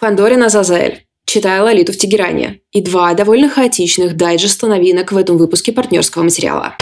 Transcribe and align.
Фандорин 0.00 0.42
Азазель. 0.42 1.04
Читаю 1.26 1.64
Лолиту 1.64 1.92
в 1.92 1.96
Тегеране. 1.98 2.60
И 2.72 2.80
два 2.80 3.12
довольно 3.12 3.50
хаотичных 3.50 4.16
дайджеста 4.16 4.66
новинок 4.66 5.12
в 5.12 5.16
этом 5.18 5.36
выпуске 5.36 5.72
партнерского 5.72 6.22
материала. 6.22 6.74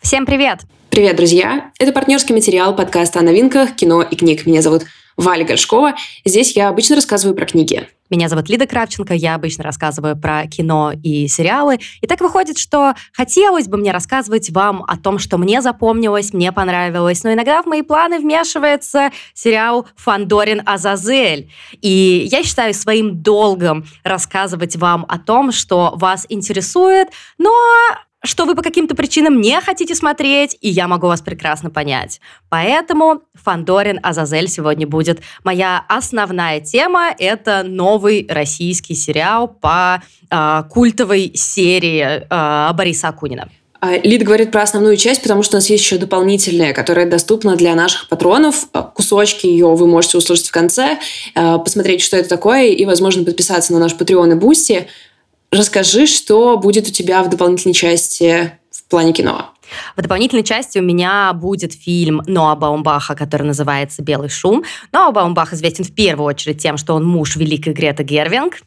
Всем 0.00 0.24
привет! 0.24 0.60
Привет, 0.88 1.16
друзья! 1.16 1.70
Это 1.78 1.92
партнерский 1.92 2.32
материал 2.32 2.74
подкаста 2.74 3.18
о 3.18 3.22
новинках, 3.22 3.76
кино 3.76 4.00
и 4.00 4.16
книг. 4.16 4.46
Меня 4.46 4.62
зовут 4.62 4.84
Валя 5.20 5.44
Горшкова. 5.44 5.94
Здесь 6.24 6.56
я 6.56 6.70
обычно 6.70 6.96
рассказываю 6.96 7.36
про 7.36 7.44
книги. 7.44 7.86
Меня 8.08 8.30
зовут 8.30 8.48
Лида 8.48 8.66
Кравченко, 8.66 9.12
я 9.12 9.34
обычно 9.34 9.62
рассказываю 9.62 10.16
про 10.16 10.46
кино 10.46 10.92
и 11.02 11.28
сериалы. 11.28 11.78
И 12.00 12.06
так 12.06 12.22
выходит, 12.22 12.56
что 12.56 12.94
хотелось 13.12 13.68
бы 13.68 13.76
мне 13.76 13.92
рассказывать 13.92 14.48
вам 14.50 14.82
о 14.88 14.96
том, 14.96 15.18
что 15.18 15.36
мне 15.36 15.60
запомнилось, 15.60 16.32
мне 16.32 16.52
понравилось, 16.52 17.22
но 17.22 17.34
иногда 17.34 17.62
в 17.62 17.66
мои 17.66 17.82
планы 17.82 18.18
вмешивается 18.18 19.10
сериал 19.34 19.86
«Фандорин 19.94 20.62
Азазель». 20.64 21.52
И 21.82 22.26
я 22.30 22.42
считаю 22.42 22.72
своим 22.72 23.22
долгом 23.22 23.84
рассказывать 24.02 24.76
вам 24.76 25.04
о 25.06 25.18
том, 25.18 25.52
что 25.52 25.92
вас 25.96 26.24
интересует, 26.30 27.08
но 27.36 27.52
что 28.22 28.44
вы 28.44 28.54
по 28.54 28.62
каким-то 28.62 28.94
причинам 28.94 29.40
не 29.40 29.60
хотите 29.60 29.94
смотреть, 29.94 30.56
и 30.60 30.68
я 30.68 30.88
могу 30.88 31.06
вас 31.06 31.22
прекрасно 31.22 31.70
понять. 31.70 32.20
Поэтому 32.48 33.22
Фандорин 33.34 33.98
Азазель 34.02 34.48
сегодня 34.48 34.86
будет 34.86 35.20
моя 35.42 35.84
основная 35.88 36.60
тема. 36.60 37.14
Это 37.18 37.62
новый 37.62 38.26
российский 38.28 38.94
сериал 38.94 39.48
по 39.48 40.02
э, 40.30 40.62
культовой 40.70 41.32
серии 41.34 42.26
э, 42.28 42.72
Бориса 42.74 43.08
Акунина. 43.08 43.48
А, 43.82 43.96
Лид 43.96 44.22
говорит 44.22 44.52
про 44.52 44.62
основную 44.62 44.98
часть, 44.98 45.22
потому 45.22 45.42
что 45.42 45.56
у 45.56 45.58
нас 45.58 45.70
есть 45.70 45.82
еще 45.82 45.96
дополнительная, 45.96 46.74
которая 46.74 47.06
доступна 47.08 47.56
для 47.56 47.74
наших 47.74 48.08
патронов. 48.08 48.68
Кусочки 48.94 49.46
ее 49.46 49.74
вы 49.74 49.86
можете 49.86 50.18
услышать 50.18 50.48
в 50.48 50.52
конце, 50.52 50.98
посмотреть, 51.34 52.02
что 52.02 52.18
это 52.18 52.28
такое, 52.28 52.66
и, 52.66 52.84
возможно, 52.84 53.24
подписаться 53.24 53.72
на 53.72 53.78
наш 53.78 53.94
Patreon 53.94 54.32
и 54.32 54.34
Boosty. 54.34 54.86
Расскажи, 55.50 56.06
что 56.06 56.56
будет 56.56 56.86
у 56.86 56.92
тебя 56.92 57.22
в 57.22 57.28
дополнительной 57.28 57.74
части 57.74 58.52
в 58.70 58.84
плане 58.84 59.12
кино. 59.12 59.50
В 59.96 60.02
дополнительной 60.02 60.44
части 60.44 60.78
у 60.78 60.82
меня 60.82 61.32
будет 61.32 61.72
фильм 61.72 62.22
Ноа 62.26 62.54
Баумбаха, 62.54 63.14
который 63.14 63.44
называется 63.44 64.02
«Белый 64.02 64.28
шум». 64.28 64.64
Ноа 64.92 65.10
Баумбах 65.10 65.52
известен 65.52 65.84
в 65.84 65.94
первую 65.94 66.26
очередь 66.26 66.62
тем, 66.62 66.76
что 66.76 66.94
он 66.94 67.04
муж 67.04 67.36
великой 67.36 67.72
Греты 67.72 68.02
Гервиг. 68.02 68.60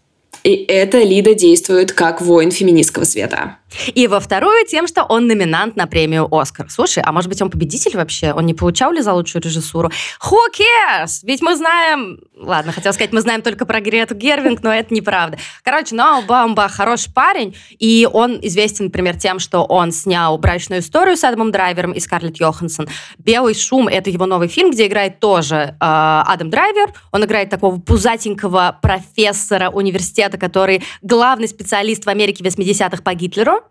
И 0.43 0.55
эта 0.55 1.01
Лида 1.01 1.35
действует 1.35 1.93
как 1.93 2.21
воин 2.21 2.51
феминистского 2.51 3.05
света. 3.05 3.57
И 3.93 4.07
во 4.07 4.19
вторую 4.19 4.65
тем, 4.65 4.87
что 4.87 5.03
он 5.03 5.27
номинант 5.27 5.75
на 5.75 5.87
премию 5.87 6.27
«Оскар». 6.33 6.69
Слушай, 6.69 7.03
а 7.05 7.11
может 7.11 7.29
быть 7.29 7.41
он 7.41 7.49
победитель 7.49 7.97
вообще? 7.97 8.33
Он 8.33 8.45
не 8.45 8.53
получал 8.53 8.91
ли 8.91 9.01
за 9.01 9.13
лучшую 9.13 9.41
режиссуру? 9.41 9.91
Who 10.21 10.37
cares? 10.57 11.19
Ведь 11.23 11.41
мы 11.41 11.55
знаем... 11.55 12.19
Ладно, 12.35 12.71
хотел 12.71 12.93
сказать, 12.93 13.13
мы 13.13 13.21
знаем 13.21 13.41
только 13.41 13.65
про 13.65 13.79
Грету 13.79 14.15
Гервинг, 14.15 14.63
но 14.63 14.73
это 14.73 14.93
неправда. 14.93 15.37
Короче, 15.63 15.95
Ноа 15.95 16.21
Баумбах 16.21 16.73
хороший 16.73 17.13
парень, 17.13 17.55
и 17.79 18.07
он 18.11 18.39
известен, 18.41 18.85
например, 18.85 19.17
тем, 19.17 19.39
что 19.39 19.63
он 19.63 19.91
снял 19.91 20.37
«Брачную 20.37 20.81
историю» 20.81 21.15
с 21.15 21.23
Адамом 21.23 21.51
Драйвером 21.51 21.93
и 21.93 21.99
Скарлетт 21.99 22.37
Йоханссон. 22.37 22.87
«Белый 23.17 23.55
шум»— 23.55 23.87
это 23.89 24.09
его 24.09 24.25
новый 24.25 24.47
фильм, 24.47 24.71
где 24.71 24.87
играет 24.87 25.19
тоже 25.19 25.55
э, 25.55 25.75
Адам 25.79 26.49
Драйвер. 26.49 26.93
Он 27.11 27.23
играет 27.23 27.49
такого 27.49 27.79
пузатенького 27.79 28.77
профессора 28.81 29.69
университета, 29.69 30.37
который 30.37 30.83
главный 31.01 31.47
специалист 31.47 32.05
в 32.05 32.09
Америке 32.09 32.43
80-х 32.43 33.01
по 33.03 33.13
Гитлеру. 33.13 33.62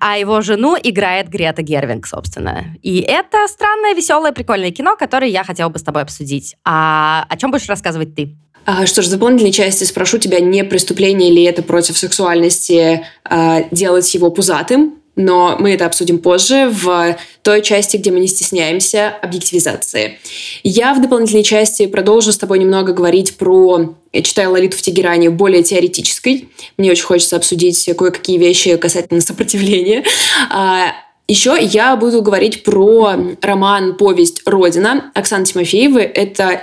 А 0.00 0.18
его 0.18 0.40
жену 0.40 0.76
играет 0.82 1.28
Грета 1.28 1.62
Гервинг, 1.62 2.06
собственно. 2.06 2.74
И 2.82 3.00
это 3.00 3.46
странное, 3.48 3.94
веселое, 3.94 4.32
прикольное 4.32 4.70
кино, 4.70 4.96
которое 4.96 5.30
я 5.30 5.44
хотела 5.44 5.68
бы 5.68 5.78
с 5.78 5.82
тобой 5.82 6.02
обсудить. 6.02 6.56
А 6.64 7.24
о 7.28 7.36
чем 7.36 7.50
будешь 7.50 7.68
рассказывать 7.68 8.14
ты? 8.14 8.36
А, 8.66 8.86
что 8.86 9.02
ж, 9.02 9.06
в 9.06 9.10
дополнительной 9.10 9.52
части 9.52 9.84
спрошу 9.84 10.18
тебя, 10.18 10.40
не 10.40 10.64
преступление 10.64 11.30
ли 11.30 11.42
это 11.42 11.62
против 11.62 11.98
сексуальности 11.98 13.04
а, 13.24 13.62
делать 13.70 14.12
его 14.14 14.30
пузатым, 14.30 14.94
но 15.16 15.56
мы 15.58 15.72
это 15.72 15.86
обсудим 15.86 16.18
позже 16.18 16.68
в 16.70 17.16
той 17.42 17.62
части, 17.62 17.96
где 17.96 18.10
мы 18.10 18.20
не 18.20 18.26
стесняемся 18.26 19.08
объективизации. 19.22 20.18
Я 20.62 20.94
в 20.94 21.02
дополнительной 21.02 21.44
части 21.44 21.86
продолжу 21.86 22.32
с 22.32 22.38
тобой 22.38 22.58
немного 22.58 22.92
говорить 22.92 23.36
про... 23.36 23.94
Я 24.12 24.22
читаю 24.22 24.50
Лолиту 24.52 24.76
в 24.76 24.82
Тегеране 24.82 25.30
более 25.30 25.62
теоретической. 25.62 26.48
Мне 26.76 26.90
очень 26.90 27.04
хочется 27.04 27.36
обсудить 27.36 27.84
кое-какие 27.96 28.38
вещи 28.38 28.76
касательно 28.76 29.20
сопротивления. 29.20 30.04
А, 30.50 30.94
Еще 31.28 31.56
я 31.60 31.96
буду 31.96 32.22
говорить 32.22 32.64
про 32.64 33.14
роман 33.40 33.96
«Повесть 33.96 34.42
Родина» 34.46 35.10
Оксаны 35.14 35.44
Тимофеевой. 35.44 36.04
Это 36.04 36.62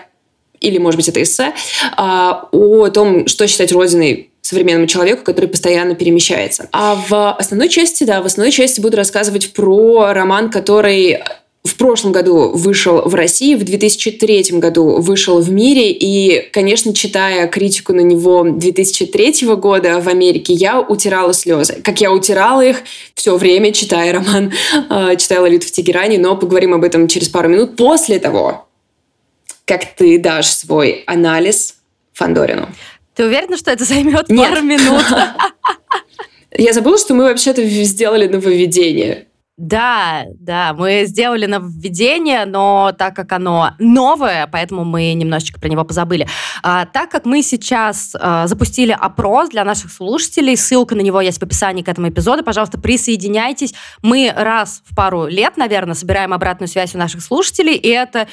или, 0.62 0.78
может 0.78 0.97
быть, 0.97 1.09
это 1.09 1.22
эссе, 1.22 1.53
а, 1.97 2.47
о 2.51 2.88
том, 2.89 3.28
что 3.28 3.47
считать 3.47 3.72
родиной 3.72 4.31
современному 4.41 4.88
человеку, 4.88 5.24
который 5.24 5.47
постоянно 5.47 5.96
перемещается. 5.96 6.68
А 6.72 6.96
в 6.96 7.34
основной 7.34 7.69
части, 7.69 8.03
да, 8.03 8.22
в 8.22 8.25
основной 8.25 8.52
части 8.52 8.81
буду 8.81 8.97
рассказывать 8.97 9.53
про 9.53 10.13
роман, 10.13 10.50
который 10.50 11.19
в 11.63 11.75
прошлом 11.75 12.12
году 12.12 12.50
вышел 12.50 13.03
в 13.07 13.13
России, 13.13 13.53
в 13.53 13.63
2003 13.63 14.57
году 14.59 15.00
вышел 15.00 15.40
в 15.40 15.51
мире, 15.51 15.91
и, 15.91 16.50
конечно, 16.51 16.94
читая 16.94 17.47
критику 17.47 17.94
на 17.94 18.01
него 18.01 18.44
2003 18.44 19.46
года 19.56 20.01
в 20.01 20.07
Америке, 20.07 20.53
я 20.53 20.80
утирала 20.80 21.34
слезы. 21.34 21.78
Как 21.84 22.01
я 22.01 22.12
утирала 22.12 22.62
их 22.62 22.78
все 23.13 23.38
время, 23.38 23.72
читая 23.74 24.12
роман, 24.13 24.51
э, 24.90 25.16
читая 25.18 25.41
«Лолиту 25.41 25.68
в 25.68 25.72
Тегеране», 25.72 26.18
но 26.18 26.35
поговорим 26.35 26.74
об 26.74 26.84
этом 26.84 27.07
через 27.07 27.30
пару 27.30 27.47
минут 27.47 27.75
после 27.75 28.18
того, 28.18 28.68
как 29.66 29.96
ты 29.96 30.18
дашь 30.18 30.50
свой 30.50 31.03
анализ 31.06 31.75
Фандорину. 32.13 32.69
Ты 33.16 33.26
уверена, 33.26 33.58
что 33.58 33.72
это 33.72 33.84
займет 33.84 34.30
Нет. 34.30 34.50
пару 34.50 34.62
минут? 34.62 35.06
Я 36.58 36.74
забыла, 36.74 36.98
что 36.98 37.14
мы 37.14 37.24
вообще-то 37.26 37.64
сделали 37.66 38.28
нововведение. 38.28 39.28
Да, 39.58 40.24
да, 40.40 40.74
мы 40.74 41.04
сделали 41.06 41.46
нововведение, 41.46 42.46
но 42.46 42.94
так 42.98 43.16
как 43.16 43.32
оно 43.32 43.76
новое, 43.78 44.48
поэтому 44.48 44.86
мы 44.86 45.14
немножечко 45.14 45.60
про 45.60 45.70
него 45.70 45.84
позабыли. 45.84 46.28
А, 46.64 46.88
так 46.88 47.12
как 47.12 47.26
мы 47.26 47.44
сейчас 47.44 48.16
а, 48.20 48.48
запустили 48.48 48.92
опрос 48.92 49.50
для 49.50 49.64
наших 49.64 49.92
слушателей, 49.92 50.58
ссылка 50.58 50.96
на 50.96 51.02
него 51.02 51.22
есть 51.22 51.38
в 51.38 51.44
описании 51.44 51.84
к 51.84 51.90
этому 51.90 52.10
эпизоду, 52.10 52.44
пожалуйста, 52.44 52.80
присоединяйтесь. 52.80 53.76
Мы 54.02 54.34
раз 54.36 54.82
в 54.84 54.96
пару 54.96 55.28
лет, 55.28 55.58
наверное, 55.58 55.94
собираем 55.94 56.34
обратную 56.34 56.68
связь 56.68 56.96
у 56.96 56.98
наших 56.98 57.22
слушателей, 57.22 57.76
и 57.76 57.90
это 57.90 58.28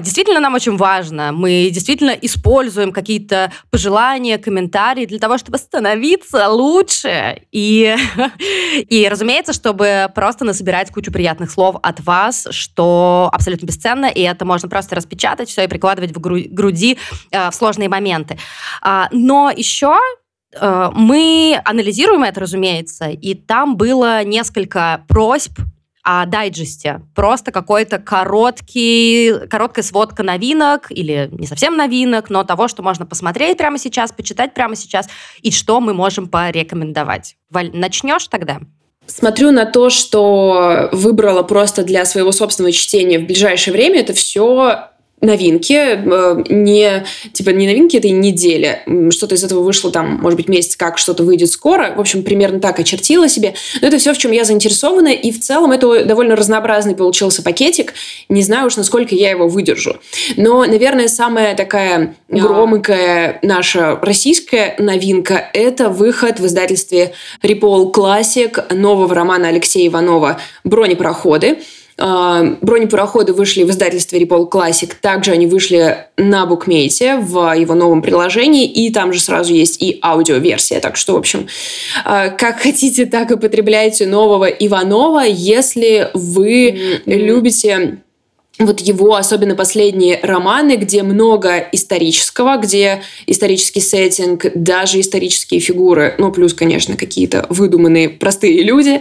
действительно 0.00 0.40
нам 0.40 0.54
очень 0.54 0.76
важно. 0.76 1.32
Мы 1.32 1.70
действительно 1.72 2.10
используем 2.10 2.92
какие-то 2.92 3.52
пожелания, 3.70 4.38
комментарии 4.38 5.06
для 5.06 5.18
того, 5.18 5.38
чтобы 5.38 5.58
становиться 5.58 6.48
лучше. 6.48 7.42
И, 7.52 7.96
и 8.88 9.08
разумеется, 9.08 9.52
чтобы 9.52 10.10
просто 10.14 10.44
насобирать 10.44 10.90
кучу 10.90 11.12
приятных 11.12 11.50
слов 11.50 11.76
от 11.82 12.00
вас, 12.00 12.48
что 12.50 13.30
абсолютно 13.32 13.66
бесценно, 13.66 14.06
и 14.06 14.20
это 14.20 14.44
можно 14.44 14.68
просто 14.68 14.96
распечатать 14.96 15.48
все 15.48 15.64
и 15.64 15.68
прикладывать 15.68 16.14
в 16.14 16.20
груди 16.20 16.98
э, 17.30 17.50
в 17.50 17.54
сложные 17.54 17.88
моменты. 17.88 18.38
А, 18.82 19.08
но 19.12 19.50
еще 19.50 19.96
э, 20.52 20.90
мы 20.94 21.60
анализируем 21.64 22.24
это, 22.24 22.40
разумеется, 22.40 23.08
и 23.08 23.34
там 23.34 23.76
было 23.76 24.24
несколько 24.24 25.04
просьб 25.08 25.58
о 26.10 26.24
дайджесте. 26.24 27.02
Просто 27.14 27.52
какой-то 27.52 27.98
короткий, 27.98 29.46
короткая 29.50 29.82
сводка 29.82 30.22
новинок, 30.22 30.86
или 30.88 31.28
не 31.32 31.46
совсем 31.46 31.76
новинок, 31.76 32.30
но 32.30 32.44
того, 32.44 32.66
что 32.66 32.82
можно 32.82 33.04
посмотреть 33.04 33.58
прямо 33.58 33.76
сейчас, 33.76 34.10
почитать 34.10 34.54
прямо 34.54 34.74
сейчас, 34.74 35.06
и 35.42 35.50
что 35.50 35.80
мы 35.80 35.92
можем 35.92 36.26
порекомендовать. 36.26 37.36
Валь, 37.50 37.70
начнешь 37.74 38.26
тогда? 38.28 38.60
Смотрю 39.04 39.50
на 39.50 39.66
то, 39.66 39.90
что 39.90 40.88
выбрала 40.92 41.42
просто 41.42 41.82
для 41.82 42.06
своего 42.06 42.32
собственного 42.32 42.72
чтения 42.72 43.18
в 43.18 43.26
ближайшее 43.26 43.74
время. 43.74 44.00
Это 44.00 44.14
все 44.14 44.88
новинки, 45.20 45.74
э, 45.74 46.44
не, 46.48 47.04
типа, 47.32 47.50
не 47.50 47.66
новинки 47.66 47.96
этой 47.96 48.10
недели. 48.10 48.80
Что-то 49.10 49.34
из 49.34 49.44
этого 49.44 49.60
вышло 49.60 49.90
там, 49.90 50.18
может 50.20 50.36
быть, 50.36 50.48
месяц 50.48 50.76
как, 50.76 50.98
что-то 50.98 51.24
выйдет 51.24 51.50
скоро. 51.50 51.94
В 51.96 52.00
общем, 52.00 52.22
примерно 52.22 52.60
так 52.60 52.78
очертила 52.78 53.28
себе. 53.28 53.54
Но 53.80 53.88
это 53.88 53.98
все, 53.98 54.12
в 54.12 54.18
чем 54.18 54.32
я 54.32 54.44
заинтересована. 54.44 55.08
И 55.08 55.30
в 55.32 55.40
целом 55.40 55.72
это 55.72 56.04
довольно 56.04 56.36
разнообразный 56.36 56.94
получился 56.94 57.42
пакетик. 57.42 57.94
Не 58.28 58.42
знаю 58.42 58.68
уж, 58.68 58.76
насколько 58.76 59.14
я 59.14 59.30
его 59.30 59.48
выдержу. 59.48 59.96
Но, 60.36 60.64
наверное, 60.64 61.08
самая 61.08 61.56
такая 61.56 62.14
громкая 62.28 63.38
наша 63.42 63.98
российская 64.00 64.76
новинка– 64.78 65.48
это 65.52 65.88
выход 65.88 66.40
в 66.40 66.46
издательстве 66.46 67.12
Репол 67.42 67.90
Классик 67.90 68.72
нового 68.72 69.14
романа 69.14 69.48
Алексея 69.48 69.88
Иванова 69.88 70.40
«Бронепроходы». 70.64 71.58
А, 72.00 72.56
бронепароходы 72.60 73.32
вышли 73.32 73.64
в 73.64 73.70
издательстве 73.70 74.20
Repol 74.22 74.48
Classic. 74.48 74.90
Также 75.00 75.32
они 75.32 75.46
вышли 75.46 76.06
на 76.16 76.46
букмейте 76.46 77.16
в 77.16 77.52
его 77.56 77.74
новом 77.74 78.02
приложении. 78.02 78.66
И 78.66 78.90
там 78.92 79.12
же 79.12 79.20
сразу 79.20 79.52
есть 79.52 79.82
и 79.82 79.98
аудиоверсия. 80.02 80.80
Так 80.80 80.96
что, 80.96 81.14
в 81.14 81.16
общем, 81.16 81.48
а, 82.04 82.28
как 82.28 82.60
хотите, 82.62 83.06
так 83.06 83.30
и 83.32 83.36
потребляйте 83.36 84.06
нового 84.06 84.46
Иванова, 84.46 85.24
если 85.26 86.10
вы 86.14 86.70
mm-hmm. 86.70 87.02
любите 87.06 87.98
вот 88.60 88.80
его, 88.80 89.14
особенно 89.14 89.54
последние 89.54 90.18
романы, 90.20 90.76
где 90.76 91.04
много 91.04 91.58
исторического, 91.70 92.56
где 92.56 93.02
исторический 93.26 93.80
сеттинг, 93.80 94.46
даже 94.54 95.00
исторические 95.00 95.60
фигуры, 95.60 96.16
ну, 96.18 96.32
плюс, 96.32 96.54
конечно, 96.54 96.96
какие-то 96.96 97.46
выдуманные 97.48 98.08
простые 98.08 98.62
люди. 98.64 99.00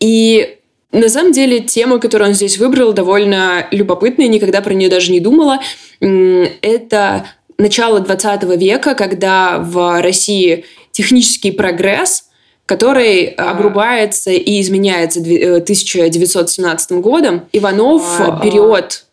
И 0.00 0.58
на 0.92 1.08
самом 1.08 1.32
деле 1.32 1.60
тема, 1.60 1.98
которую 1.98 2.30
он 2.30 2.34
здесь 2.34 2.58
выбрал, 2.58 2.92
довольно 2.92 3.66
любопытная, 3.70 4.28
никогда 4.28 4.60
про 4.60 4.74
нее 4.74 4.88
даже 4.88 5.12
не 5.12 5.20
думала. 5.20 5.60
Это 6.00 7.26
начало 7.58 8.00
20 8.00 8.42
века, 8.58 8.94
когда 8.94 9.58
в 9.58 10.00
России 10.00 10.64
технический 10.92 11.52
прогресс– 11.52 12.24
который 12.70 13.24
обрубается 13.24 14.30
и 14.30 14.60
изменяется 14.60 15.18
1917 15.18 16.90
э, 16.92 16.94
годом. 17.00 17.48
Иванов 17.52 18.20
берет 18.44 19.06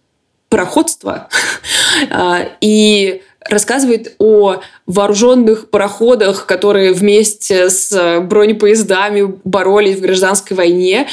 пароходство 0.48 1.28
а, 2.12 2.50
и 2.62 3.24
рассказывает 3.42 4.14
о 4.20 4.58
вооруженных 4.86 5.72
пароходах, 5.72 6.46
которые 6.46 6.94
вместе 6.94 7.72
с 7.72 8.20
бронепоездами 8.22 9.40
боролись 9.44 9.98
в 9.98 10.02
гражданской 10.02 10.56
войне, 10.56 11.08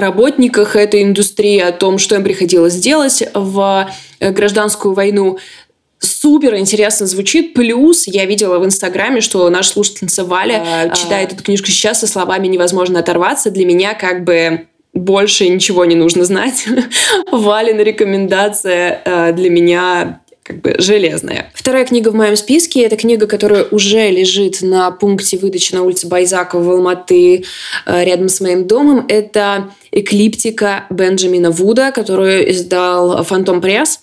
работниках 0.00 0.76
этой 0.76 1.02
индустрии, 1.02 1.58
о 1.58 1.72
том, 1.72 1.98
что 1.98 2.16
им 2.16 2.24
приходилось 2.24 2.76
делать 2.76 3.22
в 3.34 3.88
э, 4.20 4.30
гражданскую 4.30 4.94
войну 4.94 5.38
супер 5.98 6.56
интересно 6.56 7.06
звучит. 7.06 7.54
Плюс 7.54 8.06
я 8.06 8.24
видела 8.26 8.58
в 8.58 8.64
Инстаграме, 8.64 9.20
что 9.20 9.48
наша 9.48 9.70
слушательница 9.70 10.24
Валя 10.24 10.62
а, 10.64 10.88
читает 10.90 11.32
эту 11.32 11.42
книжку 11.42 11.68
сейчас 11.68 12.00
со 12.00 12.06
словами 12.06 12.46
«невозможно 12.46 13.00
оторваться». 13.00 13.50
Для 13.50 13.64
меня 13.64 13.94
как 13.94 14.24
бы 14.24 14.66
больше 14.92 15.48
ничего 15.48 15.84
не 15.84 15.94
нужно 15.94 16.24
знать. 16.24 16.66
Валина 17.32 17.80
рекомендация 17.80 19.02
э, 19.04 19.32
для 19.32 19.50
меня 19.50 20.20
как 20.46 20.60
бы 20.60 20.76
железная. 20.78 21.50
Вторая 21.54 21.84
книга 21.84 22.10
в 22.10 22.14
моем 22.14 22.36
списке– 22.36 22.82
это 22.84 22.96
книга, 22.96 23.26
которая 23.26 23.64
уже 23.64 24.10
лежит 24.10 24.62
на 24.62 24.92
пункте 24.92 25.36
выдачи 25.38 25.74
на 25.74 25.82
улице 25.82 26.06
Байзакова 26.06 26.62
в 26.62 26.70
Алматы 26.70 27.44
э, 27.84 28.04
рядом 28.04 28.28
с 28.28 28.40
моим 28.40 28.66
домом. 28.68 29.04
Это 29.08 29.70
«Эклиптика» 29.90 30.86
Бенджамина 30.90 31.50
Вуда, 31.50 31.90
которую 31.90 32.48
издал 32.52 33.24
«Фантом 33.24 33.60
Пресс». 33.60 34.00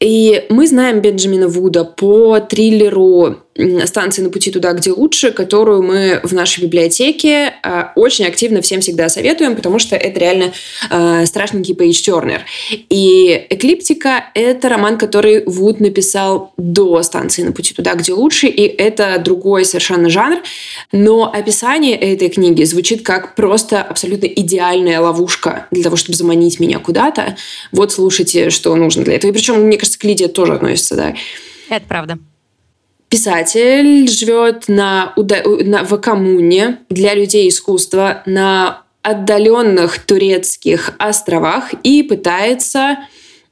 И 0.00 0.46
мы 0.48 0.66
знаем 0.66 1.00
Бенджамина 1.00 1.46
Вуда 1.46 1.84
по 1.84 2.40
триллеру 2.40 3.36
станции 3.84 4.22
на 4.22 4.30
пути 4.30 4.50
туда, 4.50 4.72
где 4.72 4.90
лучше, 4.92 5.30
которую 5.30 5.82
мы 5.82 6.20
в 6.22 6.32
нашей 6.32 6.62
библиотеке 6.62 7.54
э, 7.62 7.84
очень 7.96 8.24
активно 8.24 8.62
всем 8.62 8.80
всегда 8.80 9.08
советуем, 9.08 9.56
потому 9.56 9.78
что 9.78 9.94
это 9.94 10.18
реально 10.18 10.52
э, 10.90 11.26
страшненький 11.26 11.74
Пейдж 11.74 12.02
Тернер. 12.02 12.42
И 12.88 13.46
«Эклиптика»— 13.50 14.24
это 14.34 14.68
роман, 14.68 14.96
который 14.96 15.44
Вуд 15.44 15.80
написал 15.80 16.52
до 16.56 17.02
станции 17.02 17.42
на 17.42 17.52
пути 17.52 17.74
туда, 17.74 17.94
где 17.94 18.12
лучше, 18.12 18.46
и 18.46 18.62
это 18.62 19.20
другой 19.22 19.64
совершенно 19.64 20.08
жанр, 20.08 20.42
но 20.90 21.30
описание 21.30 21.96
этой 21.96 22.30
книги 22.30 22.64
звучит 22.64 23.02
как 23.02 23.34
просто 23.34 23.82
абсолютно 23.82 24.26
идеальная 24.26 25.00
ловушка 25.00 25.66
для 25.70 25.82
того, 25.82 25.96
чтобы 25.96 26.16
заманить 26.16 26.58
меня 26.58 26.78
куда-то. 26.78 27.36
Вот 27.70 27.92
слушайте, 27.92 28.50
что 28.50 28.74
нужно 28.76 29.04
для 29.04 29.16
этого. 29.16 29.30
И 29.30 29.34
причем, 29.34 29.60
мне 29.60 29.76
кажется, 29.76 29.98
к 29.98 30.04
Лидии 30.04 30.26
тоже 30.26 30.54
относится, 30.54 30.96
да. 30.96 31.14
Это 31.68 31.86
правда. 31.86 32.18
Писатель 33.12 34.08
живет 34.08 34.68
на, 34.68 35.12
на, 35.16 35.84
в 35.84 35.98
коммуне 35.98 36.78
для 36.88 37.12
людей 37.12 37.46
искусства 37.50 38.22
на 38.24 38.84
отдаленных 39.02 39.98
турецких 39.98 40.92
островах 40.96 41.74
и 41.82 42.02
пытается 42.02 43.00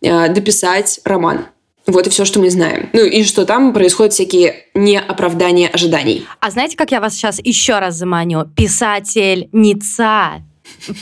э, 0.00 0.32
дописать 0.32 1.00
роман. 1.04 1.44
Вот 1.86 2.06
и 2.06 2.10
все, 2.10 2.24
что 2.24 2.40
мы 2.40 2.48
знаем. 2.48 2.88
Ну 2.94 3.04
и 3.04 3.22
что 3.22 3.44
там 3.44 3.74
происходят 3.74 4.14
всякие 4.14 4.64
неоправдания 4.72 5.68
ожиданий. 5.68 6.26
А 6.40 6.50
знаете, 6.50 6.74
как 6.78 6.90
я 6.90 7.00
вас 7.00 7.12
сейчас 7.12 7.38
еще 7.44 7.80
раз 7.80 7.96
заманю? 7.96 8.50
Писатель 8.56 9.50
Ница 9.52 10.42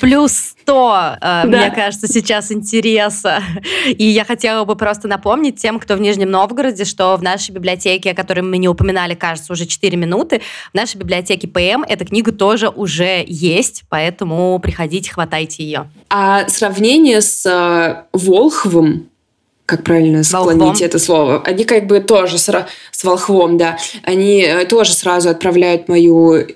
плюс 0.00 0.32
100, 0.32 0.62
э, 0.62 1.19
да. 1.20 1.44
мне 1.44 1.70
кажется, 1.70 2.08
сейчас 2.08 2.52
интереса. 2.52 3.42
И 3.86 4.04
я 4.04 4.25
хотела 4.25 4.64
бы 4.64 4.76
просто 4.76 5.08
напомнить 5.08 5.56
тем, 5.56 5.78
кто 5.78 5.94
в 5.94 6.00
Нижнем 6.00 6.30
Новгороде, 6.30 6.84
что 6.84 7.16
в 7.16 7.22
нашей 7.22 7.52
библиотеке, 7.52 8.10
о 8.10 8.14
которой 8.14 8.40
мы 8.40 8.58
не 8.58 8.69
упоминали, 8.69 9.14
кажется, 9.14 9.52
уже 9.52 9.66
4 9.66 9.96
минуты, 9.96 10.40
в 10.72 10.75
нашей 10.75 10.96
библиотеке 10.96 11.48
ПМ 11.48 11.84
эта 11.88 12.04
книга 12.04 12.32
тоже 12.32 12.69
уже 12.69 13.25
есть, 13.26 13.84
поэтому 13.88 14.58
приходите, 14.58 15.10
хватайте 15.10 15.62
ее. 15.64 15.90
А 16.10 16.48
сравнение 16.48 17.20
с 17.20 17.46
э, 17.46 18.04
Волховым, 18.12 19.08
как 19.69 19.84
правильно 19.84 20.25
склонить 20.25 20.80
это 20.80 20.98
слово. 20.98 21.42
Они 21.44 21.64
как 21.64 21.86
бы 21.86 22.00
тоже 22.00 22.38
с, 22.38 22.66
с 22.90 23.04
волхвом, 23.04 23.58
да. 23.58 23.76
Они 24.02 24.40
э, 24.40 24.64
тоже 24.64 24.94
сразу 24.94 25.28
отправляют 25.28 25.88
мою 25.88 26.46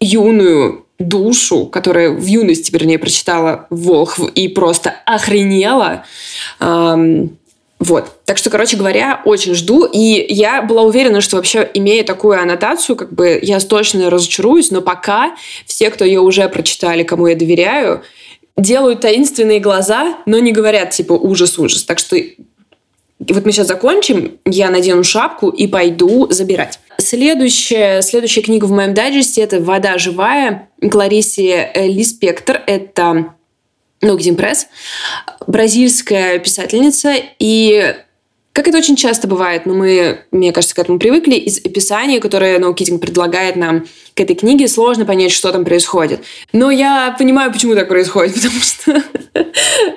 юную 0.00 0.86
душу, 1.00 1.66
которая 1.66 2.10
в 2.10 2.24
юности, 2.24 2.70
вернее, 2.70 2.98
прочитала 2.98 3.66
Волхв 3.70 4.20
и 4.34 4.48
просто 4.48 4.94
охренела. 5.06 6.04
Эм, 6.60 7.38
вот. 7.80 8.12
Так 8.26 8.36
что, 8.36 8.50
короче 8.50 8.76
говоря, 8.76 9.22
очень 9.24 9.54
жду. 9.54 9.86
И 9.86 10.26
я 10.28 10.60
была 10.60 10.82
уверена, 10.82 11.22
что 11.22 11.36
вообще, 11.36 11.68
имея 11.72 12.04
такую 12.04 12.38
аннотацию, 12.38 12.94
как 12.94 13.12
бы 13.12 13.40
я 13.42 13.58
точно 13.58 14.10
разочаруюсь, 14.10 14.70
но 14.70 14.82
пока 14.82 15.34
все, 15.64 15.90
кто 15.90 16.04
ее 16.04 16.20
уже 16.20 16.46
прочитали, 16.50 17.02
кому 17.02 17.26
я 17.26 17.34
доверяю, 17.34 18.02
делают 18.58 19.00
таинственные 19.00 19.60
глаза, 19.60 20.18
но 20.26 20.38
не 20.38 20.52
говорят 20.52 20.90
типа 20.90 21.14
ужас-ужас. 21.14 21.84
Так 21.84 21.98
что 21.98 22.16
вот 23.18 23.46
мы 23.46 23.52
сейчас 23.52 23.68
закончим, 23.68 24.38
я 24.44 24.70
надену 24.70 25.02
шапку 25.02 25.48
и 25.48 25.66
пойду 25.66 26.28
забирать. 26.30 26.78
Следующая, 27.00 28.02
следующая 28.02 28.42
книга 28.42 28.66
в 28.66 28.72
моем 28.72 28.92
дайджесте– 28.92 29.40
это 29.42 29.58
«Вода 29.60 29.96
живая» 29.96 30.68
Клариси 30.90 31.70
Лиспектор. 31.74 32.62
Это 32.66 33.34
Ногдин 34.02 34.36
Пресс, 34.36 34.66
бразильская 35.46 36.38
писательница. 36.38 37.14
И 37.38 37.96
как 38.52 38.68
это 38.68 38.76
очень 38.76 38.96
часто 38.96 39.28
бывает, 39.28 39.64
но 39.64 39.74
мы, 39.74 40.24
мне 40.30 40.52
кажется, 40.52 40.74
к 40.76 40.78
этому 40.78 40.98
привыкли, 40.98 41.36
из 41.36 41.64
описания, 41.64 42.20
которое 42.20 42.58
No 42.58 42.74
Kidding 42.74 42.98
предлагает 42.98 43.56
нам 43.56 43.86
к 44.14 44.20
этой 44.20 44.36
книге, 44.36 44.68
сложно 44.68 45.06
понять, 45.06 45.32
что 45.32 45.52
там 45.52 45.64
происходит. 45.64 46.20
Но 46.52 46.70
я 46.70 47.16
понимаю, 47.18 47.50
почему 47.50 47.74
так 47.74 47.88
происходит, 47.88 48.34
потому 48.42 48.60
что 48.60 49.02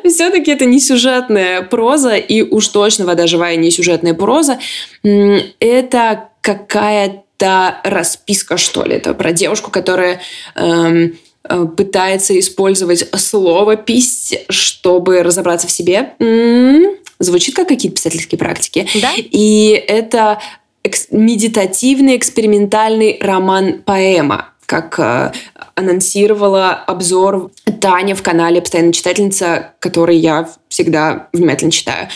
все-таки 0.10 0.52
это 0.52 0.64
не 0.66 0.80
сюжетная 0.80 1.64
проза, 1.64 2.16
и 2.16 2.44
уж 2.44 2.70
точно 2.70 3.06
«Вода 3.06 3.28
живая» 3.28 3.58
не 3.58 3.72
сюжетная 3.72 4.14
проза. 4.14 4.60
Это 5.04 6.30
какая-то 6.44 7.80
расписка, 7.84 8.58
что 8.58 8.84
ли. 8.84 8.96
Это 8.96 9.14
про 9.14 9.32
девушку, 9.32 9.72
которая 9.72 10.22
эм, 10.56 11.18
э, 11.44 11.66
пытается 11.76 12.38
использовать 12.38 13.10
слово 13.20 13.78
«пись», 13.78 14.34
чтобы 14.50 15.24
разобраться 15.24 15.68
в 15.68 15.72
себе. 15.72 16.14
М-м-м 16.20 16.98
звучит 17.20 17.56
как 17.56 17.70
какие-то 17.70 17.96
писательские 17.96 18.38
практики. 18.38 18.88
Да? 19.02 19.12
И 19.16 19.70
это 19.88 20.40
экс- 20.84 21.08
медитативный 21.12 22.18
экспериментальный 22.18 23.18
роман-поэма 23.22 24.50
как 24.66 24.98
э, 24.98 25.32
анонсировала 25.76 26.72
обзор 26.72 27.52
Таня 27.80 28.16
в 28.16 28.24
канале 28.24 28.62
«Постоянная 28.62 28.94
читательница», 28.94 29.74
который 29.80 30.18
я 30.18 30.50
всегда 30.68 31.28
внимательно 31.32 31.72
читаю. 31.72 32.08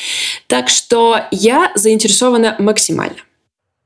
Так 0.48 0.70
что 0.70 1.20
я 1.32 1.72
заинтересована 1.76 2.56
максимально. 2.58 3.18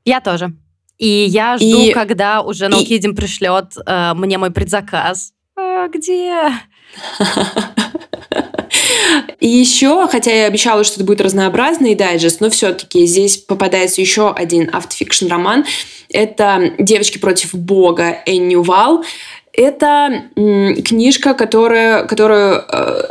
Я 0.04 0.20
тоже. 0.20 0.52
И 0.98 1.06
я 1.08 1.56
жду, 1.56 1.66
и, 1.66 1.92
когда 1.92 2.42
уже 2.42 2.68
Ноукидим 2.68 3.12
и... 3.12 3.14
пришлет 3.14 3.72
э, 3.84 4.14
мне 4.14 4.38
мой 4.38 4.50
предзаказ. 4.50 5.32
А, 5.56 5.88
где? 5.88 6.52
И 9.40 9.48
еще, 9.48 10.06
хотя 10.08 10.30
я 10.30 10.46
обещала, 10.46 10.84
что 10.84 10.96
это 10.96 11.04
будет 11.04 11.20
разнообразный 11.20 11.96
дайджест, 11.96 12.40
но 12.40 12.48
все-таки 12.48 13.04
здесь 13.06 13.38
попадается 13.38 14.00
еще 14.00 14.30
один 14.32 14.70
автофикшн 14.72 15.26
роман. 15.26 15.64
Это 16.08 16.74
«Девочки 16.78 17.18
против 17.18 17.54
Бога» 17.54 18.22
Энни 18.24 18.54
Вал. 18.54 19.04
Это 19.52 20.26
книжка, 20.34 21.34
которая, 21.34 22.06
которую 22.06 22.64
э, 22.66 23.02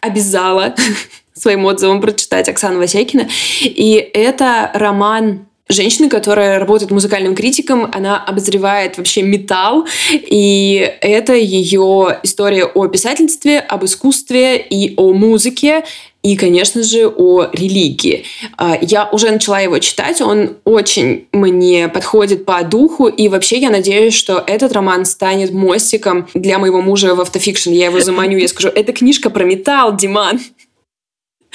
обязала 0.00 0.74
своим 1.34 1.66
отзывом 1.66 2.00
прочитать 2.00 2.48
Оксана 2.48 2.78
Васякина. 2.78 3.28
И 3.60 3.94
это 4.14 4.70
роман 4.72 5.46
женщины, 5.68 6.08
которая 6.08 6.58
работает 6.58 6.90
музыкальным 6.90 7.34
критиком, 7.34 7.90
она 7.92 8.22
обозревает 8.22 8.98
вообще 8.98 9.22
металл, 9.22 9.86
и 10.12 10.92
это 11.00 11.34
ее 11.34 12.18
история 12.22 12.64
о 12.64 12.86
писательстве, 12.88 13.60
об 13.60 13.84
искусстве 13.84 14.58
и 14.58 14.94
о 14.96 15.12
музыке, 15.12 15.84
и, 16.24 16.36
конечно 16.36 16.82
же, 16.82 17.06
о 17.06 17.48
религии. 17.52 18.24
А, 18.56 18.78
я 18.80 19.08
уже 19.10 19.30
начала 19.30 19.60
его 19.60 19.78
читать, 19.78 20.22
он 20.22 20.56
очень 20.64 21.26
мне 21.32 21.88
подходит 21.88 22.46
по 22.46 22.62
духу, 22.62 23.08
и 23.08 23.28
вообще 23.28 23.58
я 23.58 23.68
надеюсь, 23.68 24.14
что 24.14 24.42
этот 24.46 24.72
роман 24.72 25.04
станет 25.04 25.52
мостиком 25.52 26.26
для 26.32 26.58
моего 26.58 26.80
мужа 26.80 27.14
в 27.14 27.20
автофикшн. 27.20 27.70
Я 27.70 27.86
его 27.86 28.00
заманю, 28.00 28.38
я 28.38 28.48
скажу, 28.48 28.68
это 28.68 28.92
книжка 28.94 29.28
про 29.28 29.44
металл, 29.44 29.94
Диман. 29.96 30.40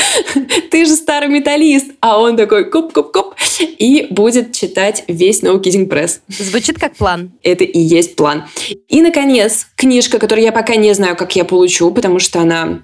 ты 0.72 0.86
же 0.86 0.96
старый 0.96 1.30
металлист. 1.30 1.92
А 2.02 2.20
он 2.20 2.38
такой 2.38 2.70
коп-коп-коп 2.70 3.36
и 3.60 4.08
будет 4.10 4.54
читать 4.54 5.04
весь 5.08 5.44
No 5.44 5.60
Kidding 5.62 5.88
Press. 5.88 6.20
Звучит 6.28 6.80
как 6.80 6.96
план. 6.96 7.32
Это 7.44 7.64
и 7.64 7.80
есть 7.80 8.16
план. 8.16 8.46
И, 8.88 9.02
наконец, 9.02 9.68
книжка, 9.76 10.20
которую 10.20 10.46
я 10.46 10.52
пока 10.52 10.76
не 10.76 10.94
знаю, 10.94 11.16
как 11.16 11.36
я 11.36 11.46
получу, 11.46 11.92
потому 11.92 12.20
что 12.20 12.40
она 12.42 12.84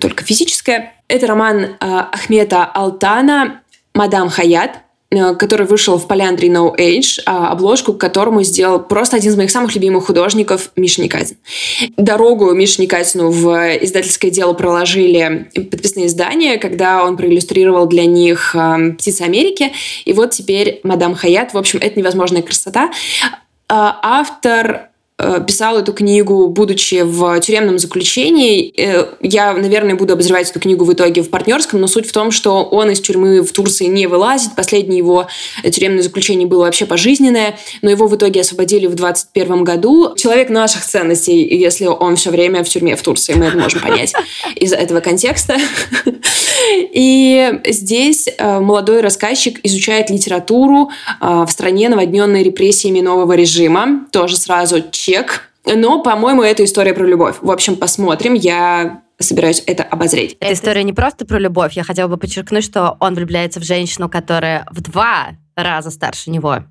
только 0.00 0.24
физическая. 0.24 0.94
Это 1.06 1.26
роман 1.26 1.60
э, 1.60 1.76
Ахмета 1.78 2.64
Алтана 2.64 3.62
«Мадам 3.94 4.28
Хаят». 4.28 4.80
Э, 5.12 5.34
который 5.34 5.66
вышел 5.66 5.98
в 5.98 6.08
Полиандре 6.08 6.48
No 6.48 6.74
Age, 6.74 7.20
а, 7.26 7.50
обложку 7.52 7.92
к 7.92 7.98
которому 7.98 8.42
сделал 8.42 8.80
просто 8.80 9.16
один 9.16 9.32
из 9.32 9.36
моих 9.36 9.50
самых 9.50 9.74
любимых 9.74 10.06
художников 10.06 10.70
Миша 10.74 11.02
Никатин. 11.02 11.36
Дорогу 11.98 12.52
Мише 12.52 12.80
Никатину 12.80 13.30
в 13.30 13.48
издательское 13.82 14.30
дело 14.30 14.54
проложили 14.54 15.50
подписные 15.54 16.06
издания, 16.06 16.56
когда 16.56 17.04
он 17.04 17.18
проиллюстрировал 17.18 17.86
для 17.86 18.06
них 18.06 18.56
э, 18.56 18.92
«Птицы 18.96 19.22
Америки». 19.22 19.72
И 20.06 20.14
вот 20.14 20.30
теперь 20.30 20.80
«Мадам 20.82 21.14
Хаят». 21.14 21.52
В 21.52 21.58
общем, 21.58 21.78
это 21.82 21.98
невозможная 21.98 22.42
красота. 22.42 22.90
А, 23.68 23.98
автор 24.02 24.91
писал 25.46 25.78
эту 25.78 25.92
книгу, 25.92 26.48
будучи 26.48 27.02
в 27.02 27.38
тюремном 27.40 27.78
заключении. 27.78 28.72
Э, 28.76 29.06
я, 29.20 29.52
наверное, 29.52 29.94
буду 29.94 30.14
обозревать 30.14 30.50
эту 30.50 30.58
книгу 30.58 30.84
в 30.84 30.92
итоге 30.92 31.22
в 31.22 31.30
партнерском, 31.30 31.80
но 31.80 31.86
суть 31.86 32.08
в 32.08 32.12
том, 32.12 32.30
что 32.30 32.64
он 32.64 32.90
из 32.90 33.00
тюрьмы 33.00 33.42
в 33.42 33.52
Турции 33.52 33.86
не 33.86 34.06
вылазит. 34.06 34.54
Последнее 34.56 34.98
его 34.98 35.28
тюремное 35.62 36.02
заключение 36.02 36.48
было 36.48 36.64
вообще 36.64 36.86
пожизненное, 36.86 37.58
но 37.82 37.90
его 37.90 38.06
в 38.06 38.16
итоге 38.16 38.40
освободили 38.40 38.86
в 38.86 38.94
21 38.94 39.64
году. 39.64 40.14
Человек 40.16 40.48
наших 40.48 40.84
ценностей, 40.84 41.46
если 41.56 41.86
он 41.86 42.16
все 42.16 42.30
время 42.30 42.64
в 42.64 42.68
тюрьме 42.68 42.96
в 42.96 43.02
Турции, 43.02 43.34
мы 43.34 43.46
это 43.46 43.58
можем 43.58 43.80
понять 43.80 44.12
из 44.56 44.72
этого 44.72 45.00
контекста. 45.00 45.56
И 46.92 47.60
здесь 47.66 48.28
э, 48.36 48.60
молодой 48.60 49.00
рассказчик 49.00 49.60
изучает 49.62 50.10
литературу 50.10 50.90
в 51.20 51.48
стране, 51.48 51.88
наводненной 51.88 52.42
репрессиями 52.42 53.00
нового 53.00 53.32
режима. 53.34 54.06
Тоже 54.10 54.36
сразу 54.36 54.82
чек. 55.02 55.48
Но, 55.64 56.02
по-моему, 56.02 56.42
это 56.42 56.64
история 56.64 56.94
про 56.94 57.04
любовь. 57.04 57.36
В 57.40 57.50
общем, 57.50 57.76
посмотрим. 57.76 58.34
Я 58.34 59.02
собираюсь 59.18 59.62
это 59.66 59.84
обозреть. 59.84 60.36
Эта 60.40 60.52
история 60.52 60.82
не 60.82 60.92
просто 60.92 61.24
про 61.24 61.38
любовь. 61.38 61.74
Я 61.74 61.84
хотела 61.84 62.08
бы 62.08 62.16
подчеркнуть, 62.16 62.64
что 62.64 62.96
он 63.00 63.14
влюбляется 63.14 63.60
в 63.60 63.64
женщину, 63.64 64.08
которая 64.08 64.66
в 64.70 64.80
два 64.80 65.30
раза 65.54 65.90
старше 65.90 66.30
него. 66.30 66.64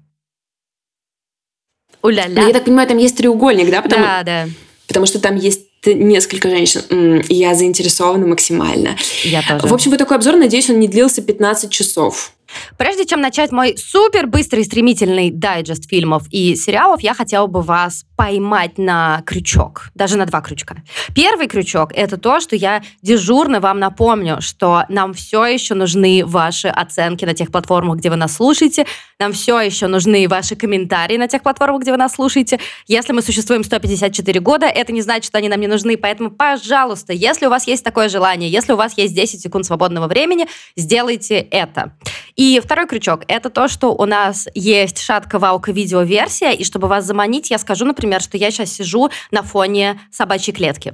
Уля-ля. 2.01 2.47
Я 2.47 2.53
так 2.53 2.65
понимаю, 2.65 2.87
там 2.87 2.97
есть 2.97 3.17
треугольник, 3.17 3.69
да? 3.69 3.81
Потому... 3.81 4.03
Да, 4.03 4.23
да. 4.23 4.47
Потому 4.87 5.05
что 5.05 5.19
там 5.19 5.35
есть 5.35 5.67
несколько 5.85 6.49
женщин. 6.49 7.23
Я 7.29 7.55
заинтересована 7.55 8.27
максимально. 8.27 8.97
Я 9.23 9.41
тоже. 9.41 9.67
В 9.67 9.73
общем, 9.73 9.91
вот 9.91 9.97
такой 9.97 10.17
обзор, 10.17 10.35
надеюсь, 10.35 10.69
он 10.69 10.79
не 10.79 10.87
длился 10.87 11.21
15 11.21 11.71
часов. 11.71 12.33
Прежде 12.77 13.05
чем 13.05 13.21
начать 13.21 13.51
мой 13.51 13.77
супер 13.77 14.27
быстрый 14.27 14.63
стремительный 14.63 15.31
дайджест 15.31 15.89
фильмов 15.89 16.23
и 16.31 16.55
сериалов, 16.55 17.01
я 17.01 17.13
хотела 17.13 17.47
бы 17.47 17.61
вас 17.61 18.05
поймать 18.15 18.77
на 18.77 19.23
крючок, 19.25 19.89
даже 19.95 20.17
на 20.17 20.25
два 20.25 20.41
крючка. 20.41 20.77
Первый 21.15 21.47
крючок— 21.47 21.91
это 21.95 22.17
то, 22.17 22.39
что 22.39 22.55
я 22.55 22.83
дежурно 23.01 23.59
вам 23.59 23.79
напомню, 23.79 24.41
что 24.41 24.83
нам 24.89 25.13
все 25.13 25.45
еще 25.45 25.73
нужны 25.73 26.23
ваши 26.25 26.67
оценки 26.67 27.25
на 27.25 27.33
тех 27.33 27.51
платформах, 27.51 27.97
где 27.97 28.09
вы 28.09 28.15
нас 28.15 28.35
слушаете, 28.35 28.85
нам 29.19 29.33
все 29.33 29.59
еще 29.59 29.87
нужны 29.87 30.27
ваши 30.27 30.55
комментарии 30.55 31.17
на 31.17 31.27
тех 31.27 31.41
платформах, 31.41 31.81
где 31.81 31.91
вы 31.91 31.97
нас 31.97 32.13
слушаете. 32.13 32.59
Если 32.87 33.11
мы 33.13 33.21
существуем 33.21 33.63
154 33.63 34.39
года, 34.39 34.65
это 34.67 34.91
не 34.91 35.01
значит, 35.01 35.25
что 35.25 35.37
они 35.37 35.49
нам 35.49 35.59
не 35.59 35.67
нужны, 35.67 35.97
поэтому, 35.97 36.31
пожалуйста, 36.31 37.13
если 37.13 37.47
у 37.47 37.49
вас 37.49 37.67
есть 37.67 37.83
такое 37.83 38.09
желание, 38.09 38.49
если 38.49 38.73
у 38.73 38.75
вас 38.75 38.97
есть 38.97 39.15
10 39.15 39.41
секунд 39.41 39.65
свободного 39.65 40.07
времени, 40.07 40.47
сделайте 40.75 41.39
это. 41.39 41.93
И 42.35 42.59
второй 42.63 42.87
крючок— 42.87 43.23
это 43.27 43.49
то, 43.49 43.67
что 43.67 43.93
у 43.93 44.05
нас 44.05 44.47
есть 44.53 44.99
шатка-ваука-видео-версия, 44.99 46.53
и 46.53 46.63
чтобы 46.63 46.87
вас 46.87 47.05
заманить, 47.05 47.51
я 47.51 47.57
скажу, 47.57 47.85
например, 47.85 48.21
что 48.21 48.37
я 48.37 48.51
сейчас 48.51 48.71
сижу 48.73 49.09
на 49.31 49.43
фоне 49.43 49.99
собачьей 50.11 50.55
клетки. 50.55 50.93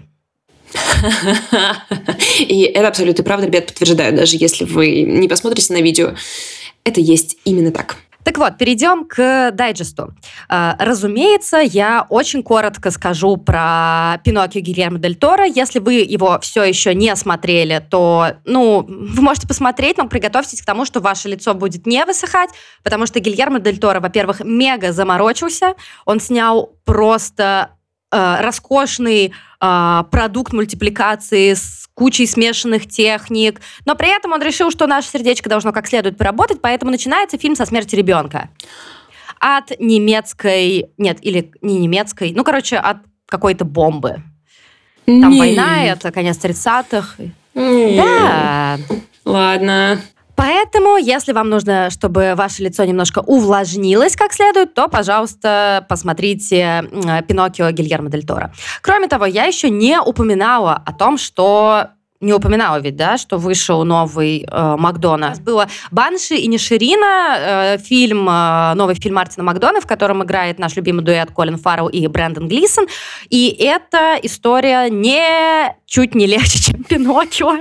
И 2.40 2.64
это 2.64 2.88
абсолютно 2.88 3.24
правда, 3.24 3.48
ребят, 3.48 3.68
подтверждаю, 3.68 4.16
даже 4.16 4.38
если 4.38 4.66
вы 4.66 5.02
не 5.02 5.28
посмотрите 5.28 5.74
на 5.74 5.82
видео, 5.82 6.16
это 6.84 7.00
есть 7.00 7.38
именно 7.46 7.72
так. 7.72 7.98
Так 8.28 8.40
вот, 8.40 8.58
перейдем 8.58 9.06
к 9.06 9.52
дайджесту. 9.52 10.14
А, 10.50 10.76
разумеется, 10.80 11.60
я 11.60 12.06
очень 12.10 12.44
коротко 12.44 12.92
скажу 12.92 13.38
про 13.38 14.20
Пиноккио 14.26 14.60
Гильермо 14.60 15.00
Дель 15.00 15.16
Торо. 15.16 15.46
Если 15.46 15.80
вы 15.80 15.94
его 15.94 16.38
все 16.42 16.66
еще 16.66 16.94
не 16.94 17.16
смотрели, 17.16 17.82
то, 17.90 18.34
ну, 18.44 18.86
вы 18.86 19.22
можете 19.22 19.48
посмотреть, 19.48 19.98
но 19.98 20.10
приготовьтесь 20.10 20.62
к 20.62 20.66
тому, 20.66 20.84
что 20.84 21.00
ваше 21.00 21.30
лицо 21.30 21.54
будет 21.54 21.88
не 21.88 22.04
высыхать, 22.04 22.50
потому 22.84 23.06
что 23.06 23.22
Гильермо 23.22 23.62
Дель 23.62 23.78
Торо, 23.78 24.02
во-первых, 24.02 24.42
мега 24.44 24.92
заморочился. 24.92 25.76
Он 26.04 26.20
снял 26.20 26.74
просто 26.84 27.70
э, 28.12 28.42
роскошный 28.42 29.32
э, 29.62 30.04
продукт 30.12 30.52
мультипликации 30.52 31.54
с 31.54 31.87
кучей 31.98 32.28
смешанных 32.28 32.88
техник, 32.88 33.60
но 33.86 33.96
при 33.96 34.16
этом 34.16 34.32
он 34.32 34.42
решил, 34.44 34.70
что 34.70 34.86
наше 34.86 35.10
сердечко 35.10 35.50
должно 35.50 35.74
как 35.74 35.88
следует 35.88 36.16
поработать, 36.16 36.62
поэтому 36.62 36.92
начинается 36.92 37.40
фильм 37.40 37.56
со 37.56 37.66
смерти 37.66 37.96
ребенка. 37.96 38.50
От 39.40 39.72
немецкой, 39.80 40.92
нет, 41.00 41.18
или 41.22 41.52
не 41.64 41.80
немецкой, 41.80 42.34
ну, 42.36 42.44
короче, 42.44 42.78
от 42.78 42.98
какой-то 43.26 43.66
бомбы. 43.66 44.22
Там 45.08 45.32
не. 45.32 45.40
война, 45.40 45.86
это 45.86 46.12
конец 46.12 46.38
30-х. 46.38 47.16
Да. 47.56 48.78
Ладно. 49.26 50.00
Поэтому, 50.38 50.98
если 50.98 51.34
вам 51.34 51.50
нужно, 51.50 51.90
чтобы 51.90 52.34
ваше 52.36 52.62
лицо 52.62 52.86
немножко 52.86 53.20
увлажнилось 53.20 54.16
как 54.16 54.34
следует, 54.34 54.76
то, 54.76 54.88
пожалуйста, 54.88 55.86
посмотрите 55.90 56.84
«Пиноккио» 57.28 57.72
Гильермо 57.72 58.10
Дель 58.10 58.24
Торо. 58.26 58.54
Кроме 58.82 59.08
того, 59.08 59.26
я 59.26 59.46
еще 59.46 59.72
не 59.72 60.00
упоминала 60.00 60.82
о 60.86 60.94
том, 60.94 61.18
что 61.18 61.88
не 62.20 62.34
упоминала 62.34 62.80
ведь, 62.80 62.96
да, 62.96 63.18
что 63.18 63.38
вышел 63.38 63.84
новый 63.84 64.46
э, 64.50 64.76
Макдона. 64.78 65.36
Было 65.42 65.68
«Банши 65.92 66.36
и 66.36 66.48
Ниширина», 66.48 67.36
э, 67.38 67.78
фильм, 67.78 68.28
э, 68.28 68.74
новый 68.74 68.96
фильм 68.96 69.16
Мартина 69.16 69.44
Макдона, 69.44 69.82
в 69.82 69.88
котором 69.88 70.24
играет 70.24 70.58
наш 70.58 70.76
любимый 70.76 71.04
дуэт 71.04 71.32
Колин 71.32 71.58
Фаррелл 71.58 71.90
и 71.90 72.08
Брэндон 72.08 72.48
Глисон. 72.48 72.88
И 73.30 73.50
эта 73.60 74.18
история 74.24 74.90
не 74.90 75.76
чуть 75.86 76.16
не 76.16 76.26
легче, 76.26 76.60
чем 76.72 76.84
«Пиноккио». 76.84 77.60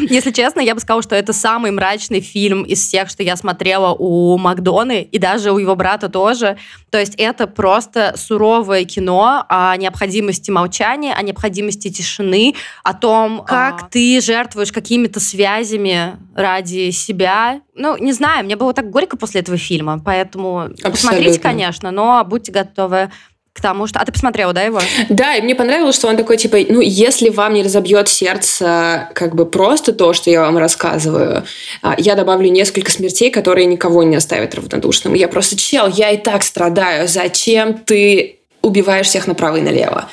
Если 0.00 0.32
честно, 0.32 0.60
я 0.60 0.74
бы 0.74 0.80
сказала, 0.80 1.02
что 1.02 1.14
это 1.14 1.32
самый 1.32 1.70
мрачный 1.70 2.20
фильм 2.20 2.64
из 2.64 2.80
всех, 2.80 3.08
что 3.08 3.22
я 3.22 3.36
смотрела 3.36 3.94
у 3.96 4.36
Макдоны, 4.38 5.02
и 5.02 5.18
даже 5.18 5.52
у 5.52 5.58
его 5.58 5.76
брата 5.76 6.08
тоже. 6.08 6.58
То 6.90 6.98
есть 6.98 7.14
это 7.16 7.46
просто 7.46 8.14
суровое 8.16 8.84
кино 8.84 9.44
о 9.48 9.76
необходимости 9.76 10.50
молчания, 10.50 11.14
о 11.14 11.22
необходимости 11.22 11.90
тишины, 11.90 12.54
о 12.82 12.94
том, 12.94 13.44
как 13.44 13.83
ты 13.90 14.20
жертвуешь 14.20 14.72
какими-то 14.72 15.20
связями 15.20 16.16
ради 16.34 16.90
себя. 16.90 17.60
Ну, 17.74 17.96
не 17.96 18.12
знаю, 18.12 18.44
мне 18.44 18.56
было 18.56 18.72
так 18.72 18.90
горько 18.90 19.16
после 19.16 19.40
этого 19.40 19.56
фильма, 19.58 20.00
поэтому 20.04 20.60
Абсолютно. 20.60 20.90
посмотрите, 20.90 21.40
конечно, 21.40 21.90
но 21.90 22.24
будьте 22.24 22.52
готовы 22.52 23.10
к 23.54 23.60
тому, 23.60 23.86
что... 23.86 24.00
А 24.00 24.04
ты 24.04 24.10
посмотрела, 24.12 24.52
да, 24.52 24.62
его? 24.62 24.80
Да, 25.08 25.36
и 25.36 25.42
мне 25.42 25.54
понравилось, 25.54 25.94
что 25.94 26.08
он 26.08 26.16
такой, 26.16 26.36
типа, 26.36 26.58
ну, 26.68 26.80
если 26.80 27.28
вам 27.28 27.54
не 27.54 27.62
разобьет 27.62 28.08
сердце 28.08 29.08
как 29.14 29.36
бы 29.36 29.46
просто 29.46 29.92
то, 29.92 30.12
что 30.12 30.28
я 30.28 30.40
вам 30.40 30.58
рассказываю, 30.58 31.44
а, 31.80 31.94
я 31.96 32.16
добавлю 32.16 32.50
несколько 32.50 32.90
смертей, 32.90 33.30
которые 33.30 33.66
никого 33.66 34.02
не 34.02 34.16
оставят 34.16 34.56
равнодушным. 34.56 35.14
Я 35.14 35.28
просто, 35.28 35.56
чел, 35.56 35.86
я 35.86 36.10
и 36.10 36.16
так 36.16 36.42
страдаю. 36.42 37.06
Зачем 37.06 37.74
ты 37.74 38.40
убиваешь 38.60 39.06
всех 39.06 39.28
направо 39.28 39.58
и 39.58 39.62
налево? 39.62 40.10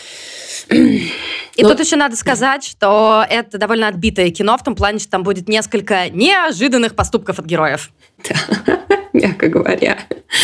И 1.61 1.63
Но... 1.63 1.69
тут 1.69 1.79
еще 1.79 1.95
надо 1.95 2.15
сказать, 2.15 2.63
что 2.63 3.23
это 3.29 3.59
довольно 3.59 3.87
отбитое 3.87 4.31
кино, 4.31 4.57
в 4.57 4.63
том 4.63 4.73
плане, 4.73 4.97
что 4.97 5.11
там 5.11 5.21
будет 5.21 5.47
несколько 5.47 6.09
неожиданных 6.09 6.95
поступков 6.95 7.37
от 7.37 7.45
героев. 7.45 7.91
Да. 8.27 8.97
мягко 9.13 9.47
говоря. 9.47 9.97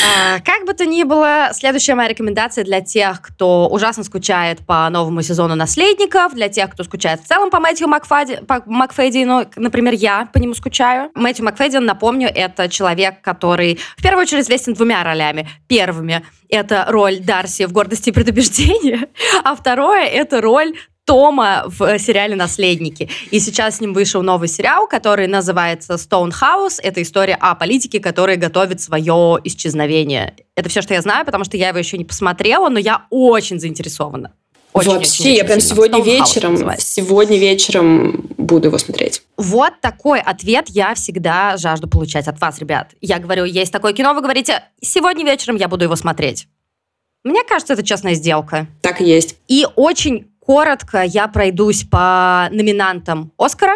А, 0.06 0.40
как 0.40 0.66
бы 0.66 0.74
то 0.74 0.86
ни 0.86 1.04
было, 1.04 1.50
следующая 1.54 1.96
моя 1.96 2.10
рекомендация 2.10 2.64
для 2.64 2.82
тех, 2.82 3.22
кто 3.22 3.68
ужасно 3.68 4.04
скучает 4.04 4.66
по 4.66 4.90
новому 4.90 5.22
сезону 5.22 5.56
«Наследников», 5.56 6.34
для 6.34 6.50
тех, 6.50 6.72
кто 6.72 6.84
скучает 6.84 7.22
в 7.22 7.28
целом 7.28 7.50
по 7.50 7.60
Мэтью 7.60 7.88
Макфади, 7.88 8.42
по 8.48 8.62
Макфейди, 8.66 9.24
ну, 9.24 9.46
например, 9.56 9.94
я 9.94 10.28
по 10.32 10.38
нему 10.38 10.54
скучаю. 10.54 11.12
Мэтью 11.16 11.46
Макфейди, 11.46 11.78
напомню, 11.78 12.30
это 12.34 12.70
человек, 12.70 13.22
который 13.22 13.80
в 13.98 14.02
первую 14.02 14.24
очередь 14.24 14.44
известен 14.44 14.74
двумя 14.74 15.04
ролями. 15.04 15.48
Первыми— 15.68 16.24
это 16.50 16.86
роль 16.90 17.20
Дарси 17.20 17.66
в 17.66 17.72
«Гордости 17.72 18.10
и 18.10 18.12
предубеждении», 18.12 19.08
а 19.44 19.56
второе— 19.56 20.06
это 20.06 20.42
роль 20.42 20.74
Тома 21.08 21.64
в 21.68 21.98
сериале 22.00 22.36
«Наследники». 22.36 23.10
И 23.32 23.40
сейчас 23.40 23.78
с 23.78 23.80
ним 23.80 23.94
вышел 23.94 24.22
новый 24.22 24.50
сериал, 24.50 24.88
который 24.88 25.28
называется 25.28 25.94
«Stonehouse». 25.94 26.82
Это 26.84 27.02
история 27.02 27.36
о 27.40 27.56
политике, 27.56 28.02
который 28.02 28.36
готовит 28.58 28.82
свое 28.82 29.40
исчезновение. 29.44 30.34
Это 30.56 30.70
все, 30.70 30.82
что 30.82 30.94
я 30.94 31.02
знаю, 31.02 31.26
потому 31.26 31.44
что 31.44 31.58
я 31.58 31.70
его 31.70 31.78
еще 31.78 31.98
не 31.98 32.06
посмотрела, 32.06 32.70
но 32.70 32.80
я 32.80 33.06
очень 33.12 33.60
заинтересована. 33.60 34.34
Очень, 34.74 34.92
Вообще, 34.92 35.24
очень, 35.24 35.36
я 35.36 35.44
прям 35.44 35.60
сильно. 35.60 35.76
сегодня 35.76 36.04
вечером, 36.04 36.72
сегодня 36.78 37.38
вечером 37.38 38.30
буду 38.38 38.68
его 38.68 38.78
смотреть. 38.78 39.22
Вот 39.38 39.74
такой 39.82 40.20
ответ 40.20 40.70
я 40.70 40.94
всегда 40.96 41.58
жажду 41.58 41.88
получать 41.88 42.28
от 42.28 42.40
вас, 42.42 42.60
ребят. 42.60 42.92
Я 43.02 43.20
говорю, 43.20 43.46
есть 43.46 43.72
такое 43.72 43.94
кино, 43.94 44.14
вы 44.14 44.22
говорите, 44.22 44.64
сегодня 44.82 45.24
вечером 45.24 45.56
я 45.56 45.68
буду 45.68 45.84
его 45.86 45.96
смотреть. 45.96 46.48
Мне 47.24 47.44
кажется, 47.44 47.74
это 47.74 47.84
честная 47.84 48.14
сделка. 48.14 48.68
Так 48.82 49.02
и 49.02 49.06
есть. 49.06 49.38
И 49.48 49.66
очень 49.76 50.28
коротко 50.40 51.04
я 51.04 51.28
пройдусь 51.28 51.84
по 51.84 52.48
номинантам 52.52 53.32
Оскара, 53.38 53.76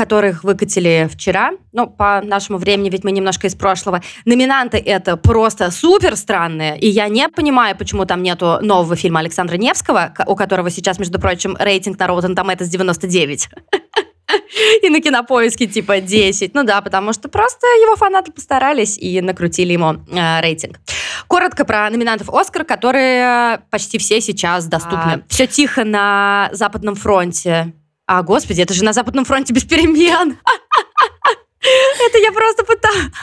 которых 0.00 0.44
выкатили 0.44 1.10
вчера. 1.12 1.50
Ну, 1.72 1.86
по 1.86 2.22
нашему 2.22 2.56
времени, 2.56 2.88
ведь 2.88 3.04
мы 3.04 3.10
немножко 3.10 3.46
из 3.46 3.54
прошлого. 3.54 4.00
Номинанты 4.24 4.78
это 4.78 5.18
просто 5.18 5.70
супер 5.70 6.16
странные. 6.16 6.78
И 6.78 6.88
я 6.88 7.08
не 7.08 7.28
понимаю, 7.28 7.76
почему 7.76 8.06
там 8.06 8.22
нету 8.22 8.60
нового 8.62 8.96
фильма 8.96 9.20
Александра 9.20 9.58
Невского, 9.58 10.14
ко- 10.16 10.24
у 10.26 10.36
которого 10.36 10.70
сейчас, 10.70 10.98
между 10.98 11.20
прочим, 11.20 11.54
рейтинг 11.60 11.98
на 11.98 12.06
Rotten 12.06 12.34
Tomatoes 12.34 12.68
99. 12.68 13.50
И 14.82 14.88
на 14.88 15.02
кинопоиске 15.02 15.66
типа 15.66 16.00
10. 16.00 16.54
Ну 16.54 16.64
да, 16.64 16.80
потому 16.80 17.12
что 17.12 17.28
просто 17.28 17.66
его 17.66 17.96
фанаты 17.96 18.32
постарались 18.32 18.96
и 18.96 19.20
накрутили 19.20 19.72
ему 19.74 19.96
э, 20.10 20.40
рейтинг. 20.40 20.78
Коротко 21.26 21.66
про 21.66 21.90
номинантов 21.90 22.30
Оскар, 22.30 22.64
которые 22.64 23.60
почти 23.70 23.98
все 23.98 24.20
сейчас 24.22 24.66
доступны. 24.66 25.24
Все 25.28 25.46
тихо 25.46 25.84
на 25.84 26.48
Западном 26.52 26.94
фронте. 26.94 27.74
А, 28.12 28.24
господи, 28.24 28.60
это 28.60 28.74
же 28.74 28.82
на 28.82 28.92
Западном 28.92 29.24
фронте 29.24 29.52
без 29.52 29.62
перемен. 29.62 30.36
Это 31.60 32.18
я 32.18 32.32
просто 32.32 32.64
пытаюсь... 32.64 33.04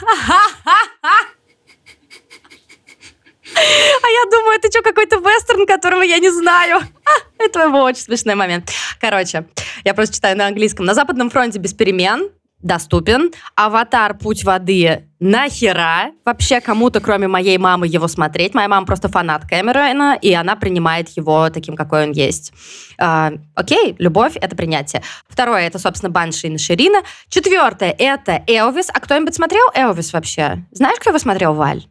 А 3.54 4.08
я 4.10 4.30
думаю, 4.30 4.58
это 4.58 4.70
что, 4.70 4.82
какой-то 4.82 5.18
вестерн, 5.18 5.66
которого 5.66 6.02
я 6.04 6.20
не 6.20 6.30
знаю? 6.30 6.82
Это 7.38 7.70
был 7.70 7.82
очень 7.82 8.02
смешной 8.02 8.36
момент. 8.36 8.72
Короче, 9.00 9.46
я 9.84 9.94
просто 9.94 10.16
читаю 10.16 10.38
на 10.38 10.48
английском. 10.48 10.86
На 10.86 10.94
Западном 10.94 11.30
фронте 11.30 11.58
без 11.58 11.74
перемен 11.74 12.30
доступен. 12.62 13.32
Аватар 13.56 14.18
«Путь 14.18 14.44
воды» 14.44 15.04
нахера 15.20 16.12
вообще 16.26 16.62
кому-то, 16.62 17.00
кроме 17.00 17.28
моей 17.28 17.58
мамы, 17.58 17.88
его 17.88 18.08
смотреть. 18.08 18.54
Моя 18.54 18.68
мама 18.68 18.86
просто 18.86 19.10
фанат 19.10 19.46
Кэмерона, 19.48 20.18
и 20.22 20.34
она 20.34 20.56
принимает 20.56 21.10
его 21.10 21.50
таким, 21.50 21.76
какой 21.76 22.04
он 22.04 22.12
есть. 22.12 22.54
А, 23.00 23.34
окей, 23.56 23.96
любовь— 24.00 24.34
это 24.42 24.56
принятие. 24.56 25.02
Второе— 25.28 25.62
это, 25.68 25.80
собственно, 25.80 26.10
Банши 26.10 26.48
и 26.48 26.50
Наширина. 26.50 27.02
Четвертое— 27.30 27.96
это 27.98 28.44
Элвис. 28.48 28.90
А 28.94 29.00
кто-нибудь 29.00 29.36
смотрел 29.36 29.66
Элвис 29.74 30.14
вообще? 30.14 30.64
Знаешь, 30.72 31.00
кто 31.00 31.12
его 31.12 31.20
смотрел, 31.20 31.54
Валь? 31.54 31.86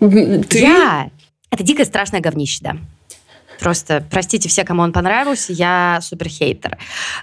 Ты? 0.00 0.58
Я. 0.58 1.10
Это 1.50 1.62
дикое 1.62 1.84
страшное 1.84 2.20
говнище, 2.20 2.58
да. 2.62 2.76
Просто, 3.60 4.04
простите 4.10 4.48
все, 4.48 4.64
кому 4.64 4.82
он 4.82 4.92
понравился, 4.92 5.52
я 5.52 5.98
супер 6.02 6.28
хейтер. 6.28 6.78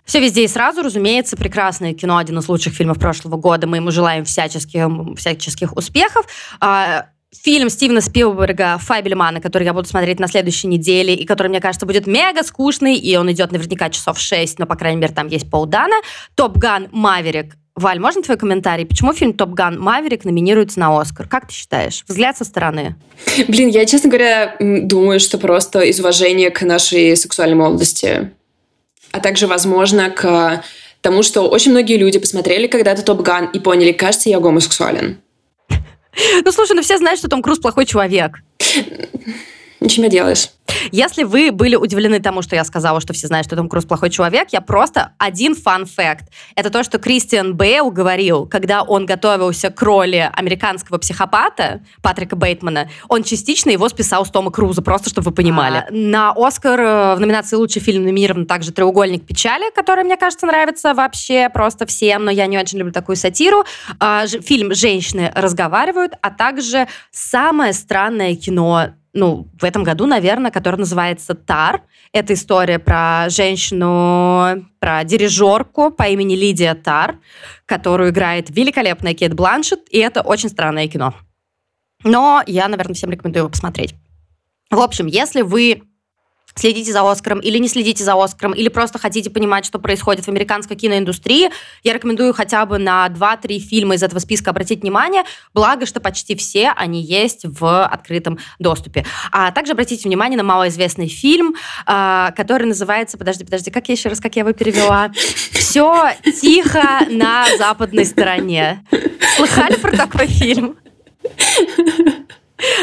Все 0.06 0.20
везде 0.20 0.44
и 0.44 0.48
сразу, 0.48 0.82
разумеется, 0.82 1.38
прекрасное 1.38 1.94
кино, 1.94 2.18
один 2.18 2.40
из 2.40 2.48
лучших 2.48 2.74
фильмов 2.74 3.00
прошлого 3.00 3.38
года. 3.38 3.68
Мы 3.68 3.78
ему 3.78 3.92
желаем 3.92 4.26
всяческих, 4.26 4.88
всяческих 5.18 5.76
успехов. 5.76 6.26
А, 6.60 7.06
Фильм 7.34 7.70
Стивена 7.70 8.02
Спилберга 8.02 8.78
«Фабельмана», 8.78 9.40
который 9.40 9.64
я 9.64 9.74
буду 9.74 9.88
смотреть 9.88 10.20
на 10.20 10.28
следующей 10.28 10.68
неделе, 10.68 11.16
и 11.16 11.26
который, 11.26 11.48
мне 11.48 11.62
кажется, 11.62 11.86
будет 11.86 12.06
мега 12.06 12.44
скучный, 12.44 12.98
и 12.98 13.16
он 13.16 13.32
идет 13.32 13.54
наверняка 13.54 13.90
часов 13.90 14.20
6, 14.20 14.60
но, 14.60 14.66
по 14.66 14.76
крайней 14.76 15.00
мере, 15.00 15.14
там 15.14 15.28
есть 15.28 15.50
полдана. 15.50 15.96
«Топ 16.36 16.58
Ган 16.58 16.90
Маверик». 16.92 17.56
Валь, 17.76 18.00
можно 18.00 18.22
твой 18.22 18.38
комментарий? 18.38 18.86
Почему 18.86 19.14
фильм 19.14 19.34
«Топ 19.34 19.52
Ган 19.52 19.80
Маверик» 19.80 20.26
номинируется 20.26 20.80
на 20.80 21.00
Оскар? 21.00 21.28
Как 21.28 21.48
ты 21.48 21.54
считаешь? 21.54 22.04
Взгляд 22.08 22.38
со 22.38 22.44
стороны. 22.44 22.96
Блин, 23.48 23.70
я, 23.70 23.86
честно 23.86 24.10
говоря, 24.10 24.58
думаю, 24.60 25.20
что 25.20 25.38
просто 25.38 25.82
из 25.82 26.00
уважения 26.00 26.50
к 26.50 26.62
нашей 26.64 27.16
сексуальной 27.16 27.56
молодости, 27.56 28.32
а 29.12 29.20
также, 29.20 29.48
возможно, 29.48 30.10
к 30.10 30.64
тому, 31.02 31.24
что 31.24 31.48
очень 31.48 31.72
многие 31.72 31.98
люди 31.98 32.20
посмотрели 32.20 32.68
когда-то 32.68 33.04
«Топ 33.04 33.22
Ган» 33.22 33.46
и 33.46 33.60
поняли, 33.60 33.94
кажется, 33.94 34.30
я 34.30 34.40
гомосексуален. 34.40 35.20
Ну, 36.44 36.52
слушай, 36.52 36.76
ну 36.76 36.82
все 36.82 36.98
знают, 36.98 37.20
что 37.20 37.30
Том 37.30 37.42
Круз 37.42 37.60
плохой 37.60 37.86
человек. 37.86 38.40
Ничего 39.82 40.06
не 40.06 40.12
делаешь. 40.12 40.50
Если 40.92 41.24
вы 41.24 41.52
были 41.52 41.76
удивлены 41.76 42.20
тому, 42.20 42.44
что 42.44 42.56
я 42.56 42.64
сказала, 42.64 43.02
что 43.02 43.14
все 43.14 43.28
знают, 43.28 43.48
что 43.48 43.56
Том 43.56 43.68
Круз 43.68 43.86
плохой 43.86 44.12
человек, 44.12 44.50
я 44.52 44.62
просто 44.62 45.14
один 45.18 45.56
fun 45.56 45.82
fact. 45.82 46.26
Это 46.56 46.70
то, 46.70 46.84
что 46.84 47.00
Кристиан 47.00 47.56
Бейл 47.56 47.90
говорил, 47.92 48.46
когда 48.46 48.84
он 48.84 49.08
готовился 49.08 49.72
к 49.72 49.82
роли 49.82 50.30
американского 50.34 51.00
психопата 51.00 51.82
Патрика 52.04 52.36
Бейтмана, 52.36 52.90
он 53.10 53.24
частично 53.24 53.72
его 53.72 53.90
списал 53.90 54.24
с 54.24 54.30
Тома 54.30 54.52
Круза, 54.52 54.84
просто 54.84 55.10
чтобы 55.10 55.32
вы 55.32 55.36
понимали. 55.36 55.86
А, 55.88 55.92
на 55.92 56.32
Оскар 56.36 56.80
э, 56.80 57.16
в 57.16 57.20
номинации 57.20 57.56
«Лучший 57.56 57.82
фильм» 57.82 58.04
номинирован 58.04 58.46
также 58.46 58.72
«Треугольник 58.72 59.26
печали», 59.26 59.74
который, 59.74 60.04
мне 60.04 60.16
кажется, 60.16 60.46
нравится 60.46 60.94
вообще 60.94 61.50
просто 61.50 61.88
всем, 61.88 62.26
но 62.26 62.32
я 62.32 62.46
не 62.46 62.60
очень 62.60 62.78
люблю 62.78 62.94
такую 62.94 63.16
сатиру. 63.16 63.66
А, 64.00 64.28
фильм 64.28 64.74
«Женщины 64.76 65.32
разговаривают», 65.36 66.14
а 66.22 66.30
также 66.30 66.88
самое 67.12 67.74
странное 67.74 68.36
кино 68.36 68.92
ну, 69.14 69.50
в 69.60 69.64
этом 69.64 69.84
году, 69.84 70.06
наверное, 70.06 70.52
который 70.52 70.78
называется 70.78 71.36
«Тар». 71.36 71.84
Это 72.14 72.34
история 72.34 72.80
про 72.80 73.28
женщину, 73.30 74.66
про 74.80 75.04
дирижерку 75.04 75.92
по 75.92 76.04
имени 76.04 76.36
Лидия 76.36 76.76
Тар, 76.76 77.18
которую 77.66 78.12
играет 78.12 78.50
великолепная 78.50 79.14
Кейт 79.14 79.34
Бланшет, 79.34 79.82
и 79.90 79.98
это 79.98 80.22
очень 80.22 80.50
странное 80.50 80.88
кино. 80.88 81.14
Но 82.04 82.42
я, 82.48 82.68
наверное, 82.68 82.96
всем 82.96 83.12
рекомендую 83.12 83.42
его 83.42 83.50
посмотреть. 83.50 83.96
В 84.70 84.80
общем, 84.80 85.08
если 85.08 85.42
вы 85.42 85.84
следите 86.56 86.92
за 86.92 87.10
Оскаром 87.10 87.40
или 87.40 87.58
не 87.58 87.68
следите 87.68 88.04
за 88.04 88.22
Оскаром, 88.22 88.54
или 88.54 88.70
просто 88.70 89.00
хотите 89.00 89.30
понимать, 89.30 89.66
что 89.66 89.80
происходит 89.80 90.26
в 90.26 90.30
американской 90.30 90.76
киноиндустрии, 90.76 91.50
я 91.84 91.94
рекомендую 91.94 92.34
хотя 92.34 92.66
бы 92.66 92.78
на 92.78 93.08
2-3 93.08 93.60
фильма 93.60 93.96
из 93.96 94.04
этого 94.04 94.20
списка 94.20 94.52
обратить 94.52 94.82
внимание, 94.82 95.24
благо, 95.54 95.86
что 95.86 96.00
почти 96.00 96.36
все 96.36 96.74
они 96.76 97.02
есть 97.02 97.46
в 97.46 97.86
открытом 97.86 98.40
доступе. 98.60 99.06
А 99.32 99.52
также 99.52 99.74
обратите 99.74 100.08
внимание 100.08 100.38
на 100.38 100.44
малоизвестный 100.44 101.08
фильм, 101.08 101.56
а, 101.86 102.32
который 102.32 102.68
называется, 102.68 103.18
подожди, 103.18 103.44
подожди, 103.44 103.72
как 103.72 103.88
я 103.88 103.94
еще 103.94 104.10
раз, 104.10 104.20
как 104.20 104.36
я 104.36 104.42
его 104.42 104.54
перевела? 104.54 105.12
«Все 105.52 106.12
тихо 106.42 107.06
на 107.10 107.46
западной 107.58 108.06
стороне». 108.06 108.86
Слыхали 109.38 109.76
про 109.76 109.96
такой 109.96 110.28
фильм? 110.28 110.76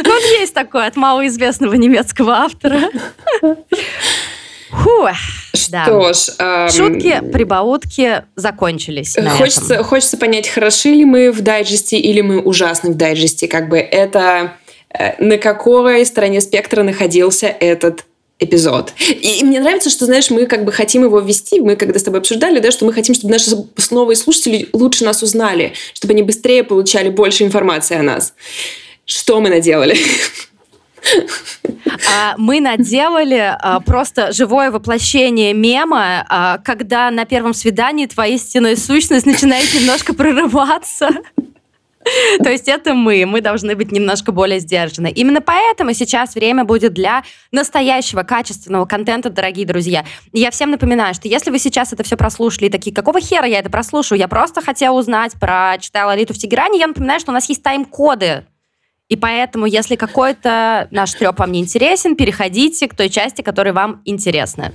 Ну, 0.04 0.40
есть 0.40 0.54
такой 0.54 0.86
от 0.86 0.96
малоизвестного 0.96 1.74
немецкого 1.74 2.32
автора. 2.34 2.90
Фу, 4.70 5.08
да. 5.70 5.84
Что 5.84 6.12
ж... 6.12 6.34
эм, 6.38 6.70
Шутки, 6.70 7.22
прибаутки 7.32 8.24
закончились 8.36 9.16
Хочется, 9.38 9.74
этом. 9.74 9.84
хочется 9.86 10.18
понять, 10.18 10.46
хороши 10.48 10.90
ли 10.90 11.04
мы 11.06 11.32
в 11.32 11.40
дайджесте 11.40 11.98
или 11.98 12.20
мы 12.20 12.40
ужасны 12.40 12.90
в 12.90 12.94
дайджесте. 12.96 13.48
Как 13.48 13.68
бы 13.70 13.78
это... 13.78 14.54
э, 14.90 15.22
На 15.24 15.38
какой 15.38 16.04
стороне 16.04 16.40
спектра 16.42 16.82
находился 16.82 17.46
этот 17.46 18.04
эпизод. 18.38 18.92
И 19.08 19.42
мне 19.42 19.58
нравится, 19.58 19.90
что, 19.90 20.04
знаешь, 20.04 20.30
мы 20.30 20.46
как 20.46 20.64
бы 20.64 20.70
хотим 20.70 21.02
его 21.02 21.18
ввести, 21.18 21.60
мы 21.60 21.74
когда 21.74 21.98
с 21.98 22.02
тобой 22.02 22.20
обсуждали, 22.20 22.60
да, 22.60 22.70
что 22.70 22.84
мы 22.84 22.92
хотим, 22.92 23.14
чтобы 23.14 23.32
наши 23.32 23.50
новые 23.90 24.16
слушатели 24.16 24.68
лучше 24.72 25.04
нас 25.04 25.22
узнали, 25.22 25.72
чтобы 25.94 26.12
они 26.12 26.22
быстрее 26.22 26.62
получали 26.62 27.08
больше 27.08 27.42
информации 27.42 27.96
о 27.96 28.02
нас. 28.02 28.34
Что 29.09 29.40
мы 29.40 29.49
наделали? 29.49 29.97
А, 32.07 32.35
Мы 32.37 32.61
наделали 32.61 33.57
а, 33.59 33.81
просто 33.81 34.33
живое 34.33 34.71
воплощение 34.71 35.55
мема, 35.55 36.27
а, 36.29 36.59
когда 36.59 37.11
на 37.11 37.25
первом 37.25 37.55
свидании 37.55 38.07
твоя 38.07 38.35
истинная 38.35 38.77
сущность 38.77 39.25
начинает 39.25 39.73
немножко 39.75 40.12
прорываться. 40.12 41.09
То 42.38 42.51
есть 42.51 42.68
это 42.68 42.94
мы, 42.94 43.25
мы 43.25 43.40
должны 43.40 43.75
быть 43.77 43.92
немножко 43.92 44.31
более 44.31 44.61
сдержаны. 44.61 45.11
Именно 45.11 45.40
поэтому 45.40 45.94
сейчас 45.94 46.35
время 46.35 46.64
будет 46.64 46.92
для 46.92 47.23
настоящего 47.51 48.25
качественного 48.25 48.85
контента, 48.85 49.31
дорогие 49.31 49.66
друзья. 49.66 50.05
Я 50.33 50.51
всем 50.51 50.71
напоминаю, 50.71 51.14
что 51.14 51.29
если 51.29 51.51
вы 51.51 51.59
сейчас 51.59 51.92
это 51.92 52.03
все 52.03 52.16
прослушали 52.16 52.66
и 52.66 52.71
такие, 52.71 52.94
какого 52.94 53.21
хера 53.21 53.47
я 53.47 53.59
это 53.59 53.71
прослушаю? 53.71 54.18
Я 54.18 54.29
просто 54.29 54.61
хотела 54.61 54.99
узнать 54.99 55.33
про 55.40 55.77
«Читала 55.81 56.11
Лолиту 56.11 56.35
в 56.35 56.38
Тегеране». 56.38 56.79
Я 56.79 56.87
напоминаю, 56.87 57.21
что 57.21 57.31
у 57.31 57.35
нас 57.35 57.49
есть 57.49 57.62
тайм-коды. 57.62 58.44
И 59.09 59.16
поэтому, 59.16 59.64
если 59.64 59.97
какой-то 59.97 60.88
наш 60.90 61.14
треп 61.14 61.38
вам 61.38 61.53
не 61.53 61.61
интересен, 61.61 62.14
переходите 62.14 62.88
к 62.88 62.94
той 62.94 63.09
части, 63.09 63.40
которая 63.40 63.73
вам 63.73 64.03
интересна. 64.05 64.73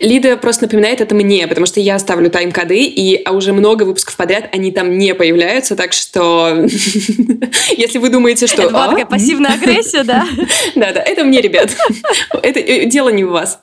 Лида 0.00 0.36
просто 0.36 0.64
напоминает 0.64 1.00
это 1.00 1.14
мне, 1.14 1.46
потому 1.46 1.66
что 1.66 1.80
я 1.80 1.98
ставлю 1.98 2.30
тайм-коды, 2.30 2.84
и 2.84 3.22
а 3.22 3.32
уже 3.32 3.52
много 3.52 3.84
выпусков 3.84 4.16
подряд 4.16 4.48
они 4.52 4.72
там 4.72 4.98
не 4.98 5.14
появляются, 5.14 5.76
так 5.76 5.92
что 5.92 6.66
если 7.76 7.98
вы 7.98 8.08
думаете, 8.08 8.46
что... 8.46 8.62
Это 8.62 8.72
была 8.72 8.84
«А, 8.86 8.88
такая 8.88 9.06
пассивная 9.06 9.54
агрессия, 9.54 10.02
да? 10.02 10.26
Да-да, 10.74 11.00
это 11.00 11.24
мне, 11.24 11.40
ребят. 11.40 11.70
Это 12.42 12.58
э, 12.58 12.86
дело 12.86 13.10
не 13.10 13.24
в 13.24 13.30
вас. 13.30 13.60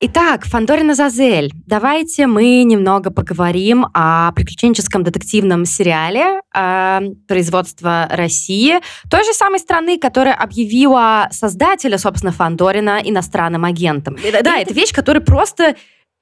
Итак, 0.00 0.44
Фандорина 0.44 0.94
Зазель. 0.94 1.50
Давайте 1.66 2.28
мы 2.28 2.62
немного 2.62 3.10
поговорим 3.10 3.86
о 3.94 4.30
приключенческом 4.30 5.02
детективном 5.02 5.64
сериале 5.64 6.40
э, 6.54 7.00
производства 7.26 8.06
России, 8.08 8.78
той 9.10 9.24
же 9.24 9.32
самой 9.32 9.58
страны, 9.58 9.98
которая 9.98 10.34
объявила 10.34 11.26
создателя, 11.32 11.98
собственно, 11.98 12.30
Фандорина 12.30 13.00
иностранным 13.02 13.64
агентом. 13.64 14.16
Да, 14.44 14.58
это 14.60 14.72
вещь, 14.72 14.94
которая 14.94 15.20
просто 15.20 15.74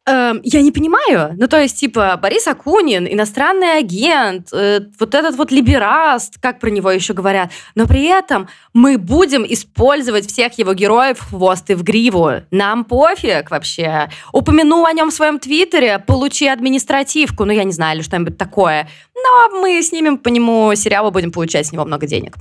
Эм, 0.09 0.40
я 0.45 0.62
не 0.62 0.71
понимаю. 0.71 1.35
Ну, 1.37 1.49
то 1.49 1.61
есть, 1.61 1.81
типа, 1.81 2.16
Борис 2.23 2.47
Акунин, 2.47 3.09
иностранный 3.09 3.79
агент, 3.79 4.53
э, 4.53 4.83
вот 5.01 5.14
этот 5.16 5.35
вот 5.35 5.51
либераст, 5.51 6.38
как 6.40 6.61
про 6.61 6.71
него 6.71 6.92
еще 6.92 7.12
говорят. 7.12 7.51
Но 7.75 7.87
при 7.88 8.05
этом 8.05 8.49
мы 8.73 8.99
будем 8.99 9.45
использовать 9.49 10.29
всех 10.29 10.57
его 10.59 10.75
героев 10.75 11.19
в 11.19 11.31
хвост 11.31 11.69
и 11.71 11.75
в 11.75 11.83
гриву. 11.83 12.31
Нам 12.53 12.85
пофиг 12.85 13.51
вообще. 13.51 14.09
Упомяну 14.33 14.85
о 14.85 14.92
нем 14.92 15.11
в 15.11 15.14
своем 15.14 15.40
твиттере, 15.40 15.99
получи 15.99 16.47
административку, 16.47 17.45
ну, 17.45 17.51
я 17.51 17.64
не 17.64 17.73
знаю, 17.73 17.97
или 17.97 18.05
что-нибудь 18.05 18.38
такое. 18.38 18.88
Но 19.16 19.61
мы 19.61 19.83
снимем 19.83 20.19
по 20.19 20.29
нему 20.29 20.73
сериал 20.77 21.09
и 21.09 21.11
будем 21.11 21.33
получать 21.33 21.66
с 21.66 21.73
него 21.73 21.85
много 21.85 22.07
денег. 22.07 22.37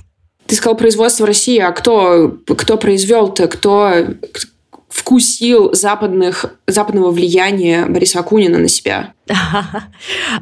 Ты 0.46 0.54
сказал 0.54 0.76
производство 0.76 1.26
России, 1.26 1.58
а 1.58 1.72
кто, 1.72 2.38
кто 2.46 2.76
произвел-то, 2.76 3.48
кто, 3.48 3.92
вкусил 4.88 5.74
западных, 5.74 6.46
западного 6.66 7.10
влияния 7.10 7.86
Бориса 7.86 8.20
Акунина 8.20 8.58
на 8.58 8.68
себя? 8.68 9.14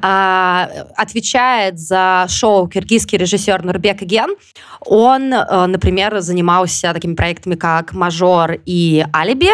А, 0.02 0.68
отвечает 0.96 1.78
за 1.78 2.26
шоу 2.28 2.68
киргизский 2.68 3.16
режиссер 3.16 3.64
Нурбек 3.64 4.02
Иген. 4.02 4.34
Он, 4.80 5.32
э, 5.32 5.66
например, 5.66 6.20
занимался 6.20 6.92
такими 6.92 7.14
проектами, 7.14 7.54
как 7.54 7.92
«Мажор» 7.92 8.58
и 8.66 9.04
«Алиби». 9.14 9.50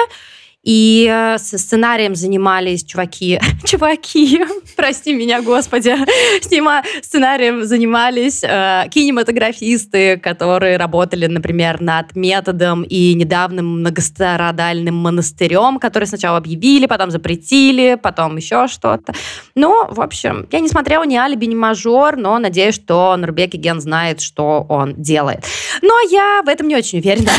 И 0.63 1.09
э, 1.11 1.39
со 1.39 1.57
сценарием 1.57 2.15
занимались 2.15 2.85
чуваки, 2.85 3.41
чуваки, 3.65 4.45
прости 4.77 5.15
меня, 5.15 5.41
господи, 5.41 5.95
снима, 6.43 6.83
сценарием 7.03 7.65
занимались 7.65 8.45
э, 8.45 8.85
кинематографисты, 8.91 10.19
которые 10.19 10.77
работали, 10.77 11.27
например, 11.27 11.81
над 11.81 12.15
методом 12.15 12.83
и 12.83 13.15
недавним 13.15 13.81
многострадальным 13.81 14.97
монастырем, 14.97 15.79
который 15.79 16.05
сначала 16.05 16.37
объявили, 16.37 16.85
потом 16.85 17.11
запретили, 17.11 17.99
потом 18.01 18.37
еще 18.37 18.67
что-то. 18.69 19.15
Ну, 19.55 19.87
в 19.89 20.01
общем, 20.03 20.47
я 20.53 20.61
не 20.61 20.69
смотрела 20.69 21.05
ни 21.05 21.17
«Алиби», 21.17 21.47
ни 21.47 21.55
«Мажор», 21.55 22.17
но 22.17 22.39
надеюсь, 22.39 22.75
что 22.75 23.17
Нурбек 23.17 23.53
Ген 23.55 23.81
знает, 23.81 24.21
что 24.21 24.67
он 24.69 24.95
делает. 24.95 25.45
Но 25.81 25.95
я 26.11 26.43
в 26.45 26.49
этом 26.49 26.69
не 26.69 26.77
очень 26.77 26.99
уверена. 26.99 27.31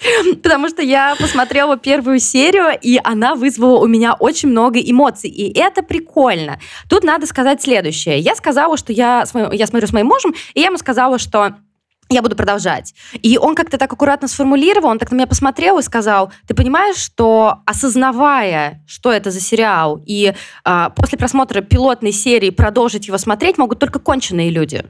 Потому 0.42 0.68
что 0.68 0.82
я 0.82 1.16
посмотрела 1.18 1.76
первую 1.76 2.18
серию, 2.18 2.78
и 2.80 3.00
она 3.02 3.34
вызвала 3.34 3.78
у 3.78 3.86
меня 3.86 4.14
очень 4.14 4.48
много 4.48 4.78
эмоций. 4.78 5.30
И 5.30 5.58
это 5.58 5.82
прикольно. 5.82 6.60
Тут 6.88 7.04
надо 7.04 7.26
сказать 7.26 7.62
следующее. 7.62 8.18
Я 8.18 8.34
сказала, 8.34 8.76
что 8.76 8.92
я, 8.92 9.24
я 9.52 9.66
смотрю 9.66 9.88
с 9.88 9.92
моим 9.92 10.06
мужем, 10.06 10.34
и 10.54 10.60
я 10.60 10.66
ему 10.66 10.78
сказала, 10.78 11.18
что 11.18 11.54
я 12.10 12.22
буду 12.22 12.36
продолжать. 12.36 12.94
И 13.22 13.36
он 13.38 13.54
как-то 13.54 13.76
так 13.76 13.92
аккуратно 13.92 14.28
сформулировал, 14.28 14.90
он 14.90 14.98
так 14.98 15.10
на 15.10 15.16
меня 15.16 15.26
посмотрел 15.26 15.78
и 15.78 15.82
сказал, 15.82 16.32
ты 16.46 16.54
понимаешь, 16.54 16.96
что 16.96 17.56
осознавая, 17.66 18.82
что 18.86 19.12
это 19.12 19.30
за 19.30 19.40
сериал, 19.40 20.02
и 20.06 20.32
э, 20.64 20.88
после 20.96 21.18
просмотра 21.18 21.60
пилотной 21.60 22.12
серии 22.12 22.50
продолжить 22.50 23.08
его 23.08 23.18
смотреть 23.18 23.58
могут 23.58 23.78
только 23.78 23.98
конченые 23.98 24.50
люди. 24.50 24.84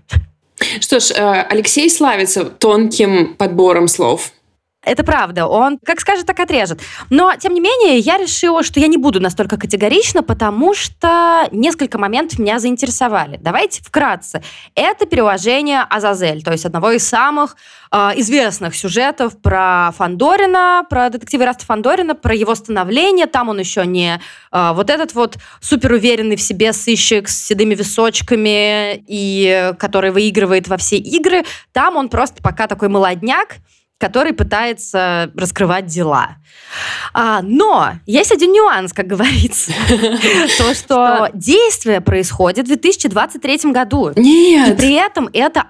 Что 0.80 1.00
ж, 1.00 1.10
э, 1.10 1.42
Алексей 1.50 1.90
славится 1.90 2.44
тонким 2.44 3.34
подбором 3.34 3.88
слов. 3.88 4.32
Это 4.84 5.02
правда. 5.02 5.46
Он 5.48 5.78
как 5.84 6.00
скажет, 6.00 6.24
так 6.26 6.38
отрежет. 6.38 6.80
Но, 7.10 7.34
тем 7.36 7.52
не 7.52 7.60
менее, 7.60 7.98
я 7.98 8.16
решила, 8.16 8.62
что 8.62 8.78
я 8.78 8.86
не 8.86 8.96
буду 8.96 9.20
настолько 9.20 9.56
категорична, 9.56 10.22
потому 10.22 10.72
что 10.72 11.48
несколько 11.50 11.98
моментов 11.98 12.38
меня 12.38 12.60
заинтересовали. 12.60 13.38
Давайте 13.42 13.82
вкратце. 13.82 14.40
Это 14.76 15.04
переложение 15.04 15.80
Азазель, 15.80 16.44
то 16.44 16.52
есть 16.52 16.64
одного 16.64 16.92
из 16.92 17.06
самых 17.06 17.56
э, 17.90 18.12
известных 18.16 18.76
сюжетов 18.76 19.40
про 19.42 19.92
Фандорина, 19.96 20.86
про 20.88 21.10
детектива 21.10 21.46
Раста 21.46 21.66
Фандорина, 21.66 22.14
про 22.14 22.34
его 22.34 22.54
становление. 22.54 23.26
Там 23.26 23.48
он 23.48 23.58
еще 23.58 23.84
не 23.84 24.20
э, 24.52 24.72
вот 24.74 24.90
этот 24.90 25.12
вот 25.12 25.38
суперуверенный 25.60 26.36
в 26.36 26.40
себе 26.40 26.72
сыщик 26.72 27.28
с 27.28 27.46
седыми 27.46 27.74
височками 27.74 29.02
и 29.08 29.74
который 29.80 30.12
выигрывает 30.12 30.68
во 30.68 30.76
все 30.76 30.98
игры. 30.98 31.44
Там 31.72 31.96
он 31.96 32.08
просто 32.08 32.40
пока 32.42 32.68
такой 32.68 32.88
молодняк, 32.88 33.56
который 33.98 34.32
пытается 34.32 35.30
раскрывать 35.37 35.87
дела. 35.87 36.37
А, 37.12 37.42
но 37.42 37.92
есть 38.06 38.32
один 38.32 38.52
нюанс, 38.52 38.92
как 38.92 39.06
говорится. 39.06 39.72
То, 40.58 40.74
что 40.74 41.30
действие 41.34 42.00
происходит 42.00 42.66
в 42.66 42.68
2023 42.68 43.72
году. 43.72 44.12
Нет. 44.16 44.74
И 44.74 44.76
при 44.76 44.94
этом 44.94 45.28
это 45.32 45.64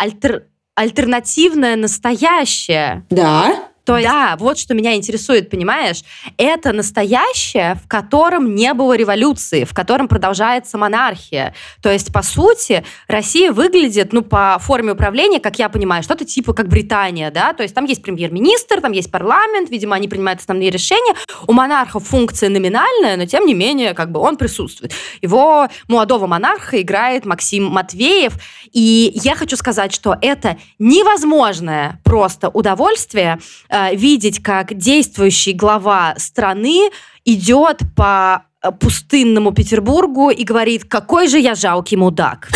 альтернативное 0.74 1.76
настоящее. 1.76 3.04
Да. 3.10 3.67
То 3.88 3.96
есть, 3.96 4.06
да, 4.06 4.36
вот 4.38 4.58
что 4.58 4.74
меня 4.74 4.94
интересует, 4.96 5.48
понимаешь? 5.48 6.02
Это 6.36 6.74
настоящее, 6.74 7.80
в 7.82 7.88
котором 7.88 8.54
не 8.54 8.74
было 8.74 8.94
революции, 8.94 9.64
в 9.64 9.72
котором 9.72 10.08
продолжается 10.08 10.76
монархия. 10.76 11.54
То 11.80 11.90
есть, 11.90 12.12
по 12.12 12.20
сути, 12.20 12.84
Россия 13.06 13.50
выглядит, 13.50 14.12
ну, 14.12 14.20
по 14.20 14.58
форме 14.60 14.92
управления, 14.92 15.40
как 15.40 15.58
я 15.58 15.70
понимаю, 15.70 16.02
что-то 16.02 16.26
типа 16.26 16.52
как 16.52 16.68
Британия, 16.68 17.30
да? 17.30 17.54
То 17.54 17.62
есть 17.62 17.74
там 17.74 17.86
есть 17.86 18.02
премьер-министр, 18.02 18.82
там 18.82 18.92
есть 18.92 19.10
парламент, 19.10 19.70
видимо, 19.70 19.96
они 19.96 20.06
принимают 20.06 20.40
основные 20.40 20.68
решения. 20.68 21.14
У 21.46 21.54
монарха 21.54 21.98
функция 21.98 22.50
номинальная, 22.50 23.16
но 23.16 23.24
тем 23.24 23.46
не 23.46 23.54
менее, 23.54 23.94
как 23.94 24.12
бы 24.12 24.20
он 24.20 24.36
присутствует. 24.36 24.92
Его 25.22 25.66
молодого 25.86 26.26
монарха 26.26 26.78
играет 26.82 27.24
Максим 27.24 27.64
Матвеев. 27.64 28.34
И 28.70 29.12
я 29.14 29.34
хочу 29.34 29.56
сказать, 29.56 29.94
что 29.94 30.14
это 30.20 30.58
невозможное 30.78 32.02
просто 32.04 32.50
удовольствие 32.50 33.38
э, 33.86 33.94
видеть, 33.94 34.42
как 34.42 34.76
действующий 34.76 35.52
глава 35.52 36.14
страны 36.16 36.90
идет 37.24 37.80
по 37.96 38.44
э, 38.62 38.72
пустынному 38.72 39.52
Петербургу 39.52 40.30
и 40.30 40.44
говорит, 40.44 40.84
какой 40.84 41.28
же 41.28 41.38
я 41.38 41.54
жалкий 41.54 41.96
мудак. 41.96 42.48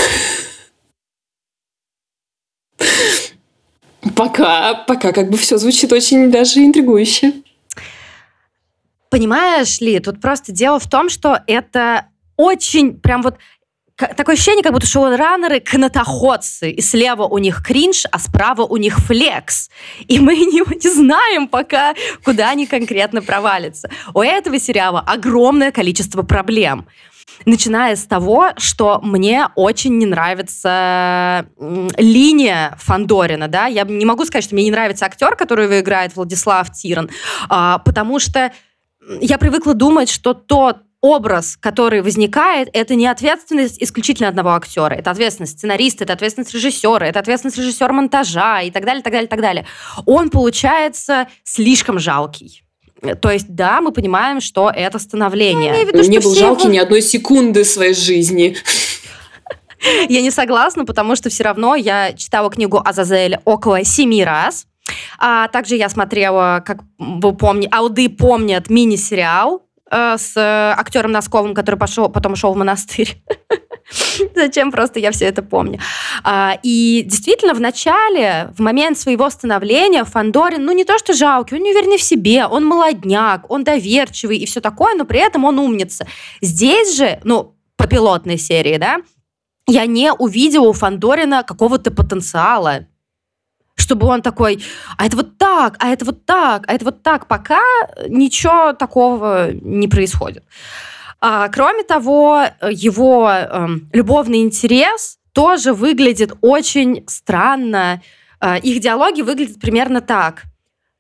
Пока, 4.17 4.75
пока 4.75 5.13
как 5.13 5.31
бы 5.31 5.37
все 5.37 5.59
звучит 5.59 5.93
очень 5.93 6.31
даже 6.31 6.65
интригующе. 6.65 7.33
Понимаешь 9.11 9.81
ли, 9.81 10.01
тут 10.01 10.21
просто 10.21 10.53
дело 10.53 10.79
в 10.79 10.89
том, 10.89 11.09
что 11.09 11.39
это 11.47 12.07
очень 12.37 12.99
прям 12.99 13.23
вот 13.23 13.37
такое 13.97 14.35
ощущение, 14.35 14.63
как 14.63 14.73
будто 14.73 14.87
шоураннеры 14.87 15.61
канатоходцы, 15.61 16.71
и 16.71 16.81
слева 16.81 17.25
у 17.25 17.39
них 17.39 17.63
кринж, 17.63 18.05
а 18.11 18.19
справа 18.19 18.63
у 18.63 18.77
них 18.77 18.99
флекс. 18.99 19.71
И 20.09 20.19
мы 20.19 20.35
не, 20.37 20.63
не 20.83 20.91
знаем 20.91 21.49
пока, 21.49 21.95
куда 22.25 22.51
они 22.51 22.67
конкретно 22.67 23.23
провалятся. 23.23 23.91
У 24.15 24.21
этого 24.21 24.59
сериала 24.59 25.01
огромное 25.01 25.73
количество 25.73 26.23
проблем. 26.23 26.87
Начиная 27.45 27.97
с 27.97 28.05
того, 28.05 28.51
что 28.57 29.01
мне 29.03 29.49
очень 29.57 29.99
не 29.99 30.07
нравится 30.07 31.47
линия 31.97 32.77
Фандорина, 32.79 33.49
да, 33.49 33.67
я 33.67 33.83
не 33.85 34.05
могу 34.05 34.25
сказать, 34.25 34.45
что 34.45 34.55
мне 34.55 34.65
не 34.65 34.71
нравится 34.71 35.07
актер, 35.07 35.35
который 35.35 35.65
его 35.65 35.81
играет 35.81 36.15
Владислав 36.15 36.71
Тиран, 36.73 37.11
а, 37.49 37.79
потому 37.79 38.19
что 38.19 38.53
я 39.21 39.39
привыкла 39.39 39.75
думать, 39.75 40.09
что 40.09 40.35
тот 40.35 40.79
образ, 41.03 41.59
который 41.61 42.01
возникает, 42.01 42.71
это 42.73 42.95
не 42.95 43.07
ответственность 43.07 43.83
исключительно 43.83 44.29
одного 44.29 44.55
актера. 44.55 44.95
Это 44.95 45.11
ответственность 45.11 45.59
сценариста, 45.59 46.05
это 46.05 46.15
ответственность 46.15 46.55
режиссера, 46.55 47.07
это 47.07 47.19
ответственность 47.19 47.59
режиссера 47.59 47.93
монтажа 47.93 48.63
и 48.63 48.71
так 48.71 48.85
далее, 48.85 49.03
так 49.03 49.13
далее, 49.13 49.29
так 49.29 49.41
далее. 49.41 49.67
Он 50.07 50.31
получается 50.31 51.27
слишком 51.45 51.99
жалкий. 51.99 52.63
То 53.21 53.33
есть, 53.33 53.47
да, 53.49 53.81
мы 53.81 53.91
понимаем, 53.91 54.41
что 54.41 54.71
это 54.71 55.01
становление. 55.01 55.75
Я 55.75 55.85
виду, 55.85 56.09
не 56.09 56.21
был 56.21 56.35
жалкий 56.37 56.67
его... 56.67 56.75
ни 56.75 56.79
одной 56.79 57.03
секунды 57.03 57.65
своей 57.65 57.95
жизни. 57.95 58.57
Я 60.09 60.23
не 60.23 60.31
согласна, 60.31 60.85
потому 60.85 61.17
что 61.17 61.29
все 61.29 61.43
равно 61.43 61.75
я 61.75 62.13
читала 62.13 62.49
книгу 62.49 62.81
Азазель 62.85 63.39
около 63.45 63.83
семи 63.83 64.25
раз. 64.25 64.67
А 65.19 65.49
также 65.49 65.75
я 65.75 65.89
смотрела, 65.89 66.63
как 66.65 66.79
вы 66.99 67.35
помните, 67.35 67.69
ауды 67.73 68.09
помнят 68.09 68.71
мини-сериал 68.71 69.67
Э, 69.93 70.17
с 70.17 70.35
э, 70.37 70.41
актером 70.41 71.13
Носковым, 71.13 71.53
который 71.55 71.77
пошел, 71.77 72.09
потом 72.09 72.33
ушел 72.33 72.55
в 72.55 72.57
монастырь. 72.57 73.23
Зачем 74.35 74.73
просто 74.73 74.99
я 74.99 75.11
все 75.11 75.27
это 75.27 75.43
помню. 75.43 75.81
А, 76.25 76.57
и 76.63 77.03
действительно, 77.05 77.53
в 77.53 77.61
начале, 77.61 78.51
в 78.57 78.63
момент 78.63 78.99
своего 78.99 79.29
становления, 79.29 80.05
Фандорин, 80.05 80.65
ну 80.65 80.73
не 80.73 80.85
то 80.85 80.99
что 80.99 81.13
жалкий, 81.13 81.59
он 81.59 81.63
не 81.63 81.73
уверенный 81.73 81.99
в 81.99 82.03
себе, 82.03 82.47
он 82.47 82.65
молодняк, 82.65 83.51
он 83.51 83.65
доверчивый 83.65 84.39
и 84.39 84.47
все 84.47 84.63
такое, 84.63 84.95
но 84.95 85.05
при 85.05 85.21
этом 85.21 85.45
он 85.45 85.59
умница. 85.59 86.07
Здесь 86.41 86.97
же, 86.97 87.21
ну, 87.25 87.55
по 87.77 87.87
пилотной 87.87 88.39
серии, 88.39 88.79
да, 88.79 88.97
я 89.67 89.85
не 89.85 90.11
увидела 90.11 90.69
у 90.69 90.73
Фандорина 90.73 91.43
какого-то 91.43 91.91
потенциала 91.91 92.87
чтобы 93.83 94.07
он 94.07 94.23
такой, 94.23 94.65
а 94.97 95.07
это 95.07 95.17
вот 95.17 95.37
так 95.37 95.77
а 95.79 95.89
это 95.89 96.05
вот 96.05 96.25
так, 96.25 96.65
а 96.69 96.75
это 96.75 96.85
вот 96.85 97.03
так. 97.03 97.27
Пока 97.27 97.61
ничего 98.09 98.73
такого 98.73 99.51
не 99.53 99.89
происходит. 99.89 100.45
А, 101.21 101.49
кроме 101.49 101.83
того, 101.83 102.45
его 102.71 103.31
э, 103.31 103.67
любовный 103.93 104.43
интерес 104.43 105.19
тоже 105.33 105.73
выглядит 105.73 106.33
очень 106.41 107.05
странно. 107.07 108.03
Э, 108.41 108.59
их 108.59 108.81
диалоги 108.81 109.23
выглядят 109.23 109.61
примерно 109.61 110.01
так. 110.01 110.45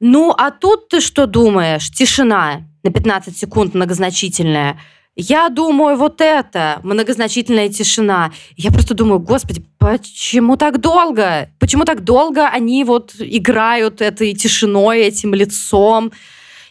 Ну, 0.00 0.32
а 0.36 0.50
тут 0.50 0.88
ты 0.88 1.00
что 1.00 1.26
думаешь? 1.26 1.90
Тишина 1.90 2.62
на 2.82 2.90
15 2.90 3.36
секунд 3.36 3.74
многозначительная. 3.74 4.80
Я 5.14 5.50
думаю, 5.50 5.96
вот 5.96 6.22
это, 6.22 6.80
многозначительная 6.82 7.68
тишина. 7.68 8.32
Я 8.56 8.70
просто 8.70 8.94
думаю, 8.94 9.18
господи, 9.18 9.62
почему 9.78 10.56
так 10.56 10.80
долго? 10.80 11.50
Почему 11.58 11.84
так 11.84 12.02
долго 12.02 12.48
они 12.48 12.82
вот 12.84 13.14
играют 13.18 14.00
этой 14.00 14.32
тишиной, 14.32 15.02
этим 15.02 15.34
лицом 15.34 16.12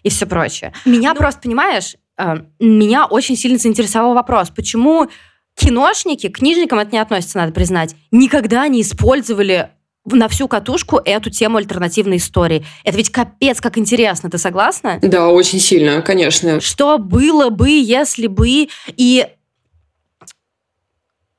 и 0.02 0.10
все 0.10 0.26
прочее? 0.26 0.74
Меня 0.86 1.14
ну, 1.14 1.20
просто, 1.20 1.42
понимаешь, 1.42 1.96
э, 2.18 2.38
меня 2.60 3.06
очень 3.06 3.36
сильно 3.36 3.60
заинтересовал 3.60 4.16
вопрос, 4.16 4.50
почему 4.50 5.08
киношники, 5.56 6.30
к 6.30 6.38
книжникам 6.38 6.80
это 6.80 6.92
не 6.92 7.00
относится, 7.00 7.38
надо 7.38 7.52
признать, 7.52 7.96
никогда 8.10 8.68
не 8.68 8.82
использовали 8.82 9.70
на 10.06 10.28
всю 10.28 10.48
катушку 10.48 11.00
эту 11.04 11.30
тему 11.30 11.58
альтернативной 11.58 12.18
истории. 12.18 12.66
Это 12.84 12.98
ведь 12.98 13.12
капец 13.12 13.62
как 13.62 13.78
интересно, 13.78 14.30
ты 14.30 14.38
согласна? 14.38 15.00
Да, 15.02 15.30
очень 15.30 15.60
сильно, 15.60 16.02
конечно. 16.02 16.60
Что 16.60 16.98
было 16.98 17.50
бы, 17.50 17.70
если 17.70 18.28
бы... 18.28 18.68
И 18.88 19.28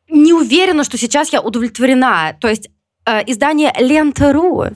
не 0.08 0.32
уверена, 0.32 0.84
что 0.84 0.98
сейчас 0.98 1.32
я 1.32 1.40
удовлетворена. 1.40 2.36
То 2.40 2.48
есть 2.48 2.68
э, 3.06 3.22
издание 3.26 3.72
Лента.ру 3.78 4.66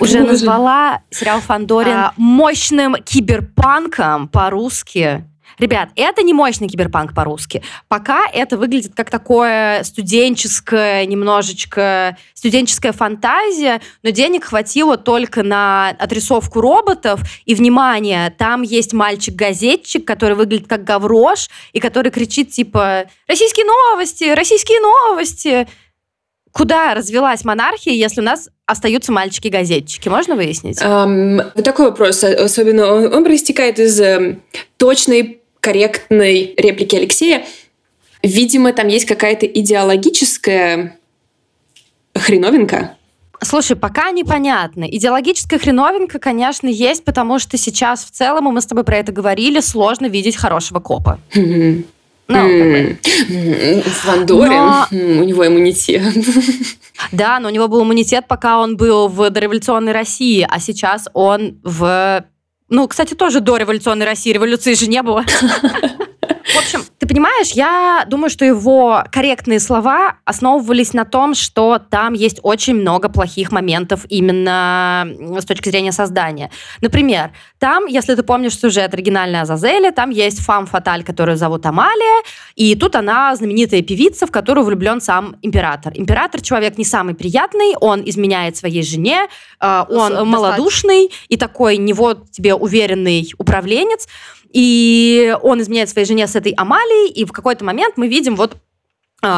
уже 0.00 0.20
назвала 0.20 1.02
сериал 1.10 1.40
Фандорин 1.40 1.92
а, 1.92 2.14
мощным 2.16 2.94
киберпанком 3.02 4.28
по-русски. 4.28 5.24
Ребят, 5.58 5.90
это 5.96 6.22
не 6.22 6.32
мощный 6.32 6.68
киберпанк 6.68 7.14
по-русски. 7.14 7.62
Пока 7.88 8.26
это 8.26 8.56
выглядит 8.56 8.94
как 8.94 9.10
такое 9.10 9.82
студенческое, 9.84 11.06
немножечко 11.06 12.16
студенческая 12.34 12.92
фантазия, 12.92 13.80
но 14.02 14.10
денег 14.10 14.44
хватило 14.44 14.96
только 14.96 15.42
на 15.42 15.90
отрисовку 15.98 16.60
роботов. 16.60 17.20
И, 17.44 17.54
внимание, 17.54 18.30
там 18.36 18.62
есть 18.62 18.92
мальчик-газетчик, 18.92 20.04
который 20.04 20.36
выглядит 20.36 20.68
как 20.68 20.84
гаврош, 20.84 21.48
и 21.72 21.80
который 21.80 22.10
кричит 22.10 22.50
типа 22.50 23.04
«Российские 23.28 23.66
новости! 23.66 24.24
Российские 24.34 24.80
новости!» 24.80 25.66
Куда 26.52 26.94
развелась 26.94 27.44
монархия, 27.44 27.92
если 27.92 28.20
у 28.20 28.24
нас 28.24 28.48
остаются 28.64 29.10
мальчики-газетчики? 29.10 30.08
Можно 30.08 30.36
выяснить? 30.36 30.80
Um, 30.80 31.62
такой 31.62 31.86
вопрос. 31.86 32.22
Особенно 32.22 32.92
он, 32.92 33.12
он 33.12 33.24
проистекает 33.24 33.80
из 33.80 34.00
э, 34.00 34.38
точной 34.76 35.42
корректной 35.64 36.52
реплики 36.58 36.94
Алексея. 36.94 37.46
Видимо, 38.22 38.74
там 38.74 38.88
есть 38.88 39.06
какая-то 39.06 39.46
идеологическая 39.46 40.98
хреновинка. 42.14 42.96
Слушай, 43.40 43.76
пока 43.76 44.10
непонятно. 44.10 44.84
Идеологическая 44.84 45.58
хреновинка, 45.58 46.18
конечно, 46.18 46.68
есть, 46.68 47.04
потому 47.04 47.38
что 47.38 47.56
сейчас 47.56 48.04
в 48.04 48.10
целом, 48.10 48.48
и 48.48 48.52
мы 48.52 48.60
с 48.60 48.66
тобой 48.66 48.84
про 48.84 48.98
это 48.98 49.10
говорили, 49.10 49.60
сложно 49.60 50.06
видеть 50.06 50.36
хорошего 50.36 50.80
копа. 50.80 51.18
Mm-hmm. 51.34 51.84
Ну, 52.28 52.36
mm-hmm. 52.36 52.96
Но... 54.90 55.20
у 55.20 55.24
него 55.24 55.46
иммунитет. 55.46 56.02
Да, 57.10 57.40
но 57.40 57.48
у 57.48 57.50
него 57.50 57.68
был 57.68 57.82
иммунитет, 57.82 58.26
пока 58.28 58.60
он 58.60 58.76
был 58.76 59.08
в 59.08 59.28
дореволюционной 59.28 59.92
России, 59.92 60.46
а 60.48 60.60
сейчас 60.60 61.08
он 61.12 61.58
в 61.64 62.24
ну, 62.74 62.88
кстати, 62.88 63.14
тоже 63.14 63.40
до 63.40 63.56
революционной 63.56 64.04
России 64.04 64.32
революции 64.32 64.74
же 64.74 64.88
не 64.88 65.00
было. 65.02 65.24
В 66.44 66.58
общем, 66.58 66.83
понимаешь, 67.14 67.52
я 67.52 68.04
думаю, 68.08 68.28
что 68.28 68.44
его 68.44 69.04
корректные 69.12 69.60
слова 69.60 70.16
основывались 70.24 70.94
на 70.94 71.04
том, 71.04 71.34
что 71.34 71.78
там 71.78 72.12
есть 72.12 72.40
очень 72.42 72.74
много 72.74 73.08
плохих 73.08 73.52
моментов 73.52 74.04
именно 74.08 75.06
с 75.38 75.44
точки 75.44 75.68
зрения 75.68 75.92
создания. 75.92 76.50
Например, 76.80 77.30
там, 77.60 77.86
если 77.86 78.16
ты 78.16 78.24
помнишь 78.24 78.58
сюжет 78.58 78.92
оригинальной 78.94 79.42
Азазели, 79.42 79.90
там 79.90 80.10
есть 80.10 80.40
фам 80.40 80.66
фаталь, 80.66 81.04
которую 81.04 81.36
зовут 81.36 81.64
Амалия, 81.66 82.24
и 82.56 82.74
тут 82.74 82.96
она 82.96 83.36
знаменитая 83.36 83.82
певица, 83.82 84.26
в 84.26 84.32
которую 84.32 84.64
влюблен 84.64 85.00
сам 85.00 85.36
император. 85.40 85.92
Император 85.94 86.40
человек 86.40 86.78
не 86.78 86.84
самый 86.84 87.14
приятный, 87.14 87.76
он 87.80 88.02
изменяет 88.04 88.56
своей 88.56 88.82
жене, 88.82 89.28
э, 89.60 89.84
он 89.88 90.28
малодушный 90.28 91.12
и 91.28 91.36
такой 91.36 91.76
не 91.76 91.92
вот 91.92 92.32
тебе 92.32 92.54
уверенный 92.54 93.32
управленец. 93.38 94.08
И 94.54 95.36
он 95.42 95.60
изменяет 95.60 95.90
своей 95.90 96.06
жене 96.06 96.28
с 96.28 96.36
этой 96.36 96.52
Амалией, 96.52 97.10
и 97.10 97.24
в 97.24 97.32
какой-то 97.32 97.64
момент 97.64 97.96
мы 97.96 98.06
видим 98.06 98.36
вот 98.36 98.56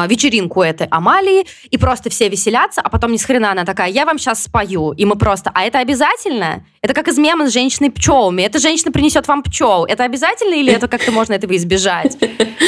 вечеринку 0.07 0.61
этой 0.61 0.87
Амалии, 0.87 1.45
и 1.69 1.77
просто 1.77 2.09
все 2.09 2.29
веселятся, 2.29 2.81
а 2.81 2.89
потом 2.89 3.11
ни 3.11 3.17
с 3.17 3.25
хрена 3.25 3.51
она 3.51 3.65
такая, 3.65 3.89
я 3.89 4.05
вам 4.05 4.17
сейчас 4.19 4.43
спою, 4.43 4.91
и 4.91 5.05
мы 5.05 5.15
просто, 5.15 5.51
а 5.53 5.63
это 5.63 5.79
обязательно? 5.79 6.65
Это 6.81 6.93
как 6.93 7.07
из 7.07 7.17
мема 7.17 7.47
с 7.49 7.53
женщиной 7.53 7.91
пчелами. 7.91 8.43
Эта 8.43 8.59
женщина 8.59 8.91
принесет 8.91 9.27
вам 9.27 9.43
пчел. 9.43 9.85
Это 9.85 10.03
обязательно 10.03 10.53
или 10.53 10.71
это 10.71 10.87
как-то 10.87 11.11
можно 11.11 11.33
этого 11.33 11.55
избежать? 11.55 12.17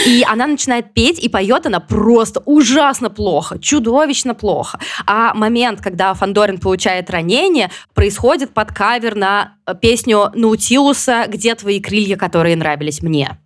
И 0.05 0.25
она 0.27 0.47
начинает 0.47 0.93
петь, 0.93 1.19
и 1.19 1.29
поет 1.29 1.65
она 1.65 1.79
просто 1.79 2.41
ужасно 2.45 3.10
плохо, 3.10 3.60
чудовищно 3.60 4.34
плохо. 4.34 4.79
А 5.05 5.34
момент, 5.34 5.82
когда 5.82 6.13
Фандорин 6.13 6.60
получает 6.60 7.10
ранение, 7.10 7.69
происходит 7.93 8.53
под 8.53 8.71
кавер 8.71 9.15
на 9.15 9.55
э, 9.65 9.75
песню 9.79 10.32
Наутилуса 10.34 11.25
«Где 11.27 11.55
твои 11.55 11.79
крылья, 11.79 12.17
которые 12.17 12.55
нравились 12.55 13.01
мне?» 13.01 13.38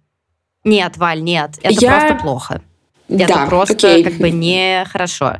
Нет, 0.63 0.97
Валь, 0.97 1.21
нет, 1.21 1.59
это 1.61 1.79
я... 1.81 1.91
просто 1.91 2.15
плохо. 2.15 2.61
Это 3.09 3.27
да, 3.27 3.45
просто 3.45 3.73
окей. 3.73 4.03
как 4.03 4.13
бы 4.13 4.29
нехорошо. 4.29 5.37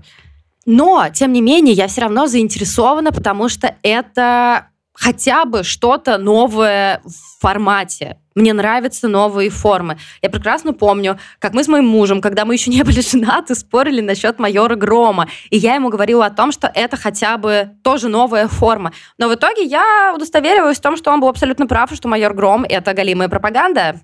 Но, 0.66 1.08
тем 1.14 1.34
не 1.34 1.42
менее, 1.42 1.74
я 1.74 1.88
все 1.88 2.02
равно 2.02 2.28
заинтересована, 2.28 3.12
потому 3.12 3.50
что 3.50 3.76
это 3.84 4.68
хотя 4.94 5.46
бы 5.46 5.64
что-то 5.64 6.18
новое 6.18 7.02
в 7.04 7.42
формате. 7.42 8.18
Мне 8.36 8.54
нравятся 8.54 9.08
новые 9.08 9.50
формы. 9.50 9.98
Я 10.22 10.30
прекрасно 10.30 10.74
помню, 10.74 11.20
как 11.40 11.54
мы 11.54 11.64
с 11.64 11.68
моим 11.68 11.86
мужем, 11.86 12.22
когда 12.22 12.46
мы 12.46 12.54
еще 12.56 12.72
не 12.72 12.84
были 12.84 13.02
женаты, 13.08 13.56
спорили 13.56 14.02
насчет 14.02 14.40
майора 14.40 14.76
Грома. 14.76 15.28
И 15.50 15.58
я 15.58 15.76
ему 15.76 15.90
говорила 15.90 16.26
о 16.26 16.32
том, 16.32 16.52
что 16.52 16.72
это 16.74 16.98
хотя 16.98 17.38
бы 17.38 17.72
тоже 17.84 18.08
новая 18.08 18.48
форма. 18.48 18.94
Но 19.18 19.30
в 19.30 19.36
итоге 19.36 19.64
я 19.64 20.14
удостовериваюсь 20.16 20.78
в 20.78 20.82
том, 20.82 20.98
что 20.98 21.12
он 21.12 21.20
был 21.20 21.28
абсолютно 21.28 21.68
прав, 21.68 21.92
что 21.94 22.08
майор 22.08 22.34
Гром— 22.34 22.64
это 22.70 22.94
галимая 22.94 23.30
пропаганда. 23.30 24.00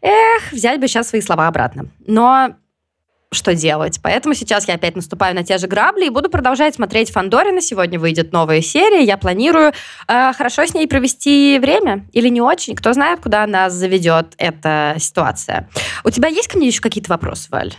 Эх, 0.00 0.52
взять 0.52 0.80
бы 0.80 0.88
сейчас 0.88 1.08
свои 1.08 1.20
слова 1.20 1.46
обратно. 1.46 1.86
Но 2.06 2.56
что 3.34 3.54
делать. 3.54 4.00
Поэтому 4.02 4.34
сейчас 4.34 4.66
я 4.68 4.74
опять 4.74 4.96
наступаю 4.96 5.34
на 5.34 5.44
те 5.44 5.58
же 5.58 5.66
грабли 5.66 6.06
и 6.06 6.10
буду 6.10 6.30
продолжать 6.30 6.74
смотреть 6.74 7.10
Фандорина. 7.10 7.60
Сегодня 7.60 7.98
выйдет 7.98 8.32
новая 8.32 8.60
серия. 8.60 9.04
Я 9.04 9.16
планирую 9.16 9.72
э, 10.08 10.32
хорошо 10.32 10.64
с 10.66 10.74
ней 10.74 10.88
провести 10.88 11.58
время 11.60 12.06
или 12.12 12.28
не 12.28 12.40
очень. 12.40 12.74
Кто 12.74 12.92
знает, 12.92 13.20
куда 13.20 13.46
нас 13.46 13.72
заведет 13.72 14.34
эта 14.38 14.96
ситуация. 14.98 15.68
У 16.04 16.10
тебя 16.10 16.28
есть 16.28 16.48
ко 16.48 16.56
мне 16.56 16.68
еще 16.68 16.80
какие-то 16.80 17.10
вопросы, 17.10 17.48
Валь? 17.50 17.74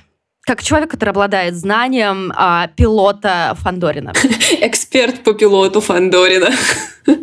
как 0.46 0.62
человек, 0.62 0.92
который 0.92 1.10
обладает 1.10 1.56
знанием 1.56 2.32
а, 2.36 2.68
пилота 2.68 3.58
Фандорина. 3.62 4.14
Эксперт 4.62 5.24
по 5.24 5.34
пилоту 5.34 5.82
Фандорина. 5.82 6.52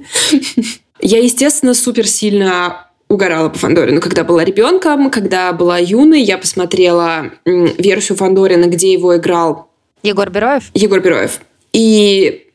Я, 1.01 1.19
естественно, 1.19 1.75
супер 1.75 2.07
сильно 2.07 2.89
угорала 3.13 3.49
по 3.49 3.59
Фандорину, 3.59 4.01
когда 4.01 4.25
была 4.25 4.45
ребенком, 4.45 5.11
когда 5.11 5.53
была 5.53 5.79
юной, 5.79 6.23
я 6.23 6.39
посмотрела 6.39 7.31
версию 7.45 8.17
Фандорина, 8.17 8.67
где 8.67 8.93
его 8.93 9.17
играл 9.17 9.69
Егор 10.03 10.29
Бероев. 10.31 10.71
Егор 10.75 11.01
Бероев. 11.01 11.41
И 11.73 12.49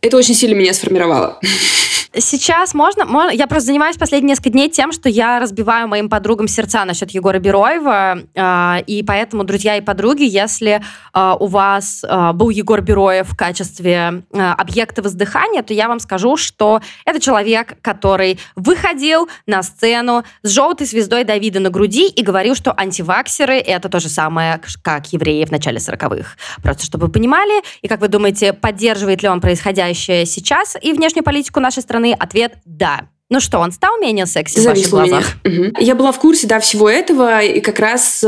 это 0.00 0.16
очень 0.16 0.34
сильно 0.34 0.54
меня 0.54 0.72
сформировало. 0.72 1.38
Сейчас 2.16 2.74
можно, 2.74 3.04
можно... 3.04 3.30
Я 3.30 3.48
просто 3.48 3.66
занимаюсь 3.66 3.96
последние 3.96 4.30
несколько 4.30 4.50
дней 4.50 4.70
тем, 4.70 4.92
что 4.92 5.08
я 5.08 5.40
разбиваю 5.40 5.88
моим 5.88 6.08
подругам 6.08 6.46
сердца 6.46 6.84
насчет 6.84 7.10
Егора 7.10 7.40
Бероева. 7.40 8.18
Э, 8.34 8.82
и 8.86 9.02
поэтому, 9.02 9.42
друзья 9.42 9.76
и 9.76 9.80
подруги, 9.80 10.22
если 10.22 10.80
э, 11.12 11.34
у 11.40 11.46
вас 11.46 12.04
э, 12.04 12.32
был 12.32 12.50
Егор 12.50 12.80
Бероев 12.80 13.28
в 13.28 13.36
качестве 13.36 14.22
э, 14.32 14.38
объекта 14.38 15.02
воздыхания, 15.02 15.62
то 15.62 15.74
я 15.74 15.88
вам 15.88 15.98
скажу, 15.98 16.36
что 16.36 16.80
это 17.04 17.18
человек, 17.18 17.78
который 17.82 18.38
выходил 18.54 19.28
на 19.46 19.64
сцену 19.64 20.22
с 20.42 20.50
желтой 20.50 20.86
звездой 20.86 21.24
Давида 21.24 21.58
на 21.58 21.70
груди 21.70 22.06
и 22.06 22.22
говорил, 22.22 22.54
что 22.54 22.72
антиваксеры— 22.78 23.58
это 23.58 23.88
то 23.88 23.98
же 23.98 24.08
самое, 24.08 24.60
как 24.82 25.12
евреи 25.12 25.44
в 25.46 25.50
начале 25.50 25.78
40-х. 25.78 26.36
Просто 26.62 26.84
чтобы 26.84 27.06
вы 27.06 27.12
понимали. 27.12 27.62
И 27.82 27.88
как 27.88 28.00
вы 28.00 28.06
думаете, 28.06 28.52
поддерживает 28.52 29.22
ли 29.22 29.28
он 29.28 29.40
происходящее 29.40 30.26
сейчас 30.26 30.76
и 30.80 30.92
внешнюю 30.92 31.24
политику 31.24 31.58
нашей 31.58 31.82
страны? 31.82 32.03
Стороны, 32.04 32.16
ответ 32.18 32.54
«да». 32.64 33.08
Ну 33.30 33.40
что, 33.40 33.58
он 33.58 33.72
стал 33.72 33.98
менее 33.98 34.26
секси 34.26 34.60
в 34.60 34.64
ваших 34.64 34.90
глазах? 34.90 35.24
Угу. 35.44 35.80
Я 35.80 35.94
была 35.94 36.12
в 36.12 36.18
курсе, 36.18 36.46
да, 36.46 36.60
всего 36.60 36.88
этого, 36.88 37.42
и 37.42 37.60
как 37.60 37.80
раз, 37.80 38.22
э, 38.22 38.26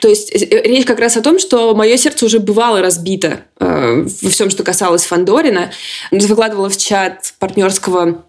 то 0.00 0.08
есть 0.08 0.32
э, 0.34 0.62
речь 0.64 0.86
как 0.86 0.98
раз 0.98 1.16
о 1.18 1.20
том, 1.20 1.38
что 1.38 1.74
мое 1.74 1.96
сердце 1.98 2.24
уже 2.24 2.40
бывало 2.40 2.80
разбито 2.80 3.42
э, 3.60 4.06
во 4.22 4.30
всем, 4.30 4.48
что 4.48 4.64
касалось 4.64 5.04
Фандорина. 5.04 5.70
Выкладывала 6.10 6.70
в 6.70 6.76
чат 6.78 7.34
партнерского 7.38 8.24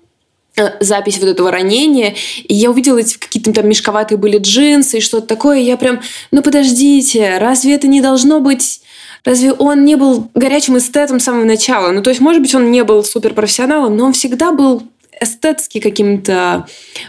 Э, 0.58 0.72
запись 0.82 1.18
вот 1.18 1.30
этого 1.30 1.50
ранения, 1.50 2.14
и 2.44 2.54
я 2.54 2.72
увидела 2.72 2.98
эти 2.98 3.18
какие-то 3.18 3.54
там 3.54 3.70
мешковатые 3.70 4.18
были 4.18 4.38
джинсы 4.38 4.98
и 4.98 5.02
что-то 5.02 5.26
такое, 5.26 5.60
и 5.60 5.64
я 5.64 5.78
прям, 5.78 6.02
ну 6.32 6.42
подождите, 6.42 7.38
разве 7.38 7.76
это 7.76 7.88
не 7.88 8.02
должно 8.02 8.42
быть... 8.42 8.82
Разве 9.24 9.54
он 9.54 9.86
не 9.86 9.96
был 9.96 10.30
горячим 10.34 10.78
эстетом 10.78 11.20
с 11.20 11.24
самого 11.24 11.46
начала? 11.46 11.92
Ну, 11.92 12.02
то 12.02 12.10
есть, 12.10 12.22
может 12.22 12.42
быть, 12.42 12.56
он 12.56 12.72
не 12.72 12.84
был 12.84 13.04
суперпрофессионалом, 13.04 13.96
но 13.96 14.06
он 14.06 14.14
всегда 14.14 14.52
был 14.52 14.84
эстетски 15.20 15.80
каким-то 15.80 16.66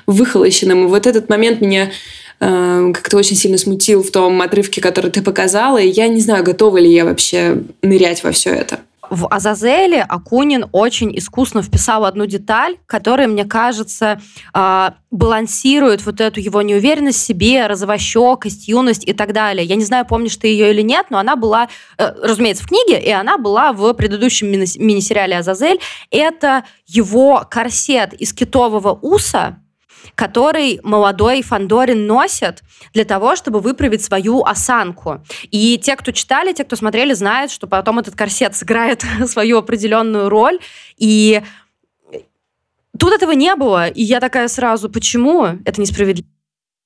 выхолощенным. 0.07 0.85
И 0.85 0.89
вот 0.89 1.07
этот 1.07 1.31
момент 1.31 1.63
меня 1.63 1.91
э, 2.41 2.91
как-то 2.93 3.17
очень 3.17 3.37
сильно 3.37 3.57
смутил 3.57 4.03
в 4.03 4.11
том 4.11 4.43
отрывке, 4.43 4.83
который 4.83 5.11
ты 5.11 5.23
показала. 5.23 5.79
И 5.79 5.89
я 5.89 6.09
не 6.09 6.21
знаю, 6.21 6.45
готова 6.45 6.77
ли 6.77 6.93
я 6.93 7.07
вообще 7.07 7.63
нырять 7.81 8.23
во 8.23 8.33
все 8.33 8.51
это 8.51 8.81
в 9.13 9.29
Азазеле 9.29 10.01
Акунин 10.01 10.65
очень 10.73 11.17
искусно 11.19 11.63
вписал 11.63 12.07
одну 12.07 12.25
деталь, 12.25 12.79
которая, 12.87 13.29
мне 13.29 13.45
кажется, 13.45 14.23
а, 14.55 14.95
балансирует 15.11 16.07
вот 16.07 16.23
эту 16.23 16.41
его 16.41 16.63
неуверенность 16.63 17.19
в 17.19 17.27
себе, 17.27 17.67
розовощекость, 17.67 18.69
юность 18.69 19.07
и 19.07 19.13
так 19.13 19.35
далее. 19.35 19.67
Я 19.67 19.77
не 19.77 19.85
знаю, 19.85 20.07
помнишь 20.07 20.37
ты 20.37 20.49
ее 20.49 20.71
или 20.71 20.81
нет, 20.81 21.09
но 21.11 21.19
она 21.19 21.37
была, 21.37 21.69
э, 21.99 22.11
разумеется, 22.23 22.65
в 22.65 22.69
книге, 22.69 22.99
и 23.03 23.11
она 23.11 23.37
была 23.37 23.75
в 23.75 23.93
предыдущем 23.93 24.51
мини-сериале 24.51 25.37
«Азазель». 25.37 25.79
Это 26.11 26.65
его 26.87 27.47
корсет 27.51 28.15
из 28.15 28.33
китового 28.33 28.95
уса, 28.95 29.59
который 30.15 30.81
молодой 30.83 31.43
Фандорин 31.43 32.07
носит 32.07 32.63
для 32.93 33.05
того, 33.05 33.37
чтобы 33.37 33.61
выправить 33.61 34.03
свою 34.03 34.45
осанку. 34.45 35.23
И 35.51 35.79
те, 35.79 35.97
кто 35.97 36.13
читали, 36.13 36.53
те, 36.53 36.65
кто 36.65 36.77
смотрели, 36.77 37.13
знают, 37.13 37.51
что 37.51 37.67
потом 37.67 37.99
этот 37.99 38.15
корсет 38.17 38.55
сыграет 38.57 39.05
свою 39.27 39.59
определенную 39.59 40.29
роль. 40.29 40.59
И 40.97 41.43
тут 42.99 43.13
этого 43.13 43.33
не 43.33 43.55
было. 43.55 43.89
И 43.89 44.03
я 44.03 44.21
такая 44.21 44.49
сразу, 44.49 44.91
почему 44.91 45.45
это 45.65 45.81
несправедливо? 45.81 46.29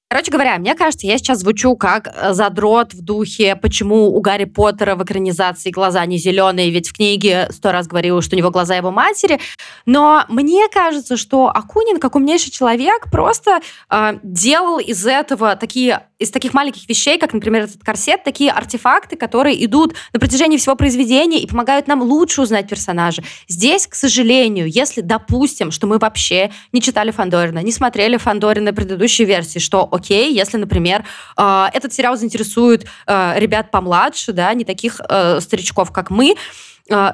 Короче 0.09 0.31
говоря, 0.31 0.57
мне 0.59 0.77
кажется, 0.77 1.05
я 1.09 1.19
сейчас 1.19 1.41
звучу 1.41 1.75
как 1.75 2.07
э, 2.07 2.33
задрот 2.33 2.95
в 2.95 3.03
духе, 3.03 3.57
почему 3.57 4.15
у 4.15 4.21
Гарри 4.21 4.45
Поттера 4.45 4.95
в 4.95 5.03
экранизации 5.03 5.73
глаза 5.73 6.07
не 6.07 6.17
зеленые, 6.17 6.71
ведь 6.71 6.91
в 6.91 6.93
книге 6.93 7.49
сто 7.51 7.73
раз 7.73 7.89
говорила, 7.89 8.23
что 8.23 8.37
у 8.37 8.39
него 8.39 8.51
глаза 8.51 8.77
его 8.77 8.93
матери. 8.93 9.41
Но 9.85 10.25
мне 10.29 10.69
кажется, 10.69 11.17
что 11.17 11.49
Акунин, 11.49 11.99
как 11.99 12.15
умнейший 12.15 12.53
человек, 12.53 13.11
просто 13.11 13.59
э, 13.91 14.19
делал 14.23 14.79
из 14.79 15.05
этого 15.05 15.57
такие 15.57 16.07
из 16.19 16.31
таких 16.31 16.55
маленьких 16.55 16.89
вещей, 16.89 17.19
как, 17.19 17.35
например, 17.35 17.65
этот 17.65 17.83
корсет, 17.83 18.25
такие 18.25 18.51
артефакты, 18.51 19.17
которые 19.17 19.63
идут 19.65 19.95
на 20.13 20.21
протяжении 20.21 20.57
всего 20.57 20.75
произведения 20.75 21.41
и 21.41 21.47
помогают 21.47 21.89
нам 21.89 22.03
лучше 22.03 22.43
узнать 22.43 22.69
персонажа. 22.69 23.23
Здесь, 23.49 23.87
к 23.87 23.95
сожалению, 23.95 24.67
если 24.69 25.03
допустим, 25.03 25.71
что 25.71 25.87
мы 25.87 25.99
вообще 25.99 26.51
не 26.73 26.81
читали 26.81 27.11
Фандорина, 27.11 27.59
не 27.59 27.73
смотрели 27.73 28.17
Фандорина 28.17 28.73
предыдущей 28.73 29.25
версии, 29.25 29.59
что 29.59 29.89
окей, 29.91 30.33
если, 30.33 30.57
например, 30.57 31.05
э, 31.37 31.67
этот 31.73 31.93
сериал 31.93 32.17
заинтересует 32.17 32.87
э, 33.07 33.35
ребят 33.37 33.71
помладше, 33.71 34.33
да, 34.33 34.53
не 34.55 34.65
таких 34.65 35.01
э, 35.09 35.41
старичков, 35.41 35.93
как 35.93 36.11
мы, 36.11 36.35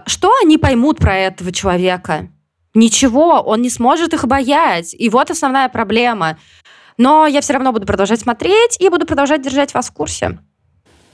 что 0.05 0.31
они 0.43 0.59
поймут 0.59 0.99
про 0.99 1.17
этого 1.17 1.51
человека? 1.51 2.29
Ничего, 2.75 3.41
он 3.41 3.62
не 3.62 3.71
сможет 3.71 4.15
их 4.15 4.25
обаять. 4.25 4.95
И 4.99 5.09
вот 5.09 5.31
основная 5.31 5.69
проблема. 5.69 6.38
Но 6.99 7.27
я 7.27 7.41
все 7.41 7.53
равно 7.55 7.73
буду 7.73 7.87
продолжать 7.87 8.21
смотреть 8.21 8.81
и 8.81 8.89
буду 8.89 9.07
продолжать 9.07 9.43
держать 9.43 9.75
вас 9.75 9.89
в 9.89 9.93
курсе. 9.93 10.39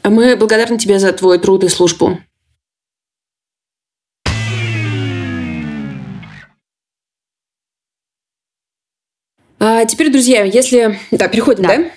А 0.03 0.11
мы 0.11 0.37
благодарны 0.37 0.79
тебе 0.79 0.99
за 0.99 1.13
твой 1.13 1.39
труд 1.39 1.65
и 1.65 1.69
службу. 1.69 2.19
А 9.61 9.85
теперь, 9.87 10.11
друзья, 10.11 10.45
если... 10.45 11.01
Да, 11.11 11.27
переходим, 11.29 11.65
да? 11.65 11.77
да? 11.77 11.91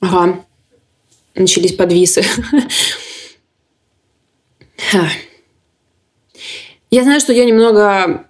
Ага. 0.00 0.44
Начались 1.34 1.74
подвисы. 1.74 2.24
Я 6.90 7.04
знаю, 7.04 7.20
что 7.20 7.32
я 7.32 7.44
немного 7.46 8.26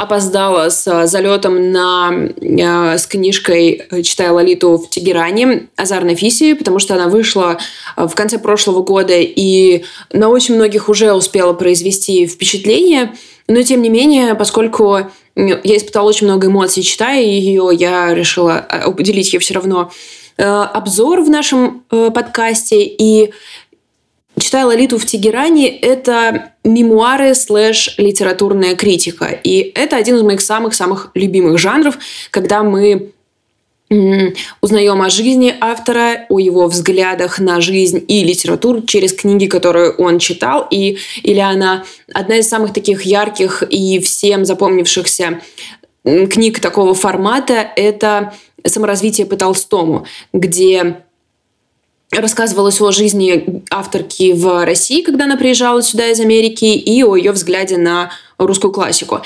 опоздала 0.00 0.70
с 0.70 0.86
э, 0.86 1.06
залетом 1.06 1.72
на, 1.72 2.10
э, 2.10 2.96
с 2.96 3.06
книжкой 3.06 3.82
«Читая 4.02 4.32
Лолиту 4.32 4.78
в 4.78 4.88
Тегеране» 4.88 5.68
Азар 5.76 6.04
Нафиси, 6.04 6.54
потому 6.54 6.78
что 6.78 6.94
она 6.94 7.08
вышла 7.08 7.58
э, 7.96 8.06
в 8.06 8.14
конце 8.14 8.38
прошлого 8.38 8.82
года 8.82 9.12
и 9.16 9.84
на 10.10 10.30
очень 10.30 10.54
многих 10.54 10.88
уже 10.88 11.12
успела 11.12 11.52
произвести 11.52 12.26
впечатление. 12.26 13.14
Но, 13.46 13.60
тем 13.62 13.82
не 13.82 13.90
менее, 13.90 14.34
поскольку 14.34 15.00
я 15.36 15.76
испытала 15.76 16.08
очень 16.08 16.28
много 16.28 16.46
эмоций, 16.46 16.82
читая 16.82 17.22
ее, 17.22 17.68
я 17.72 18.14
решила 18.14 18.66
уделить 18.86 19.32
ей 19.34 19.38
все 19.38 19.54
равно 19.54 19.90
обзор 20.36 21.20
в 21.20 21.28
нашем 21.28 21.82
подкасте. 21.90 22.84
И 22.84 23.32
«Читая 24.40 24.64
Лолиту 24.64 24.98
в 24.98 25.04
Тегеране»— 25.04 25.68
это 25.80 26.52
мемуары 26.64 27.34
слэш 27.34 27.94
литературная 27.98 28.74
критика. 28.74 29.26
И 29.26 29.70
это 29.74 29.96
один 29.96 30.16
из 30.16 30.22
моих 30.22 30.40
самых-самых 30.40 31.10
любимых 31.14 31.58
жанров, 31.58 31.98
когда 32.30 32.62
мы 32.62 33.12
узнаем 34.60 35.02
о 35.02 35.10
жизни 35.10 35.52
автора, 35.60 36.26
о 36.28 36.38
его 36.38 36.68
взглядах 36.68 37.40
на 37.40 37.60
жизнь 37.60 38.02
и 38.06 38.22
литературу 38.22 38.82
через 38.82 39.12
книги, 39.12 39.46
которые 39.46 39.90
он 39.90 40.18
читал. 40.18 40.66
И 40.70 40.98
или 41.22 41.40
она 41.40 41.84
одна 42.14 42.36
из 42.36 42.48
самых 42.48 42.72
таких 42.72 43.02
ярких 43.02 43.64
и 43.68 43.98
всем 43.98 44.44
запомнившихся 44.44 45.40
книг 46.04 46.60
такого 46.60 46.94
формата– 46.94 47.68
это 47.76 48.32
«Саморазвитие 48.64 49.26
по 49.26 49.36
Толстому», 49.36 50.06
где 50.32 51.02
рассказывалось 52.12 52.80
о 52.80 52.90
жизни 52.90 53.62
авторки 53.70 54.32
в 54.32 54.64
России, 54.64 55.02
когда 55.02 55.24
она 55.24 55.36
приезжала 55.36 55.82
сюда 55.82 56.08
из 56.08 56.20
Америки, 56.20 56.64
и 56.64 57.02
о 57.02 57.16
ее 57.16 57.32
взгляде 57.32 57.78
на 57.78 58.10
русскую 58.38 58.72
классику. 58.72 59.20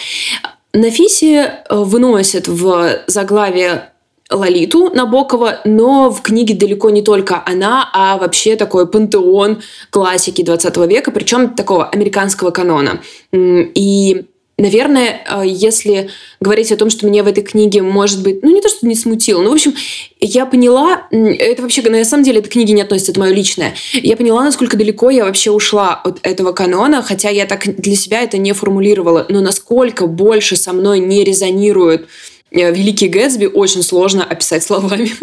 Нафиси 0.72 1.36
э, 1.36 1.50
выносит 1.70 2.48
в 2.48 3.04
заглавие 3.06 3.90
Лолиту 4.30 4.90
Набокова, 4.90 5.60
но 5.64 6.10
в 6.10 6.22
книге 6.22 6.54
далеко 6.54 6.90
не 6.90 7.02
только 7.02 7.42
она, 7.44 7.88
а 7.92 8.16
вообще 8.18 8.56
такой 8.56 8.88
пантеон 8.88 9.62
классики 9.90 10.42
20 10.42 10.76
века, 10.88 11.10
причем 11.10 11.54
такого 11.54 11.86
американского 11.86 12.50
канона. 12.50 13.00
И 13.32 14.24
Наверное, 14.56 15.24
э, 15.28 15.42
если 15.46 16.10
говорить 16.40 16.70
о 16.70 16.76
том, 16.76 16.88
что 16.88 17.08
меня 17.08 17.24
в 17.24 17.26
этой 17.26 17.42
книге, 17.42 17.82
может 17.82 18.22
быть, 18.22 18.42
ну 18.42 18.54
не 18.54 18.60
то, 18.60 18.68
что 18.68 18.86
не 18.86 18.94
смутило, 18.94 19.42
но, 19.42 19.50
в 19.50 19.54
общем, 19.54 19.74
я 20.20 20.46
поняла, 20.46 21.08
это 21.10 21.62
вообще, 21.62 21.82
на 21.82 22.04
самом 22.04 22.22
деле, 22.22 22.38
эта 22.38 22.48
книга 22.48 22.72
не 22.72 22.82
относится, 22.82 23.10
это 23.10 23.20
мое 23.20 23.32
личное, 23.32 23.74
я 23.92 24.16
поняла, 24.16 24.44
насколько 24.44 24.76
далеко 24.76 25.10
я 25.10 25.24
вообще 25.24 25.50
ушла 25.50 25.94
от 25.94 26.20
этого 26.22 26.52
канона, 26.52 27.02
хотя 27.02 27.30
я 27.30 27.46
так 27.46 27.64
для 27.80 27.96
себя 27.96 28.22
это 28.22 28.38
не 28.38 28.52
формулировала, 28.52 29.26
но 29.28 29.40
насколько 29.40 30.06
больше 30.06 30.54
со 30.54 30.72
мной 30.72 31.00
не 31.00 31.24
резонирует 31.24 32.06
э, 32.52 32.72
Великий 32.72 33.08
Гэтсби, 33.08 33.46
очень 33.46 33.82
сложно 33.82 34.24
описать 34.24 34.62
словами. 34.62 35.10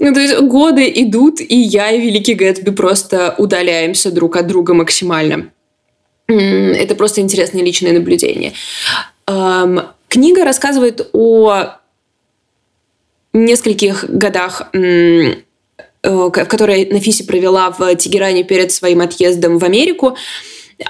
Ну, 0.00 0.14
то 0.14 0.20
есть 0.20 0.38
годы 0.40 0.90
идут, 0.94 1.40
и 1.40 1.56
я 1.56 1.90
и 1.90 2.00
Великий 2.00 2.34
Гэтсби 2.34 2.70
просто 2.70 3.34
удаляемся 3.38 4.10
друг 4.10 4.36
от 4.36 4.46
друга 4.46 4.74
максимально. 4.74 5.50
Это 6.28 6.94
просто 6.94 7.22
интересное 7.22 7.62
личное 7.62 7.92
наблюдение. 7.92 8.52
Книга 9.26 10.44
рассказывает 10.44 11.08
о 11.12 11.78
нескольких 13.32 14.04
годах, 14.08 14.70
э, 14.72 15.34
которые 16.02 16.86
Нафиси 16.90 17.24
провела 17.24 17.70
в 17.70 17.94
Тегеране 17.96 18.42
перед 18.44 18.72
своим 18.72 19.00
отъездом 19.00 19.58
в 19.58 19.64
Америку. 19.64 20.16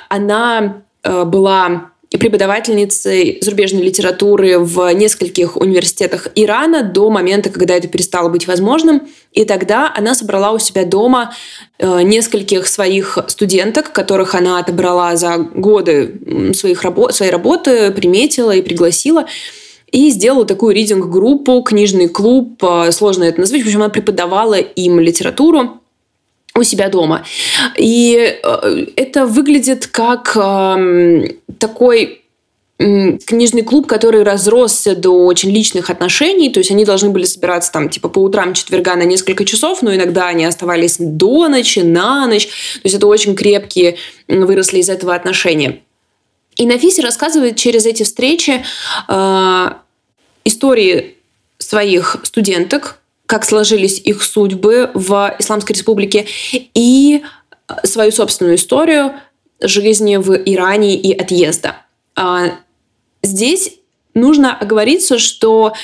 Она 0.09 0.83
э, 1.03 1.25
была 1.25 1.91
преподавательницей 2.11 3.39
зарубежной 3.43 3.83
литературы 3.83 4.59
в 4.59 4.93
нескольких 4.95 5.57
университетах 5.57 6.29
Ирана 6.35 6.83
до 6.83 7.11
момента, 7.11 7.51
когда 7.51 7.75
это 7.75 7.87
перестало 7.89 8.31
быть 8.31 8.47
возможным. 8.47 9.09
И 9.33 9.45
тогда 9.45 9.93
она 9.95 10.15
собрала 10.15 10.53
у 10.53 10.59
себя 10.59 10.85
дома 10.85 11.35
э, 11.79 12.03
нескольких 12.03 12.67
своих 12.67 13.19
студенток, 13.29 13.93
которых 13.93 14.35
она 14.35 14.59
отобрала 14.59 15.17
за 15.17 15.37
годы 15.37 16.53
своих 16.55 16.83
работ, 16.83 17.15
своей 17.15 17.31
работы, 17.31 17.91
приметила 17.91 18.53
и 18.53 18.63
пригласила. 18.63 19.27
И 19.91 20.11
сделала 20.11 20.45
такую 20.45 20.75
ридинг-группу, 20.75 21.63
книжный 21.63 22.09
клуб, 22.09 22.63
э, 22.63 22.91
сложно 22.91 23.25
это 23.25 23.41
назвать. 23.41 23.63
В 23.63 23.67
общем, 23.67 23.83
она 23.83 23.91
преподавала 23.91 24.55
им 24.55 24.99
литературу 24.99 25.83
у 26.59 26.63
себя 26.63 26.89
дома. 26.89 27.25
И 27.77 28.17
э, 28.43 28.87
это 28.97 29.27
выглядит 29.27 29.87
как 29.87 30.37
э, 30.37 31.35
такой 31.59 32.23
книжный 32.79 33.63
клуб, 33.63 33.89
который 33.89 34.23
разросся 34.23 34.95
до 34.95 35.11
очень 35.27 35.51
личных 35.51 35.91
отношений, 35.91 36.49
то 36.51 36.61
есть 36.61 36.71
они 36.71 36.85
должны 36.85 37.11
были 37.11 37.25
собираться 37.25 37.73
там 37.73 37.89
типа 37.89 38.09
по 38.09 38.21
утрам 38.21 38.55
четверга 38.55 38.95
на 38.95 39.03
несколько 39.03 39.45
часов, 39.45 39.83
но 39.83 39.93
иногда 39.93 40.29
они 40.29 40.45
оставались 40.45 40.97
до 41.01 41.49
ночи, 41.49 41.81
на 41.81 42.29
ночь, 42.29 42.47
то 42.47 42.81
есть 42.85 42.95
это 42.95 43.09
очень 43.09 43.35
крепкие 43.35 43.97
выросли 44.29 44.79
из 44.79 44.89
этого 44.89 45.17
отношения. 45.17 45.81
И 46.55 46.67
Нафиси 46.67 47.01
рассказывает 47.01 47.57
через 47.57 47.85
эти 47.85 48.05
встречи 48.05 48.65
э, 49.09 49.71
истории 50.45 51.17
своих 51.59 52.17
студенток, 52.23 52.98
как 53.29 53.45
сложились 53.45 54.01
их 54.01 54.23
судьбы 54.23 54.91
в 54.95 55.37
Исламской 55.39 55.75
Республике, 55.75 56.27
и 56.73 57.23
свою 57.85 58.11
собственную 58.11 58.57
историю 58.57 59.13
жизни 59.61 60.17
в 60.17 60.35
Иране 60.35 60.97
и 60.97 61.13
отъезда. 61.13 61.77
А, 62.17 62.53
здесь 63.23 63.75
нужно 64.15 64.57
оговориться, 64.57 65.19
что 65.19 65.75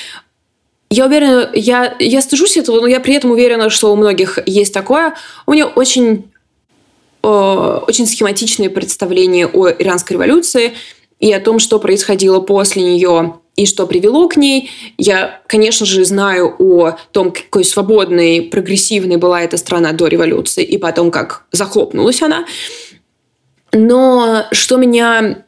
я 0.89 1.05
уверена, 1.05 1.51
я, 1.53 1.95
я 1.99 2.23
стыжусь 2.23 2.57
этого, 2.57 2.81
но 2.81 2.87
я 2.87 2.99
при 2.99 3.15
этом 3.15 3.33
уверена, 3.33 3.69
что 3.69 3.93
у 3.93 3.97
многих 3.97 4.39
есть 4.47 4.73
такое. 4.73 5.15
У 5.45 5.53
меня 5.53 5.67
очень, 5.67 6.31
э, 7.23 7.27
очень 7.27 8.07
схематичные 8.07 8.71
представления 8.71 9.47
о 9.47 9.69
иранской 9.69 10.15
революции 10.15 10.73
и 11.21 11.31
о 11.31 11.41
том, 11.41 11.59
что 11.59 11.79
происходило 11.79 12.41
после 12.41 12.83
нее 12.83 13.39
и 13.57 13.67
что 13.67 13.87
привело 13.87 14.29
к 14.29 14.37
ней. 14.37 14.71
Я, 14.99 15.41
конечно 15.47 15.87
же, 15.87 16.05
знаю 16.05 16.55
о 16.59 16.97
том, 17.13 17.31
какой 17.31 17.65
свободной, 17.65 18.43
прогрессивной 18.43 19.17
была 19.17 19.43
эта 19.43 19.57
страна 19.57 19.93
до 19.93 20.07
революции 20.09 20.65
и 20.65 20.79
потом, 20.79 21.11
как 21.11 21.45
захлопнулась 21.53 22.23
она. 22.23 22.47
Но 23.73 24.47
что 24.53 24.77
меня 24.77 25.45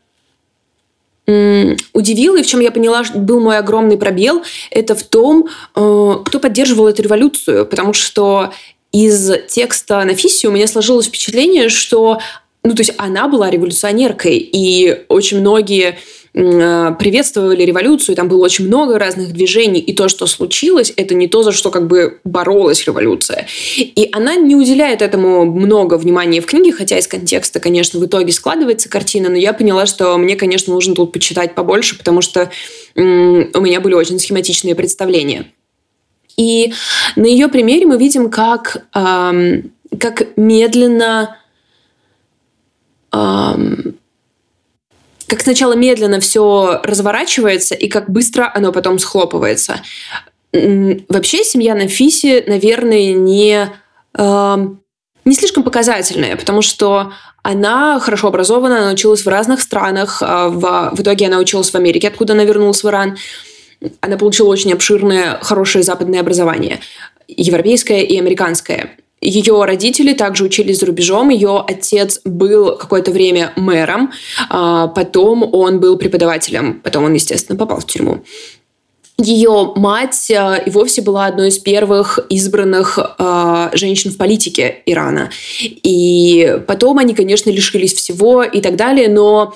удивило 1.92 2.36
и 2.36 2.42
в 2.42 2.46
чем 2.46 2.60
я 2.60 2.70
поняла, 2.70 3.02
что 3.02 3.18
был 3.18 3.40
мой 3.40 3.58
огромный 3.58 3.98
пробел, 3.98 4.44
это 4.70 4.94
в 4.94 5.02
том, 5.02 5.48
э, 5.74 6.14
кто 6.24 6.38
поддерживал 6.38 6.86
эту 6.86 7.02
революцию. 7.02 7.66
Потому 7.66 7.92
что 7.92 8.52
из 8.92 9.32
текста 9.48 10.04
Нафиси 10.04 10.46
у 10.46 10.52
меня 10.52 10.68
сложилось 10.68 11.06
впечатление, 11.06 11.68
что 11.68 12.20
ну, 12.62 12.74
то 12.74 12.80
есть 12.80 12.94
она 12.96 13.28
была 13.28 13.48
революционеркой, 13.50 14.38
и 14.38 15.04
очень 15.08 15.40
многие 15.40 15.98
приветствовали 16.36 17.62
революцию, 17.62 18.14
там 18.14 18.28
было 18.28 18.44
очень 18.44 18.66
много 18.66 18.98
разных 18.98 19.32
движений, 19.32 19.80
и 19.80 19.94
то, 19.94 20.06
что 20.08 20.26
случилось, 20.26 20.92
это 20.94 21.14
не 21.14 21.28
то, 21.28 21.42
за 21.42 21.52
что 21.52 21.70
как 21.70 21.86
бы 21.86 22.20
боролась 22.24 22.86
революция. 22.86 23.46
И 23.78 24.10
она 24.12 24.36
не 24.36 24.54
уделяет 24.54 25.00
этому 25.00 25.46
много 25.46 25.94
внимания 25.96 26.42
в 26.42 26.46
книге, 26.46 26.72
хотя 26.72 26.98
из 26.98 27.06
контекста, 27.06 27.58
конечно, 27.58 27.98
в 27.98 28.04
итоге 28.04 28.32
складывается 28.32 28.90
картина, 28.90 29.30
но 29.30 29.36
я 29.36 29.54
поняла, 29.54 29.86
что 29.86 30.18
мне, 30.18 30.36
конечно, 30.36 30.74
нужно 30.74 30.94
тут 30.94 31.12
почитать 31.12 31.54
побольше, 31.54 31.96
потому 31.96 32.20
что 32.20 32.50
у 32.94 33.00
меня 33.00 33.80
были 33.80 33.94
очень 33.94 34.18
схематичные 34.18 34.74
представления. 34.74 35.46
И 36.36 36.74
на 37.16 37.24
ее 37.24 37.48
примере 37.48 37.86
мы 37.86 37.96
видим, 37.96 38.28
как, 38.28 38.84
эм, 38.94 39.72
как 39.98 40.36
медленно 40.36 41.38
эм, 43.10 43.96
как 45.28 45.40
сначала 45.40 45.74
медленно 45.74 46.20
все 46.20 46.80
разворачивается 46.82 47.74
и 47.74 47.88
как 47.88 48.10
быстро 48.10 48.50
оно 48.54 48.72
потом 48.72 48.98
схлопывается. 48.98 49.80
Вообще 50.52 51.44
семья 51.44 51.74
Нафиси, 51.74 52.44
наверное, 52.46 53.12
не, 53.12 53.68
э, 54.16 54.56
не 55.24 55.34
слишком 55.34 55.64
показательная, 55.64 56.36
потому 56.36 56.62
что 56.62 57.12
она 57.42 58.00
хорошо 58.00 58.28
образована, 58.28 58.78
она 58.78 58.92
училась 58.92 59.24
в 59.24 59.28
разных 59.28 59.60
странах. 59.60 60.20
А 60.20 60.48
в, 60.48 60.96
в 60.96 61.00
итоге 61.00 61.26
она 61.26 61.38
училась 61.38 61.70
в 61.70 61.74
Америке, 61.74 62.08
откуда 62.08 62.32
она 62.32 62.44
вернулась 62.44 62.82
в 62.82 62.88
Иран. 62.88 63.18
Она 64.00 64.16
получила 64.16 64.48
очень 64.48 64.72
обширное, 64.72 65.38
хорошее 65.42 65.84
западное 65.84 66.20
образование, 66.20 66.80
европейское 67.28 68.00
и 68.00 68.18
американское. 68.18 68.96
Ее 69.20 69.64
родители 69.64 70.12
также 70.12 70.44
учились 70.44 70.78
за 70.80 70.86
рубежом. 70.86 71.30
Ее 71.30 71.64
отец 71.66 72.20
был 72.24 72.76
какое-то 72.76 73.10
время 73.10 73.52
мэром, 73.56 74.12
а 74.50 74.88
потом 74.88 75.48
он 75.54 75.80
был 75.80 75.96
преподавателем, 75.96 76.80
потом 76.82 77.04
он, 77.04 77.14
естественно, 77.14 77.58
попал 77.58 77.80
в 77.80 77.86
тюрьму. 77.86 78.22
Ее 79.18 79.72
мать 79.76 80.30
а, 80.30 80.56
и 80.56 80.68
вовсе 80.68 81.00
была 81.00 81.24
одной 81.24 81.48
из 81.48 81.58
первых 81.58 82.18
избранных 82.28 82.98
э, 82.98 83.70
женщин 83.72 84.10
в 84.10 84.18
политике 84.18 84.82
Ирана. 84.84 85.30
И 85.62 86.60
потом 86.66 86.98
они, 86.98 87.14
конечно, 87.14 87.48
лишились 87.48 87.94
всего 87.94 88.42
и 88.42 88.60
так 88.60 88.76
далее, 88.76 89.08
но 89.08 89.54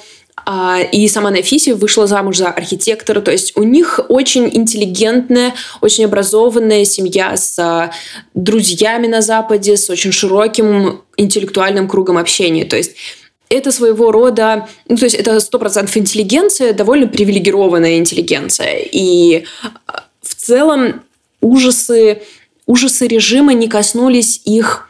и 0.92 1.06
сама 1.08 1.30
Нафиси 1.30 1.70
вышла 1.70 2.06
замуж 2.06 2.38
за 2.38 2.48
архитектора. 2.48 3.20
То 3.20 3.30
есть 3.30 3.56
у 3.56 3.62
них 3.62 4.00
очень 4.08 4.48
интеллигентная, 4.52 5.54
очень 5.80 6.04
образованная 6.04 6.84
семья 6.84 7.36
с 7.36 7.58
а, 7.58 7.92
друзьями 8.34 9.06
на 9.06 9.22
Западе, 9.22 9.76
с 9.76 9.90
очень 9.90 10.12
широким 10.12 11.02
интеллектуальным 11.16 11.88
кругом 11.88 12.18
общения. 12.18 12.64
То 12.64 12.76
есть 12.76 12.96
это 13.48 13.70
своего 13.70 14.12
рода, 14.12 14.68
ну, 14.88 14.96
то 14.96 15.04
есть 15.04 15.16
это 15.16 15.38
сто 15.40 15.58
процентов 15.58 15.96
интеллигенция, 15.96 16.72
довольно 16.72 17.06
привилегированная 17.06 17.98
интеллигенция. 17.98 18.78
И 18.90 19.44
а, 19.86 20.04
в 20.22 20.34
целом 20.34 21.02
ужасы, 21.40 22.22
ужасы 22.66 23.06
режима 23.06 23.52
не 23.52 23.68
коснулись 23.68 24.40
их 24.44 24.88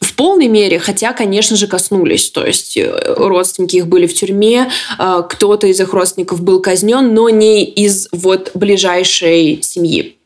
в 0.00 0.16
полной 0.16 0.48
мере, 0.48 0.78
хотя, 0.78 1.12
конечно 1.12 1.56
же, 1.56 1.66
коснулись. 1.66 2.30
То 2.30 2.44
есть 2.44 2.76
э, 2.76 3.14
родственники 3.16 3.76
их 3.76 3.86
были 3.86 4.06
в 4.06 4.14
тюрьме, 4.14 4.70
э, 4.98 5.22
кто-то 5.28 5.66
из 5.66 5.78
их 5.78 5.92
родственников 5.92 6.42
был 6.42 6.60
казнен, 6.60 7.14
но 7.14 7.28
не 7.28 7.64
из 7.64 8.08
вот 8.10 8.50
ближайшей 8.54 9.60
семьи. 9.62 10.16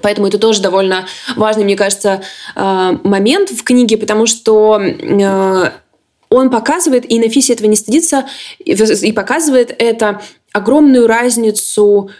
Поэтому 0.00 0.28
это 0.28 0.38
тоже 0.38 0.62
довольно 0.62 1.06
важный, 1.36 1.64
мне 1.64 1.74
кажется, 1.74 2.22
э, 2.54 2.98
момент 3.02 3.50
в 3.50 3.64
книге, 3.64 3.96
потому 3.96 4.26
что 4.26 4.80
он 6.30 6.50
показывает, 6.50 7.10
и 7.10 7.18
Нафиси 7.18 7.52
этого 7.52 7.66
не 7.66 7.76
стыдится, 7.76 8.26
и 8.58 9.12
показывает 9.12 9.74
это 9.76 10.20
огромную 10.52 11.06
разницу 11.06 12.10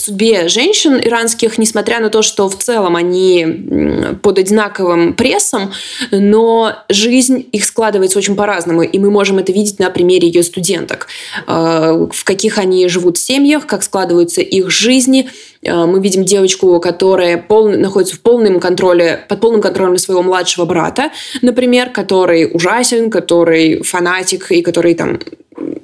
в 0.00 0.02
судьбе 0.02 0.48
женщин 0.48 0.98
иранских, 0.98 1.58
несмотря 1.58 2.00
на 2.00 2.08
то, 2.08 2.22
что 2.22 2.48
в 2.48 2.56
целом 2.56 2.96
они 2.96 4.16
под 4.22 4.38
одинаковым 4.38 5.12
прессом, 5.12 5.72
но 6.10 6.72
жизнь 6.88 7.46
их 7.52 7.66
складывается 7.66 8.18
очень 8.18 8.34
по-разному, 8.34 8.82
и 8.82 8.98
мы 8.98 9.10
можем 9.10 9.38
это 9.38 9.52
видеть 9.52 9.78
на 9.78 9.90
примере 9.90 10.26
ее 10.26 10.42
студенток, 10.42 11.08
э, 11.46 12.06
в 12.10 12.24
каких 12.24 12.56
они 12.56 12.88
живут 12.88 13.18
семьях, 13.18 13.66
как 13.66 13.82
складываются 13.82 14.40
их 14.40 14.70
жизни. 14.70 15.28
Э, 15.62 15.84
мы 15.84 16.00
видим 16.00 16.24
девочку, 16.24 16.80
которая 16.80 17.36
пол, 17.36 17.68
находится 17.68 18.16
в 18.16 18.20
полном 18.20 18.58
контроле, 18.58 19.26
под 19.28 19.40
полным 19.40 19.60
контролем 19.60 19.98
своего 19.98 20.22
младшего 20.22 20.64
брата, 20.64 21.10
например, 21.42 21.90
который 21.90 22.48
ужасен, 22.50 23.10
который 23.10 23.82
фанатик 23.82 24.50
и 24.50 24.62
который 24.62 24.94
там 24.94 25.18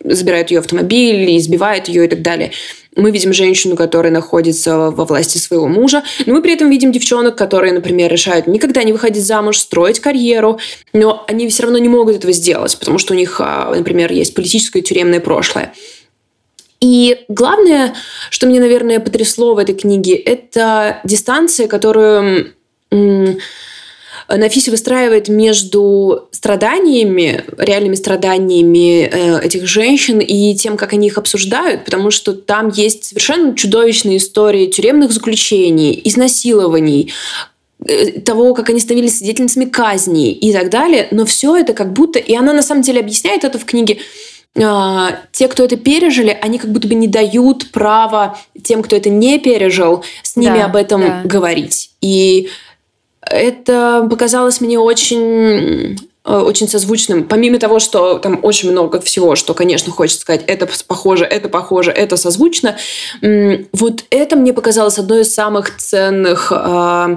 забирает 0.04 0.50
ее 0.50 0.60
автомобиль, 0.60 1.36
избивает 1.36 1.88
ее 1.88 2.06
и 2.06 2.08
так 2.08 2.22
далее. 2.22 2.52
Мы 2.96 3.10
видим 3.10 3.32
женщину, 3.32 3.76
которая 3.76 4.12
находится 4.12 4.90
во 4.90 5.04
власти 5.04 5.38
своего 5.38 5.68
мужа, 5.68 6.02
но 6.24 6.34
мы 6.34 6.42
при 6.42 6.54
этом 6.54 6.70
видим 6.70 6.92
девчонок, 6.92 7.36
которые, 7.36 7.72
например, 7.72 8.10
решают 8.10 8.46
никогда 8.46 8.82
не 8.82 8.92
выходить 8.92 9.24
замуж, 9.24 9.58
строить 9.58 10.00
карьеру, 10.00 10.58
но 10.92 11.24
они 11.28 11.48
все 11.48 11.64
равно 11.64 11.78
не 11.78 11.88
могут 11.88 12.16
этого 12.16 12.32
сделать, 12.32 12.76
потому 12.78 12.98
что 12.98 13.12
у 13.12 13.16
них, 13.16 13.40
а, 13.40 13.72
например, 13.74 14.10
есть 14.12 14.34
политическое 14.34 14.80
тюремное 14.80 15.20
прошлое. 15.20 15.72
И 16.80 17.24
главное, 17.28 17.94
что 18.30 18.46
мне, 18.46 18.60
наверное, 18.60 19.00
потрясло 19.00 19.54
в 19.54 19.58
этой 19.58 19.74
книге, 19.74 20.14
это 20.14 21.00
дистанция, 21.04 21.68
которую 21.68 22.52
Нафиси 24.28 24.70
выстраивает 24.70 25.28
между 25.28 26.28
страданиями, 26.32 27.44
реальными 27.58 27.94
страданиями 27.94 29.02
э, 29.02 29.40
этих 29.44 29.66
женщин 29.66 30.18
и 30.18 30.54
тем, 30.56 30.76
как 30.76 30.92
они 30.92 31.06
их 31.06 31.18
обсуждают, 31.18 31.84
потому 31.84 32.10
что 32.10 32.32
там 32.32 32.68
есть 32.68 33.04
совершенно 33.04 33.54
чудовищные 33.54 34.16
истории 34.16 34.66
тюремных 34.66 35.12
заключений, 35.12 36.00
изнасилований, 36.04 37.12
э, 37.86 38.20
того, 38.20 38.54
как 38.54 38.70
они 38.70 38.80
становились 38.80 39.18
свидетельницами 39.18 39.66
казни 39.66 40.32
и 40.32 40.52
так 40.52 40.70
далее. 40.70 41.06
Но 41.12 41.24
все 41.24 41.56
это 41.56 41.72
как 41.72 41.92
будто... 41.92 42.18
И 42.18 42.34
она 42.34 42.52
на 42.52 42.62
самом 42.62 42.82
деле 42.82 43.00
объясняет 43.00 43.44
это 43.44 43.58
в 43.58 43.64
книге 43.64 43.98
а, 44.58 45.10
те, 45.32 45.48
кто 45.48 45.64
это 45.64 45.76
пережили, 45.76 46.36
они 46.40 46.58
как 46.58 46.72
будто 46.72 46.88
бы 46.88 46.94
не 46.94 47.08
дают 47.08 47.70
права 47.72 48.38
тем, 48.62 48.82
кто 48.82 48.96
это 48.96 49.10
не 49.10 49.38
пережил, 49.38 50.02
с 50.22 50.36
ними 50.36 50.58
да, 50.58 50.64
об 50.64 50.76
этом 50.76 51.00
да. 51.02 51.22
говорить. 51.24 51.90
И 52.00 52.48
это 53.30 54.06
показалось 54.08 54.60
мне 54.60 54.78
очень 54.78 55.98
э, 56.24 56.38
очень 56.38 56.68
созвучным. 56.68 57.24
Помимо 57.24 57.58
того, 57.58 57.78
что 57.78 58.18
там 58.18 58.40
очень 58.42 58.70
много 58.70 59.00
всего, 59.00 59.36
что, 59.36 59.54
конечно, 59.54 59.92
хочется 59.92 60.20
сказать, 60.20 60.44
это 60.46 60.68
похоже, 60.86 61.24
это 61.24 61.48
похоже, 61.48 61.90
это 61.90 62.16
созвучно, 62.16 62.76
вот 63.22 64.04
это 64.10 64.36
мне 64.36 64.52
показалось 64.52 64.98
одной 64.98 65.22
из 65.22 65.34
самых 65.34 65.76
ценных 65.76 66.52
э, 66.54 67.16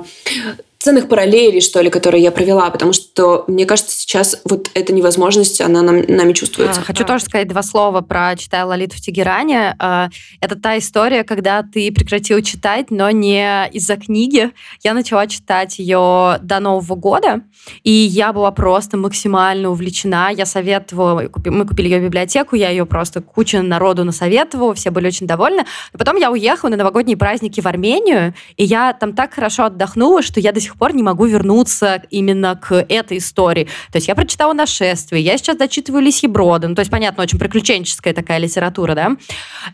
ценных 0.82 1.10
параллелей, 1.10 1.60
что 1.60 1.82
ли, 1.82 1.90
которые 1.90 2.24
я 2.24 2.32
провела, 2.32 2.70
потому 2.70 2.94
что, 2.94 3.44
мне 3.48 3.66
кажется, 3.66 3.98
сейчас 3.98 4.42
вот 4.46 4.72
эта 4.74 4.94
невозможность, 4.94 5.60
она 5.60 5.82
нам, 5.82 6.04
нами 6.08 6.32
чувствуется. 6.32 6.80
А, 6.80 6.84
хочу 6.86 7.04
тоже 7.04 7.26
сказать 7.26 7.50
два 7.50 7.64
слова 7.64 8.00
про 8.00 8.34
«Читая 8.38 8.66
Лолиту 8.66 8.96
в 8.96 9.02
Тегеране». 9.02 9.76
А, 9.78 10.08
это 10.40 10.56
та 10.56 10.78
история, 10.78 11.26
когда 11.26 11.64
ты 11.64 11.92
прекратил 11.92 12.42
читать, 12.42 12.92
но 12.92 13.12
не 13.12 13.68
из-за 13.74 13.98
книги. 13.98 14.52
Я 14.82 14.94
начала 14.94 15.28
читать 15.28 15.80
ее 15.80 16.38
до 16.42 16.62
Нового 16.62 16.96
года, 16.96 17.42
и 17.84 17.92
я 17.92 18.32
была 18.32 18.52
просто 18.52 18.96
максимально 18.96 19.72
увлечена. 19.72 20.30
Я 20.32 20.46
советовала, 20.46 21.30
мы 21.44 21.66
купили 21.66 21.90
ее 21.90 22.00
в 22.00 22.04
библиотеку, 22.04 22.56
я 22.56 22.70
ее 22.70 22.86
просто 22.86 23.20
куча 23.22 23.62
народу 23.62 24.06
насоветовала, 24.06 24.74
все 24.76 24.92
были 24.92 25.08
очень 25.08 25.28
довольны. 25.28 25.66
Но 25.92 26.00
потом 26.00 26.16
я 26.16 26.32
уехала 26.32 26.70
на 26.70 26.78
новогодние 26.78 27.18
праздники 27.18 27.60
в 27.60 27.66
Армению, 27.66 28.34
и 28.56 28.64
я 28.64 28.94
там 28.94 29.14
так 29.14 29.34
хорошо 29.34 29.66
отдохнула, 29.66 30.22
что 30.22 30.40
я 30.40 30.54
до 30.54 30.62
сих 30.62 30.69
пор 30.78 30.94
не 30.94 31.04
могу 31.04 31.26
вернуться 31.26 32.04
именно 32.10 32.56
к 32.56 32.74
этой 32.90 33.18
истории. 33.18 33.66
То 33.92 33.98
есть 33.98 34.08
я 34.08 34.16
прочитала 34.16 34.54
«Нашествие», 34.54 35.24
я 35.24 35.38
сейчас 35.38 35.58
дочитываю 35.58 36.04
«Лисьи 36.04 36.28
броды», 36.28 36.68
ну, 36.68 36.76
то 36.76 36.82
есть, 36.82 36.92
понятно, 36.92 37.24
очень 37.24 37.40
приключенческая 37.40 38.14
такая 38.14 38.38
литература, 38.38 38.96
да, 38.96 39.18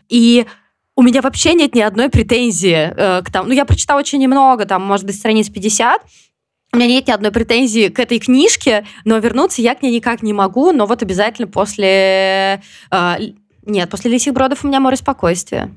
и 0.09 0.45
у 0.95 1.01
меня 1.01 1.21
вообще 1.21 1.53
нет 1.53 1.75
ни 1.75 1.81
одной 1.81 2.09
претензии 2.09 2.93
э, 2.95 3.21
к 3.21 3.29
тому. 3.29 3.49
Ну, 3.49 3.53
я 3.53 3.65
прочитала 3.65 3.99
очень 3.99 4.19
немного, 4.19 4.65
там, 4.65 4.81
может 4.81 5.05
быть, 5.05 5.15
страниц 5.15 5.49
50, 5.49 6.01
у 6.73 6.77
меня 6.77 6.87
нет 6.87 7.07
ни 7.07 7.11
одной 7.11 7.31
претензии 7.31 7.87
к 7.89 7.99
этой 7.99 8.19
книжке, 8.19 8.85
но 9.05 9.17
вернуться 9.17 9.61
я 9.61 9.75
к 9.75 9.81
ней 9.81 9.93
никак 9.93 10.21
не 10.21 10.33
могу, 10.33 10.71
но 10.71 10.85
вот 10.85 11.01
обязательно 11.03 11.47
после... 11.47 12.61
Э, 12.91 13.15
нет, 13.65 13.89
после 13.89 14.11
«Лисьих 14.11 14.33
бродов» 14.33 14.63
у 14.63 14.67
меня 14.67 14.79
море 14.79 14.95
спокойствия 14.95 15.71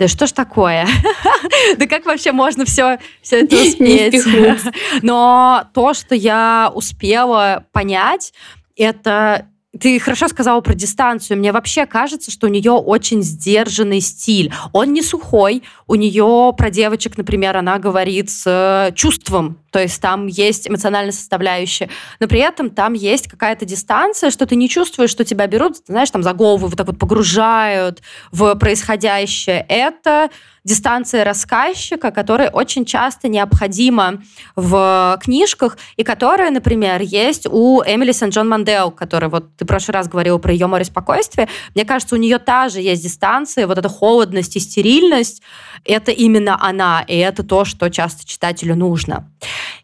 да 0.00 0.08
что 0.08 0.26
ж 0.26 0.32
такое? 0.32 0.88
да 1.76 1.86
как 1.86 2.06
вообще 2.06 2.32
можно 2.32 2.64
все, 2.64 2.98
все 3.20 3.42
это 3.42 3.54
успеть? 3.62 4.24
Но 5.02 5.64
то, 5.74 5.92
что 5.92 6.14
я 6.14 6.72
успела 6.74 7.66
понять, 7.72 8.32
это 8.76 9.46
ты 9.80 9.98
хорошо 9.98 10.28
сказала 10.28 10.60
про 10.60 10.74
дистанцию. 10.74 11.38
Мне 11.38 11.52
вообще 11.52 11.86
кажется, 11.86 12.30
что 12.30 12.46
у 12.46 12.50
нее 12.50 12.72
очень 12.72 13.22
сдержанный 13.22 14.00
стиль. 14.00 14.52
Он 14.72 14.92
не 14.92 15.02
сухой. 15.02 15.62
У 15.86 15.94
нее 15.94 16.54
про 16.56 16.70
девочек, 16.70 17.16
например, 17.16 17.56
она 17.56 17.78
говорит 17.78 18.30
с 18.30 18.44
э, 18.46 18.94
чувством. 18.94 19.58
То 19.70 19.80
есть 19.80 20.00
там 20.00 20.26
есть 20.26 20.68
эмоциональная 20.68 21.12
составляющая. 21.12 21.88
Но 22.18 22.28
при 22.28 22.40
этом 22.40 22.70
там 22.70 22.92
есть 22.92 23.28
какая-то 23.28 23.64
дистанция, 23.64 24.30
что 24.30 24.46
ты 24.46 24.56
не 24.56 24.68
чувствуешь, 24.68 25.10
что 25.10 25.24
тебя 25.24 25.46
берут, 25.46 25.78
знаешь, 25.86 26.10
там 26.10 26.22
за 26.22 26.32
голову 26.32 26.66
вот 26.66 26.76
так 26.76 26.86
вот 26.86 26.98
погружают 26.98 28.02
в 28.32 28.54
происходящее. 28.56 29.64
Это 29.68 30.30
дистанция 30.64 31.24
рассказчика, 31.24 32.10
которая 32.10 32.50
очень 32.50 32.84
часто 32.84 33.28
необходима 33.28 34.22
в 34.56 35.18
книжках, 35.22 35.78
и 35.96 36.04
которая, 36.04 36.50
например, 36.50 37.00
есть 37.00 37.46
у 37.46 37.82
Эмили 37.82 38.12
Сен-Джон 38.12 38.48
Мандел, 38.48 38.90
которая 38.90 39.30
вот 39.30 39.56
ты 39.56 39.64
в 39.64 39.68
прошлый 39.68 39.94
раз 39.94 40.08
говорила 40.08 40.38
про 40.38 40.52
ее 40.52 40.66
море 40.66 40.84
спокойствия. 40.84 41.48
Мне 41.74 41.84
кажется, 41.84 42.14
у 42.14 42.18
нее 42.18 42.38
та 42.38 42.68
же 42.68 42.80
есть 42.80 43.02
дистанция, 43.02 43.66
вот 43.66 43.78
эта 43.78 43.88
холодность 43.88 44.56
и 44.56 44.60
стерильность, 44.60 45.42
это 45.84 46.12
именно 46.12 46.58
она, 46.60 47.04
и 47.06 47.16
это 47.16 47.42
то, 47.42 47.64
что 47.64 47.88
часто 47.90 48.26
читателю 48.26 48.76
нужно. 48.76 49.30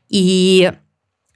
И 0.09 0.73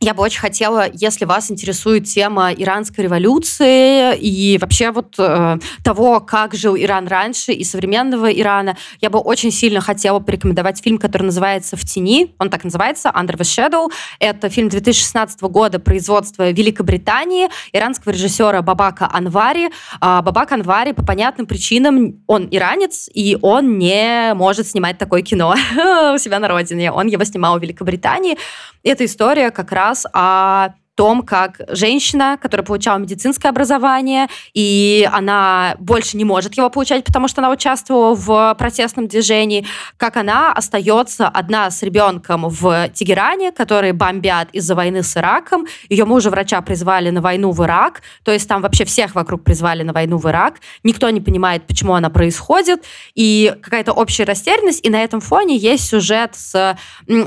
я 0.03 0.15
бы 0.15 0.23
очень 0.23 0.41
хотела, 0.41 0.87
если 0.91 1.27
вас 1.27 1.51
интересует 1.51 2.07
тема 2.07 2.55
иранской 2.55 3.05
революции 3.05 4.17
и 4.17 4.57
вообще 4.59 4.93
вот 4.93 5.17
э, 5.19 5.59
того, 5.85 6.21
как 6.21 6.55
жил 6.55 6.75
Иран 6.75 7.07
раньше 7.07 7.53
и 7.53 7.63
современного 7.65 8.33
Ирана, 8.33 8.79
я 9.03 9.11
бы 9.11 9.19
очень 9.19 9.51
сильно 9.51 9.83
хотела 9.83 10.19
порекомендовать 10.19 10.83
фильм, 10.83 10.97
который 10.97 11.25
называется 11.25 11.77
«В 11.77 11.85
тени». 11.85 12.35
Он 12.39 12.49
так 12.49 12.65
называется 12.65 13.11
«Under 13.15 13.37
the 13.37 13.43
Shadow». 13.43 13.93
Это 14.21 14.49
фильм 14.49 14.71
2016 14.71 15.43
года 15.43 15.79
производства 15.79 16.51
Великобритании, 16.51 17.51
иранского 17.75 18.13
режиссера 18.13 18.63
Бабака 18.63 19.07
Анвари. 19.13 19.69
А 20.01 20.23
Бабак 20.23 20.53
Анвари 20.53 20.93
по 20.93 21.05
понятным 21.05 21.47
причинам, 21.47 22.23
он 22.27 22.49
иранец, 22.51 23.11
и 23.13 23.37
он 23.43 23.77
не 23.77 24.33
может 24.33 24.67
снимать 24.67 24.97
такое 24.97 25.21
кино 25.21 25.55
у 26.15 26.17
себя 26.17 26.39
на 26.39 26.49
родине. 26.49 26.91
Он 26.91 27.07
его 27.07 27.23
снимал 27.25 27.59
в 27.59 27.63
Великобритании. 27.63 28.39
Это 28.83 29.05
история 29.05 29.51
как 29.51 29.73
раз 29.73 29.90
о 30.13 30.75
том, 31.01 31.23
как 31.23 31.63
женщина, 31.69 32.37
которая 32.39 32.63
получала 32.63 32.99
медицинское 32.99 33.49
образование, 33.49 34.27
и 34.53 35.09
она 35.11 35.75
больше 35.79 36.19
не 36.19 36.27
может 36.27 36.59
его 36.59 36.69
получать, 36.69 37.05
потому 37.05 37.27
что 37.27 37.41
она 37.41 37.51
участвовала 37.51 38.15
в 38.15 38.55
протестном 38.59 39.09
движении, 39.09 39.67
как 39.97 40.19
она 40.19 40.53
остается 40.53 41.27
одна 41.27 41.71
с 41.71 41.83
ребенком 41.83 42.51
в 42.51 42.91
Тегеране, 42.91 43.51
который 43.51 43.93
бомбят 43.93 44.51
из-за 44.53 44.75
войны 44.75 45.03
с 45.03 45.17
Ираком. 45.17 45.67
Ее 45.89 46.05
мужа 46.05 46.29
врача 46.29 46.61
призвали 46.61 47.09
на 47.09 47.23
войну 47.23 47.51
в 47.51 47.65
Ирак, 47.65 48.03
то 48.23 48.31
есть 48.31 48.47
там 48.47 48.61
вообще 48.61 48.85
всех 48.85 49.15
вокруг 49.15 49.43
призвали 49.43 49.83
на 49.83 49.95
войну 49.95 50.19
в 50.19 50.29
Ирак. 50.29 50.57
Никто 50.85 51.09
не 51.09 51.23
понимает, 51.23 51.67
почему 51.67 51.95
она 51.95 52.11
происходит, 52.11 52.85
и 53.15 53.55
какая-то 53.63 53.93
общая 53.93 54.25
растерянность, 54.25 54.85
и 54.85 54.91
на 54.91 55.03
этом 55.03 55.23
фоне 55.23 55.57
есть 55.57 55.89
сюжет 55.89 56.33
с, 56.35 56.77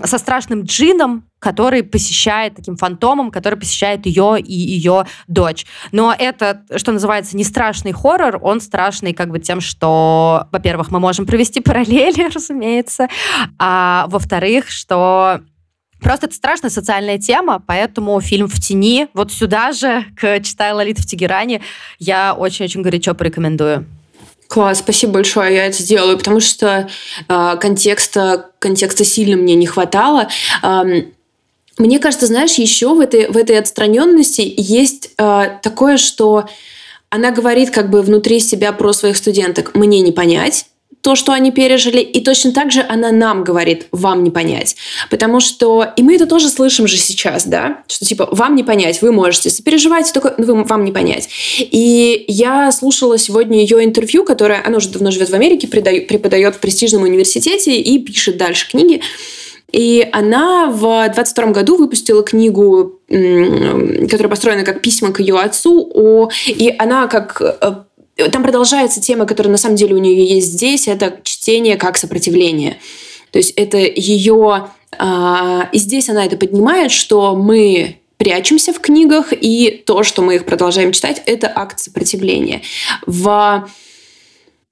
со 0.04 0.18
страшным 0.20 0.62
джином, 0.62 1.24
который 1.44 1.84
посещает 1.84 2.56
таким 2.56 2.78
фантомом, 2.78 3.30
который 3.30 3.60
посещает 3.60 4.06
ее 4.06 4.40
и 4.40 4.54
ее 4.54 5.06
дочь. 5.28 5.66
Но 5.92 6.16
это, 6.18 6.64
что 6.78 6.94
называется, 6.94 7.36
не 7.36 7.44
страшный 7.44 7.92
хоррор, 7.92 8.40
он 8.42 8.62
страшный 8.62 9.14
как 9.14 9.30
бы 9.30 9.40
тем, 9.40 9.60
что, 9.60 10.48
во-первых, 10.52 10.90
мы 10.90 11.02
можем 11.02 11.26
провести 11.26 11.60
параллели, 11.62 12.34
разумеется, 12.34 13.08
а 13.60 14.06
во-вторых, 14.08 14.70
что 14.70 15.42
Просто 16.02 16.26
это 16.26 16.36
страшная 16.36 16.70
социальная 16.70 17.18
тема, 17.18 17.64
поэтому 17.66 18.20
фильм 18.20 18.48
«В 18.48 18.60
тени» 18.60 19.08
вот 19.14 19.32
сюда 19.32 19.72
же, 19.72 20.04
к 20.20 20.42
«Читай 20.42 20.74
Лолит 20.74 21.00
в 21.00 21.06
Тегеране», 21.06 21.62
я 21.98 22.34
очень-очень 22.34 22.82
горячо 22.82 23.14
порекомендую. 23.16 23.86
Класс, 24.50 24.80
спасибо 24.80 25.14
большое, 25.14 25.56
я 25.56 25.66
это 25.66 25.82
сделаю, 25.82 26.18
потому 26.18 26.40
что 26.40 26.90
э, 27.28 27.58
контекста, 27.60 28.52
контекста 28.60 29.06
сильно 29.06 29.38
мне 29.38 29.56
не 29.56 29.66
хватало. 29.66 30.28
Э, 30.62 30.84
мне 31.78 32.00
кажется, 32.00 32.28
знаешь, 32.28 32.54
еще 32.56 32.94
в 32.94 33.00
этой, 33.00 33.28
в 33.28 33.38
этой 33.38 33.58
отстраненности 33.58 34.54
есть 34.56 35.12
э, 35.18 35.60
такое, 35.62 35.98
что 35.98 36.46
она 37.10 37.32
говорит 37.32 37.72
как 37.72 37.90
бы 37.90 38.02
внутри 38.02 38.40
себя 38.40 38.72
про 38.72 38.94
своих 38.94 39.18
студенток. 39.18 39.76
Мне 39.76 40.02
не 40.02 40.12
понять 40.12 40.66
то, 41.04 41.16
что 41.16 41.34
они 41.34 41.52
пережили, 41.52 42.00
и 42.00 42.22
точно 42.22 42.54
так 42.54 42.72
же 42.72 42.82
она 42.88 43.12
нам 43.12 43.44
говорит, 43.44 43.88
вам 43.92 44.24
не 44.24 44.32
понять. 44.32 44.78
Потому 45.10 45.42
что, 45.42 45.86
и 45.98 46.02
мы 46.02 46.16
это 46.16 46.26
тоже 46.26 46.48
слышим 46.50 46.88
же 46.88 46.98
сейчас, 46.98 47.46
да, 47.46 47.84
что 47.90 48.06
типа, 48.06 48.30
вам 48.32 48.56
не 48.56 48.64
понять, 48.64 49.02
вы 49.02 49.12
можете 49.12 49.50
сопереживать, 49.50 50.14
только 50.14 50.34
вы, 50.38 50.64
вам 50.64 50.86
не 50.86 50.94
понять. 50.94 51.28
И 51.60 52.24
я 52.30 52.72
слушала 52.72 53.18
сегодня 53.18 53.60
ее 53.60 53.84
интервью, 53.84 54.24
которое, 54.24 54.64
она 54.66 54.78
уже 54.78 54.90
давно 54.90 55.12
живет 55.12 55.30
в 55.30 55.34
Америке, 55.34 55.68
преподает 55.68 56.56
в 56.56 56.60
престижном 56.60 57.04
университете 57.04 57.76
и 57.82 58.00
пишет 58.00 58.38
дальше 58.38 58.70
книги. 58.70 59.02
И 59.74 60.08
она 60.12 60.68
в 60.68 61.10
22 61.10 61.48
году 61.48 61.78
выпустила 61.78 62.24
книгу, 62.24 63.00
которая 63.08 64.30
построена 64.30 64.64
как 64.64 64.82
письма 64.82 65.12
к 65.12 65.20
ее 65.20 65.40
отцу, 65.40 65.90
о, 65.92 66.30
и 66.46 66.74
она 66.78 67.08
как 67.08 67.42
э, 67.42 68.30
там 68.30 68.44
продолжается 68.44 69.02
тема, 69.02 69.26
которая 69.26 69.52
на 69.52 69.58
самом 69.58 69.76
деле 69.76 69.96
у 69.96 69.98
нее 69.98 70.26
есть 70.26 70.54
здесь, 70.54 70.88
это 70.88 71.20
чтение 71.24 71.76
как 71.76 71.98
сопротивление. 71.98 72.78
То 73.32 73.40
есть 73.40 73.52
это 73.56 73.78
ее... 73.78 74.70
А, 75.00 75.70
и 75.72 75.80
здесь 75.80 76.08
она 76.08 76.24
это 76.24 76.38
поднимает, 76.38 76.92
что 76.92 77.36
мы 77.36 77.98
прячемся 78.18 78.74
в 78.74 78.80
книгах, 78.80 79.34
и 79.34 79.84
то, 79.88 80.04
что 80.04 80.22
мы 80.22 80.36
их 80.36 80.46
продолжаем 80.46 80.92
читать, 80.92 81.24
это 81.26 81.52
акт 81.54 81.80
сопротивления. 81.80 82.62
В... 83.08 83.68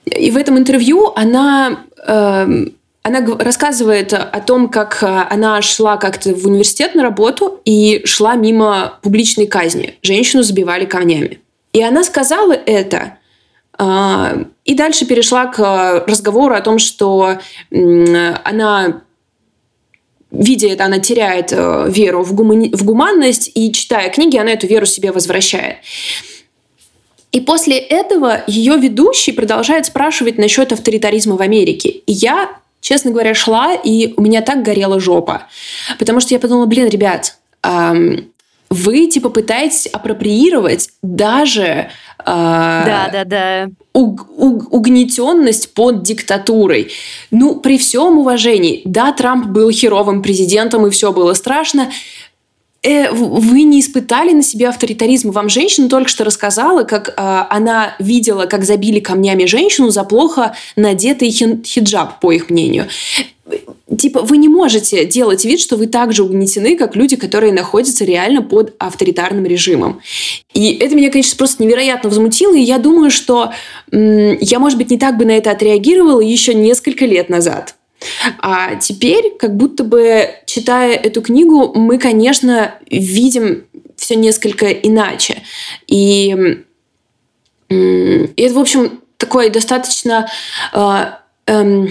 И 0.06 0.30
в 0.30 0.38
этом 0.38 0.60
интервью 0.60 1.12
она 1.16 1.86
эм, 2.06 2.76
она 3.04 3.26
рассказывает 3.38 4.14
о 4.14 4.39
том, 4.41 4.70
как 4.70 5.02
э, 5.02 5.08
она 5.30 5.62
шла 5.62 5.97
как-то 5.97 6.36
в 6.36 6.45
университет 6.45 6.93
на 6.93 7.02
работу 7.02 7.60
и 7.66 8.02
шла 8.06 8.36
мимо 8.36 8.99
публичной 9.02 9.47
казни. 9.47 9.95
Женщину 10.04 10.43
забивали 10.43 10.86
камнями. 10.86 11.39
И 11.74 11.82
она 11.82 12.04
сказала 12.04 12.54
это, 12.54 13.18
э, 13.80 14.45
и 14.66 14.76
дальше 14.76 15.06
перешла 15.06 15.47
к 15.47 16.06
разговору 16.08 16.54
о 16.54 16.62
том, 16.62 16.78
что 16.78 17.39
она 17.72 19.02
видя 20.32 20.70
это, 20.70 20.86
она 20.86 20.99
теряет 20.99 21.52
э, 21.52 21.88
веру 21.89 22.24
в, 22.24 22.34
гумани... 22.34 22.72
в 22.74 22.86
гуманность, 22.86 23.52
и 23.54 23.72
читая 23.74 24.10
книги, 24.10 24.38
она 24.38 24.52
эту 24.52 24.66
веру 24.66 24.86
себе 24.86 25.12
возвращает. 25.12 25.78
И 27.34 27.41
после 27.41 27.78
этого 27.78 28.41
ее 28.47 28.78
ведущий 28.78 29.34
продолжает 29.34 29.88
спрашивать 29.88 30.38
насчет 30.38 30.72
авторитаризма 30.72 31.36
в 31.36 31.41
Америке. 31.41 31.89
И 31.89 32.14
я 32.14 32.62
честно 32.82 33.12
говоря, 33.12 33.34
шла, 33.34 33.74
и 33.74 34.14
у 34.18 34.22
меня 34.22 34.42
так 34.42 34.64
горела 34.64 35.00
жопа. 35.00 35.44
Потому 35.98 36.20
что 36.20 36.34
я 36.34 36.40
подумала, 36.40 36.66
блин, 36.66 36.90
ребят, 36.90 37.38
эм, 37.64 38.32
вы 38.70 39.08
типа 39.08 39.30
пытаетесь 39.30 39.86
апроприировать 39.88 40.90
даже 41.02 41.92
да, 42.26 43.10
да, 43.12 43.24
да. 43.26 43.70
Уг, 43.94 44.28
уг, 44.38 44.74
угнетенность 44.74 45.74
под 45.74 46.04
диктатурой. 46.04 46.92
Ну, 47.30 47.60
при 47.60 47.78
всем 47.78 48.18
уважении, 48.18 48.82
да, 48.86 49.12
Трамп 49.12 49.48
был 49.48 49.70
херовым 49.72 50.22
президентом, 50.22 50.88
и 50.88 50.90
все 50.90 51.12
было 51.12 51.34
страшно. 51.34 51.90
Э, 52.84 53.12
вы 53.12 53.64
не 53.64 53.80
испытали 53.80 54.34
на 54.34 54.42
себе 54.42 54.68
авторитаризм. 54.68 55.32
Вам 55.32 55.50
женщина 55.50 55.88
только 55.88 56.10
что 56.10 56.24
рассказала, 56.24 56.84
как 56.84 57.10
э, 57.10 57.14
она 57.50 57.96
видела, 58.00 58.46
как 58.46 58.64
забили 58.64 59.00
камнями 59.00 59.46
женщину 59.46 59.90
за 59.90 60.04
плохо 60.04 60.56
надетый 60.76 61.30
хиджаб, 61.30 62.20
по 62.20 62.32
их 62.32 62.50
мнению 62.50 62.88
типа, 63.98 64.22
вы 64.22 64.38
не 64.38 64.48
можете 64.48 65.06
делать 65.06 65.46
вид, 65.46 65.60
что 65.60 65.76
вы 65.76 65.88
так 65.88 66.14
же 66.14 66.24
угнетены, 66.24 66.78
как 66.78 66.96
люди, 66.96 67.16
которые 67.16 67.54
находятся 67.54 68.06
реально 68.06 68.42
под 68.42 68.74
авторитарным 68.80 69.46
режимом. 69.46 70.02
И 70.54 70.74
это 70.74 70.96
меня, 70.96 71.10
конечно, 71.12 71.38
просто 71.38 71.64
невероятно 71.64 72.10
возмутило, 72.10 72.56
и 72.56 72.62
я 72.62 72.78
думаю, 72.78 73.12
что 73.12 73.52
я, 73.92 74.60
может 74.60 74.78
быть, 74.78 74.90
не 74.90 74.98
так 74.98 75.18
бы 75.18 75.26
на 75.26 75.32
это 75.32 75.52
отреагировала 75.52 76.22
еще 76.22 76.54
несколько 76.54 77.06
лет 77.06 77.30
назад. 77.30 77.76
А 78.39 78.76
теперь, 78.76 79.36
как 79.38 79.56
будто 79.56 79.84
бы, 79.84 80.30
читая 80.45 80.95
эту 80.95 81.22
книгу, 81.22 81.74
мы, 81.76 81.97
конечно, 81.97 82.76
видим 82.89 83.66
все 83.95 84.16
несколько 84.16 84.70
иначе. 84.72 85.43
И, 85.88 86.64
и 87.70 88.34
это, 88.36 88.54
в 88.54 88.60
общем, 88.60 89.02
такой 89.18 89.49
достаточно 89.49 90.30
э, 90.74 91.06
э, 91.47 91.88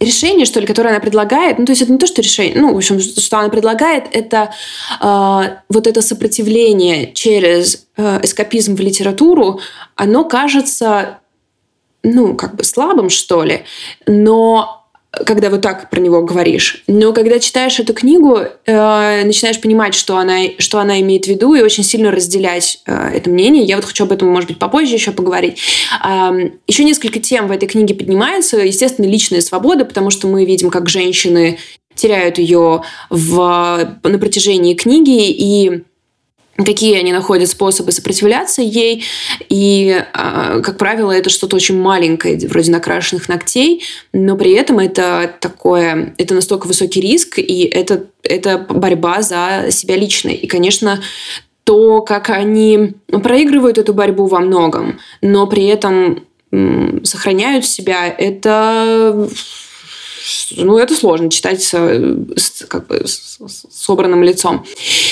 решение, 0.00 0.46
что 0.46 0.60
ли, 0.60 0.66
которое 0.66 0.90
она 0.90 1.00
предлагает, 1.00 1.58
ну, 1.58 1.66
то 1.66 1.72
есть 1.72 1.82
это 1.82 1.92
не 1.92 1.98
то, 1.98 2.06
что 2.06 2.22
решение, 2.22 2.60
ну, 2.60 2.72
в 2.72 2.76
общем, 2.76 3.00
что 3.00 3.38
она 3.38 3.48
предлагает, 3.48 4.04
это 4.12 4.52
э, 5.00 5.56
вот 5.68 5.86
это 5.86 6.02
сопротивление 6.02 7.12
через 7.12 7.86
э, 7.96 8.20
эскапизм 8.22 8.74
в 8.74 8.80
литературу, 8.80 9.60
оно 9.96 10.24
кажется, 10.24 11.18
ну, 12.02 12.34
как 12.34 12.56
бы 12.56 12.64
слабым, 12.64 13.10
что 13.10 13.44
ли, 13.44 13.64
но 14.06 14.79
когда 15.10 15.50
вот 15.50 15.60
так 15.60 15.90
про 15.90 16.00
него 16.00 16.22
говоришь. 16.22 16.84
Но 16.86 17.12
когда 17.12 17.40
читаешь 17.40 17.80
эту 17.80 17.94
книгу, 17.94 18.38
э, 18.38 19.24
начинаешь 19.24 19.60
понимать, 19.60 19.94
что 19.94 20.16
она, 20.16 20.38
что 20.58 20.78
она 20.78 21.00
имеет 21.00 21.24
в 21.24 21.28
виду, 21.28 21.54
и 21.54 21.62
очень 21.62 21.82
сильно 21.82 22.12
разделять 22.12 22.80
э, 22.86 23.10
это 23.16 23.28
мнение. 23.28 23.64
Я 23.64 23.76
вот 23.76 23.84
хочу 23.84 24.04
об 24.04 24.12
этом, 24.12 24.28
может 24.28 24.48
быть, 24.48 24.58
попозже 24.58 24.94
еще 24.94 25.10
поговорить. 25.10 25.60
Э, 26.04 26.50
еще 26.68 26.84
несколько 26.84 27.18
тем 27.18 27.48
в 27.48 27.50
этой 27.50 27.66
книге 27.66 27.94
поднимаются. 27.94 28.58
Естественно, 28.58 29.06
личная 29.06 29.40
свобода, 29.40 29.84
потому 29.84 30.10
что 30.10 30.28
мы 30.28 30.44
видим, 30.44 30.70
как 30.70 30.88
женщины 30.88 31.58
теряют 31.96 32.38
ее 32.38 32.82
в, 33.10 33.98
на 34.02 34.18
протяжении 34.18 34.74
книги, 34.74 35.28
и 35.28 35.82
какие 36.64 36.98
они 36.98 37.12
находят 37.12 37.48
способы 37.48 37.92
сопротивляться 37.92 38.62
ей. 38.62 39.04
И, 39.48 40.02
а, 40.12 40.60
как 40.60 40.78
правило, 40.78 41.12
это 41.12 41.30
что-то 41.30 41.56
очень 41.56 41.80
маленькое, 41.80 42.38
вроде 42.48 42.72
накрашенных 42.72 43.28
ногтей, 43.28 43.84
но 44.12 44.36
при 44.36 44.52
этом 44.52 44.78
это 44.78 45.34
такое, 45.40 46.14
это 46.18 46.34
настолько 46.34 46.66
высокий 46.66 47.00
риск, 47.00 47.38
и 47.38 47.64
это, 47.64 48.06
это 48.22 48.58
борьба 48.58 49.22
за 49.22 49.66
себя 49.70 49.96
лично. 49.96 50.28
И, 50.30 50.46
конечно, 50.46 51.02
то, 51.64 52.02
как 52.02 52.30
они 52.30 52.94
проигрывают 53.08 53.78
эту 53.78 53.94
борьбу 53.94 54.26
во 54.26 54.40
многом, 54.40 54.98
но 55.20 55.46
при 55.46 55.66
этом 55.66 56.24
сохраняют 57.04 57.64
себя, 57.64 58.08
это 58.08 59.28
ну, 60.56 60.78
это 60.78 60.94
сложно 60.94 61.30
читать 61.30 61.62
с, 61.62 61.72
с, 61.72 62.64
как 62.66 62.86
бы, 62.86 63.02
с, 63.06 63.38
с 63.38 63.66
собранным 63.70 64.22
лицом. 64.22 64.64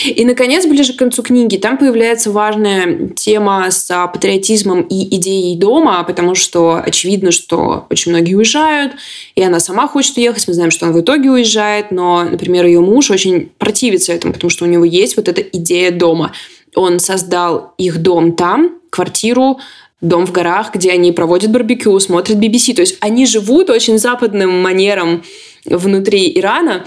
И, 0.05 0.25
наконец, 0.25 0.67
ближе 0.67 0.93
к 0.93 0.97
концу 0.97 1.23
книги 1.23 1.57
там 1.57 1.79
появляется 1.79 2.31
важная 2.31 3.09
тема 3.11 3.71
с 3.71 3.87
патриотизмом 4.13 4.83
и 4.83 5.17
идеей 5.17 5.57
дома, 5.57 6.03
потому 6.05 6.35
что 6.35 6.83
очевидно, 6.85 7.31
что 7.31 7.87
очень 7.91 8.13
многие 8.13 8.35
уезжают, 8.35 8.93
и 9.35 9.43
она 9.43 9.61
сама 9.61 9.89
хочет 9.89 10.17
уехать. 10.17 10.47
Мы 10.49 10.55
знаем, 10.55 10.71
что 10.71 10.87
она 10.87 10.95
в 10.95 11.01
итоге 11.01 11.31
уезжает, 11.31 11.91
но, 11.91 12.25
например, 12.25 12.67
ее 12.67 12.81
муж 12.81 13.11
очень 13.11 13.51
противится 13.59 14.13
этому, 14.13 14.33
потому 14.35 14.51
что 14.51 14.65
у 14.65 14.69
него 14.69 14.85
есть 14.85 15.17
вот 15.17 15.29
эта 15.29 15.41
идея 15.41 15.91
дома. 15.91 16.33
Он 16.75 16.99
создал 16.99 17.75
их 17.79 18.03
дом 18.03 18.33
там, 18.33 18.79
квартиру, 18.91 19.59
дом 20.01 20.27
в 20.27 20.33
горах, 20.33 20.75
где 20.75 20.93
они 20.93 21.13
проводят 21.13 21.51
барбекю, 21.51 21.99
смотрят 21.99 22.39
BBC. 22.39 22.75
То 22.75 22.83
есть 22.83 22.97
они 23.01 23.27
живут 23.27 23.71
очень 23.71 23.99
западным 23.99 24.63
манером 24.63 25.25
внутри 25.65 26.33
Ирана, 26.39 26.85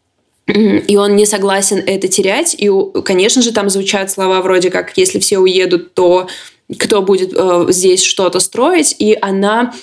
и 0.46 0.96
он 0.96 1.16
не 1.16 1.26
согласен 1.26 1.82
это 1.84 2.08
терять. 2.08 2.54
И, 2.58 2.70
конечно 3.04 3.42
же, 3.42 3.52
там 3.52 3.68
звучат 3.68 4.10
слова 4.10 4.40
вроде 4.42 4.70
как 4.70 4.96
«если 4.96 5.18
все 5.18 5.38
уедут, 5.38 5.94
то 5.94 6.28
кто 6.78 7.02
будет 7.02 7.32
э, 7.34 7.66
здесь 7.68 8.02
что-то 8.02 8.40
строить?» 8.40 8.96
И 8.98 9.16
она 9.20 9.74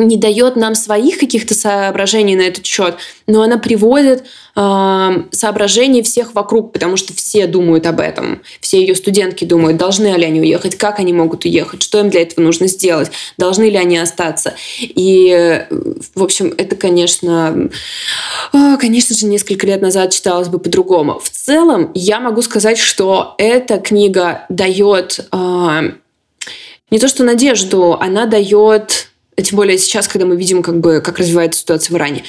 не 0.00 0.16
дает 0.16 0.56
нам 0.56 0.74
своих 0.74 1.18
каких-то 1.18 1.54
соображений 1.54 2.34
на 2.34 2.42
этот 2.42 2.66
счет, 2.66 2.96
но 3.26 3.42
она 3.42 3.58
приводит 3.58 4.24
э, 4.56 5.08
соображения 5.30 6.02
всех 6.02 6.34
вокруг, 6.34 6.72
потому 6.72 6.96
что 6.96 7.12
все 7.14 7.46
думают 7.46 7.86
об 7.86 8.00
этом. 8.00 8.42
Все 8.60 8.80
ее 8.80 8.94
студентки 8.94 9.44
думают, 9.44 9.76
должны 9.76 10.06
ли 10.16 10.24
они 10.24 10.40
уехать, 10.40 10.76
как 10.76 10.98
они 10.98 11.12
могут 11.12 11.44
уехать, 11.44 11.82
что 11.82 12.00
им 12.00 12.10
для 12.10 12.22
этого 12.22 12.44
нужно 12.44 12.66
сделать, 12.66 13.10
должны 13.38 13.64
ли 13.64 13.76
они 13.76 13.98
остаться. 13.98 14.54
И, 14.80 15.66
в 16.14 16.22
общем, 16.22 16.54
это, 16.56 16.76
конечно, 16.76 17.70
э, 18.52 18.76
конечно 18.78 19.14
же, 19.14 19.26
несколько 19.26 19.66
лет 19.66 19.82
назад 19.82 20.12
читалось 20.12 20.48
бы 20.48 20.58
по-другому. 20.58 21.20
В 21.20 21.30
целом, 21.30 21.90
я 21.94 22.20
могу 22.20 22.42
сказать, 22.42 22.78
что 22.78 23.34
эта 23.38 23.78
книга 23.78 24.46
дает 24.48 25.20
э, 25.30 25.92
не 26.90 26.98
то 26.98 27.06
что 27.06 27.22
надежду, 27.22 27.96
она 28.00 28.26
дает 28.26 29.09
тем 29.42 29.56
более 29.56 29.78
сейчас, 29.78 30.08
когда 30.08 30.26
мы 30.26 30.36
видим, 30.36 30.62
как 30.62 30.80
бы, 30.80 31.00
как 31.00 31.18
развивается 31.18 31.60
ситуация 31.60 31.94
в 31.94 31.96
Иране, 31.98 32.24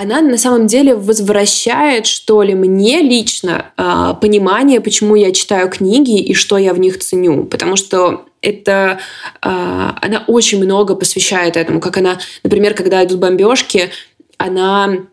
она 0.00 0.20
на 0.20 0.38
самом 0.38 0.68
деле 0.68 0.94
возвращает, 0.94 2.06
что 2.06 2.42
ли, 2.44 2.54
мне 2.54 3.02
лично 3.02 3.72
э, 3.76 4.14
понимание, 4.20 4.80
почему 4.80 5.16
я 5.16 5.32
читаю 5.32 5.68
книги 5.68 6.20
и 6.20 6.34
что 6.34 6.56
я 6.56 6.72
в 6.72 6.78
них 6.78 7.00
ценю. 7.00 7.46
Потому 7.46 7.74
что 7.74 8.26
это 8.40 9.00
э, 9.42 9.48
она 9.48 10.22
очень 10.28 10.62
много 10.62 10.94
посвящает 10.94 11.56
этому. 11.56 11.80
Как 11.80 11.96
она, 11.96 12.20
например, 12.44 12.74
когда 12.74 13.04
идут 13.04 13.18
бомбежки, 13.18 13.90
она 14.36 15.08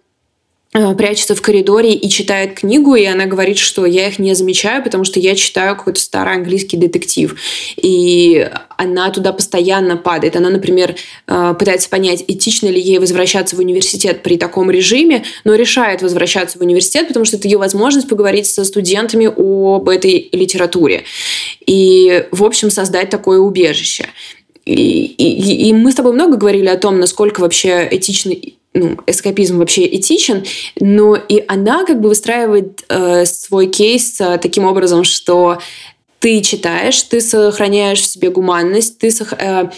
прячется 0.97 1.35
в 1.35 1.41
коридоре 1.41 1.93
и 1.93 2.09
читает 2.09 2.55
книгу, 2.59 2.95
и 2.95 3.05
она 3.05 3.25
говорит, 3.25 3.57
что 3.57 3.85
я 3.85 4.07
их 4.07 4.19
не 4.19 4.33
замечаю, 4.33 4.83
потому 4.83 5.05
что 5.05 5.19
я 5.19 5.35
читаю 5.35 5.75
какой-то 5.75 5.99
старый 5.99 6.35
английский 6.35 6.75
детектив. 6.75 7.35
И 7.77 8.49
она 8.77 9.09
туда 9.09 9.31
постоянно 9.31 9.95
падает. 9.95 10.35
Она, 10.35 10.49
например, 10.49 10.95
э, 11.27 11.55
пытается 11.57 11.89
понять, 11.89 12.25
этично 12.27 12.67
ли 12.67 12.81
ей 12.81 12.99
возвращаться 12.99 13.55
в 13.55 13.59
университет 13.59 14.21
при 14.21 14.37
таком 14.37 14.69
режиме, 14.69 15.23
но 15.45 15.55
решает 15.55 16.01
возвращаться 16.01 16.57
в 16.57 16.61
университет, 16.61 17.07
потому 17.07 17.23
что 17.23 17.37
это 17.37 17.47
ее 17.47 17.57
возможность 17.57 18.09
поговорить 18.09 18.47
со 18.47 18.65
студентами 18.65 19.27
об 19.27 19.87
этой 19.87 20.27
литературе. 20.33 21.05
И, 21.65 22.25
в 22.31 22.43
общем, 22.43 22.69
создать 22.69 23.09
такое 23.09 23.39
убежище. 23.39 24.07
И, 24.65 25.05
и, 25.05 25.69
и 25.69 25.73
мы 25.73 25.91
с 25.91 25.95
тобой 25.95 26.11
много 26.11 26.35
говорили 26.37 26.67
о 26.67 26.77
том, 26.77 26.99
насколько 26.99 27.39
вообще 27.39 27.87
этичный 27.89 28.57
ну, 28.75 28.97
эскапизм 29.07 29.57
вообще 29.57 29.87
этичен, 29.95 30.43
но 30.79 31.15
и 31.15 31.43
она 31.47 31.85
как 31.85 32.01
бы 32.01 32.09
выстраивает 32.09 32.83
э, 32.89 33.25
свой 33.25 33.67
кейс 33.67 34.19
э, 34.19 34.37
таким 34.37 34.65
образом, 34.65 35.03
что 35.03 35.59
ты 36.19 36.41
читаешь, 36.41 37.03
ты 37.03 37.21
сохраняешь 37.21 38.01
в 38.01 38.05
себе 38.05 38.31
гуманность, 38.31 38.97
ты 38.97 39.09
э, 39.09 39.69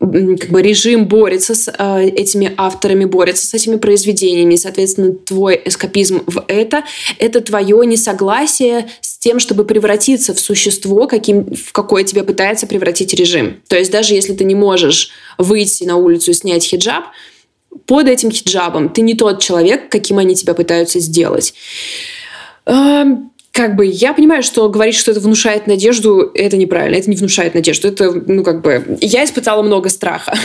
как 0.00 0.50
бы 0.50 0.62
режим 0.62 1.06
борется 1.06 1.54
с 1.54 1.70
э, 1.70 2.02
этими 2.06 2.52
авторами, 2.56 3.04
борется 3.04 3.46
с 3.46 3.54
этими 3.54 3.76
произведениями, 3.76 4.56
соответственно, 4.56 5.12
твой 5.12 5.60
эскапизм 5.64 6.22
в 6.26 6.44
это— 6.48 6.84
это 7.18 7.42
твое 7.42 7.84
несогласие 7.84 8.88
с 9.02 9.18
тем, 9.18 9.38
чтобы 9.38 9.64
превратиться 9.64 10.32
в 10.32 10.40
существо, 10.40 11.06
каким, 11.06 11.54
в 11.54 11.72
какое 11.72 12.04
тебя 12.04 12.24
пытается 12.24 12.66
превратить 12.66 13.12
режим. 13.12 13.60
То 13.68 13.76
есть 13.76 13.90
даже 13.90 14.14
если 14.14 14.32
ты 14.32 14.44
не 14.44 14.54
можешь 14.54 15.10
выйти 15.36 15.84
на 15.84 15.96
улицу 15.96 16.30
и 16.30 16.34
снять 16.34 16.64
хиджаб, 16.64 17.04
под 17.86 18.08
этим 18.08 18.30
хиджабом 18.30 18.88
ты 18.88 19.02
не 19.02 19.14
тот 19.14 19.40
человек, 19.40 19.88
каким 19.88 20.18
они 20.18 20.34
тебя 20.34 20.54
пытаются 20.54 21.00
сделать. 21.00 21.54
Эм, 22.66 23.30
как 23.56 23.74
бы 23.74 23.86
я 23.86 24.12
понимаю, 24.12 24.42
что 24.42 24.68
говорить, 24.68 24.96
что 24.96 25.12
это 25.12 25.20
внушает 25.20 25.66
надежду, 25.66 26.30
это 26.34 26.58
неправильно. 26.58 26.96
Это 26.96 27.08
не 27.08 27.16
внушает 27.16 27.54
надежду. 27.54 27.88
Это, 27.88 28.12
ну, 28.12 28.44
как 28.44 28.60
бы... 28.60 28.98
Я 29.00 29.24
испытала 29.24 29.62
много 29.62 29.88
страха. 29.88 30.36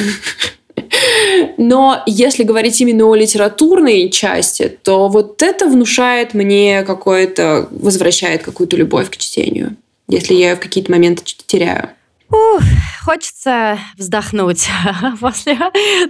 Но 1.58 2.04
если 2.06 2.44
говорить 2.44 2.80
именно 2.80 3.06
о 3.06 3.16
литературной 3.16 4.10
части, 4.10 4.78
то 4.82 5.10
вот 5.10 5.42
это 5.42 5.68
внушает 5.68 6.34
мне 6.34 6.84
какое-то... 6.84 7.68
Возвращает 7.72 8.44
какую-то 8.44 8.78
любовь 8.78 9.10
к 9.10 9.18
чтению, 9.18 9.76
если 10.08 10.34
я 10.36 10.56
в 10.56 10.60
какие-то 10.60 10.92
моменты 10.92 11.24
теряю. 11.46 11.90
Ух, 12.32 12.64
хочется 13.04 13.78
вздохнуть 13.98 14.70
после 15.20 15.58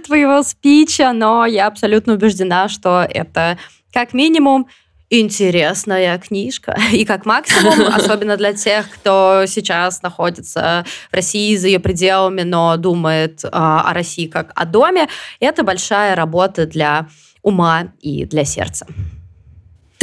твоего 0.04 0.42
спича, 0.42 1.12
но 1.12 1.46
я 1.46 1.66
абсолютно 1.66 2.14
убеждена, 2.14 2.68
что 2.68 3.06
это 3.08 3.58
как 3.92 4.12
минимум 4.12 4.68
интересная 5.10 6.18
книжка. 6.18 6.78
И 6.92 7.04
как 7.04 7.26
максимум, 7.26 7.86
особенно 7.94 8.36
для 8.36 8.52
тех, 8.54 8.88
кто 8.90 9.44
сейчас 9.46 10.02
находится 10.02 10.84
в 11.10 11.14
России 11.14 11.56
за 11.56 11.66
ее 11.66 11.80
пределами, 11.80 12.42
но 12.42 12.76
думает 12.76 13.44
а, 13.50 13.82
о 13.82 13.92
России 13.92 14.26
как 14.26 14.52
о 14.54 14.64
доме, 14.64 15.08
это 15.40 15.64
большая 15.64 16.14
работа 16.14 16.66
для 16.66 17.08
ума 17.42 17.92
и 18.00 18.24
для 18.24 18.44
сердца. 18.44 18.86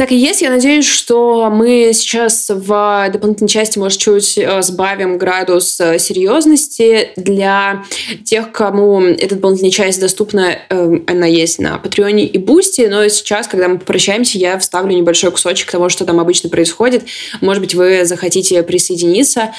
Так 0.00 0.12
и 0.12 0.16
есть. 0.16 0.40
Я 0.40 0.48
надеюсь, 0.48 0.86
что 0.86 1.50
мы 1.50 1.90
сейчас 1.92 2.48
в 2.48 3.10
дополнительной 3.12 3.50
части, 3.50 3.78
может, 3.78 3.98
чуть 3.98 4.38
э, 4.38 4.62
сбавим 4.62 5.18
градус 5.18 5.78
э, 5.78 5.98
серьезности 5.98 7.10
для 7.16 7.84
тех, 8.24 8.50
кому 8.50 9.02
эта 9.02 9.34
дополнительная 9.34 9.70
часть 9.70 10.00
доступна. 10.00 10.56
Эм, 10.70 11.04
она 11.06 11.26
есть 11.26 11.58
на 11.58 11.76
Патреоне 11.76 12.24
и 12.24 12.38
Boosty, 12.38 12.88
но 12.90 13.06
сейчас, 13.08 13.46
когда 13.46 13.68
мы 13.68 13.78
попрощаемся, 13.78 14.38
я 14.38 14.58
вставлю 14.58 14.96
небольшой 14.96 15.32
кусочек 15.32 15.70
того, 15.70 15.90
что 15.90 16.06
там 16.06 16.18
обычно 16.18 16.48
происходит. 16.48 17.02
Может 17.42 17.62
быть, 17.62 17.74
вы 17.74 18.06
захотите 18.06 18.62
присоединиться. 18.62 19.50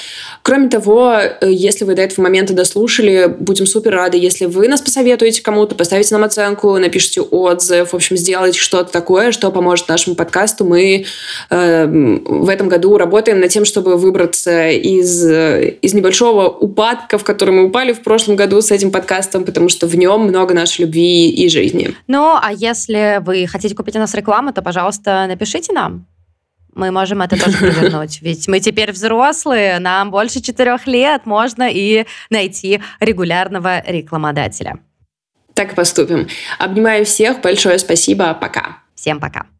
Кроме 0.42 0.68
того, 0.68 1.18
э, 1.20 1.52
если 1.52 1.84
вы 1.84 1.94
до 1.94 2.02
этого 2.02 2.20
момента 2.22 2.52
дослушали, 2.52 3.32
будем 3.38 3.66
супер 3.66 3.92
рады, 3.92 4.18
если 4.18 4.46
вы 4.46 4.66
нас 4.66 4.80
посоветуете 4.80 5.40
кому-то, 5.40 5.76
поставите 5.76 6.12
нам 6.16 6.24
оценку, 6.24 6.76
напишите 6.78 7.20
отзыв, 7.20 7.92
в 7.92 7.94
общем, 7.94 8.16
сделайте 8.16 8.58
что-то 8.58 8.90
такое, 8.90 9.30
что 9.30 9.48
поможет 9.52 9.86
нашему 9.86 10.16
подкасту 10.16 10.31
подкасту 10.32 10.64
мы 10.64 11.04
э, 11.50 11.86
в 11.86 12.48
этом 12.48 12.68
году 12.68 12.96
работаем 12.96 13.40
над 13.40 13.50
тем, 13.50 13.66
чтобы 13.66 13.96
выбраться 13.96 14.70
из, 14.70 15.22
из 15.24 15.94
небольшого 15.94 16.48
упадка, 16.48 17.18
в 17.18 17.24
который 17.24 17.50
мы 17.50 17.64
упали 17.64 17.92
в 17.92 18.02
прошлом 18.02 18.36
году 18.36 18.62
с 18.62 18.70
этим 18.70 18.90
подкастом, 18.90 19.44
потому 19.44 19.68
что 19.68 19.86
в 19.86 19.94
нем 19.94 20.22
много 20.22 20.54
нашей 20.54 20.82
любви 20.82 21.28
и 21.28 21.48
жизни. 21.50 21.94
Ну, 22.06 22.38
а 22.40 22.50
если 22.50 23.20
вы 23.22 23.46
хотите 23.46 23.74
купить 23.74 23.96
у 23.96 23.98
нас 23.98 24.14
рекламу, 24.14 24.52
то, 24.54 24.62
пожалуйста, 24.62 25.26
напишите 25.28 25.74
нам. 25.74 26.06
Мы 26.74 26.90
можем 26.90 27.20
это 27.20 27.38
тоже 27.38 27.58
провернуть. 27.58 28.22
Ведь 28.22 28.48
мы 28.48 28.60
теперь 28.60 28.92
взрослые, 28.92 29.78
нам 29.80 30.10
больше 30.10 30.40
четырех 30.40 30.86
лет, 30.86 31.26
можно 31.26 31.68
и 31.70 32.06
найти 32.30 32.80
регулярного 33.00 33.82
рекламодателя. 33.86 34.78
Так 35.52 35.72
и 35.72 35.74
поступим. 35.74 36.26
Обнимаю 36.58 37.04
всех, 37.04 37.42
большое 37.42 37.78
спасибо, 37.78 38.32
пока. 38.32 38.78
Всем 38.94 39.20
пока. 39.20 39.51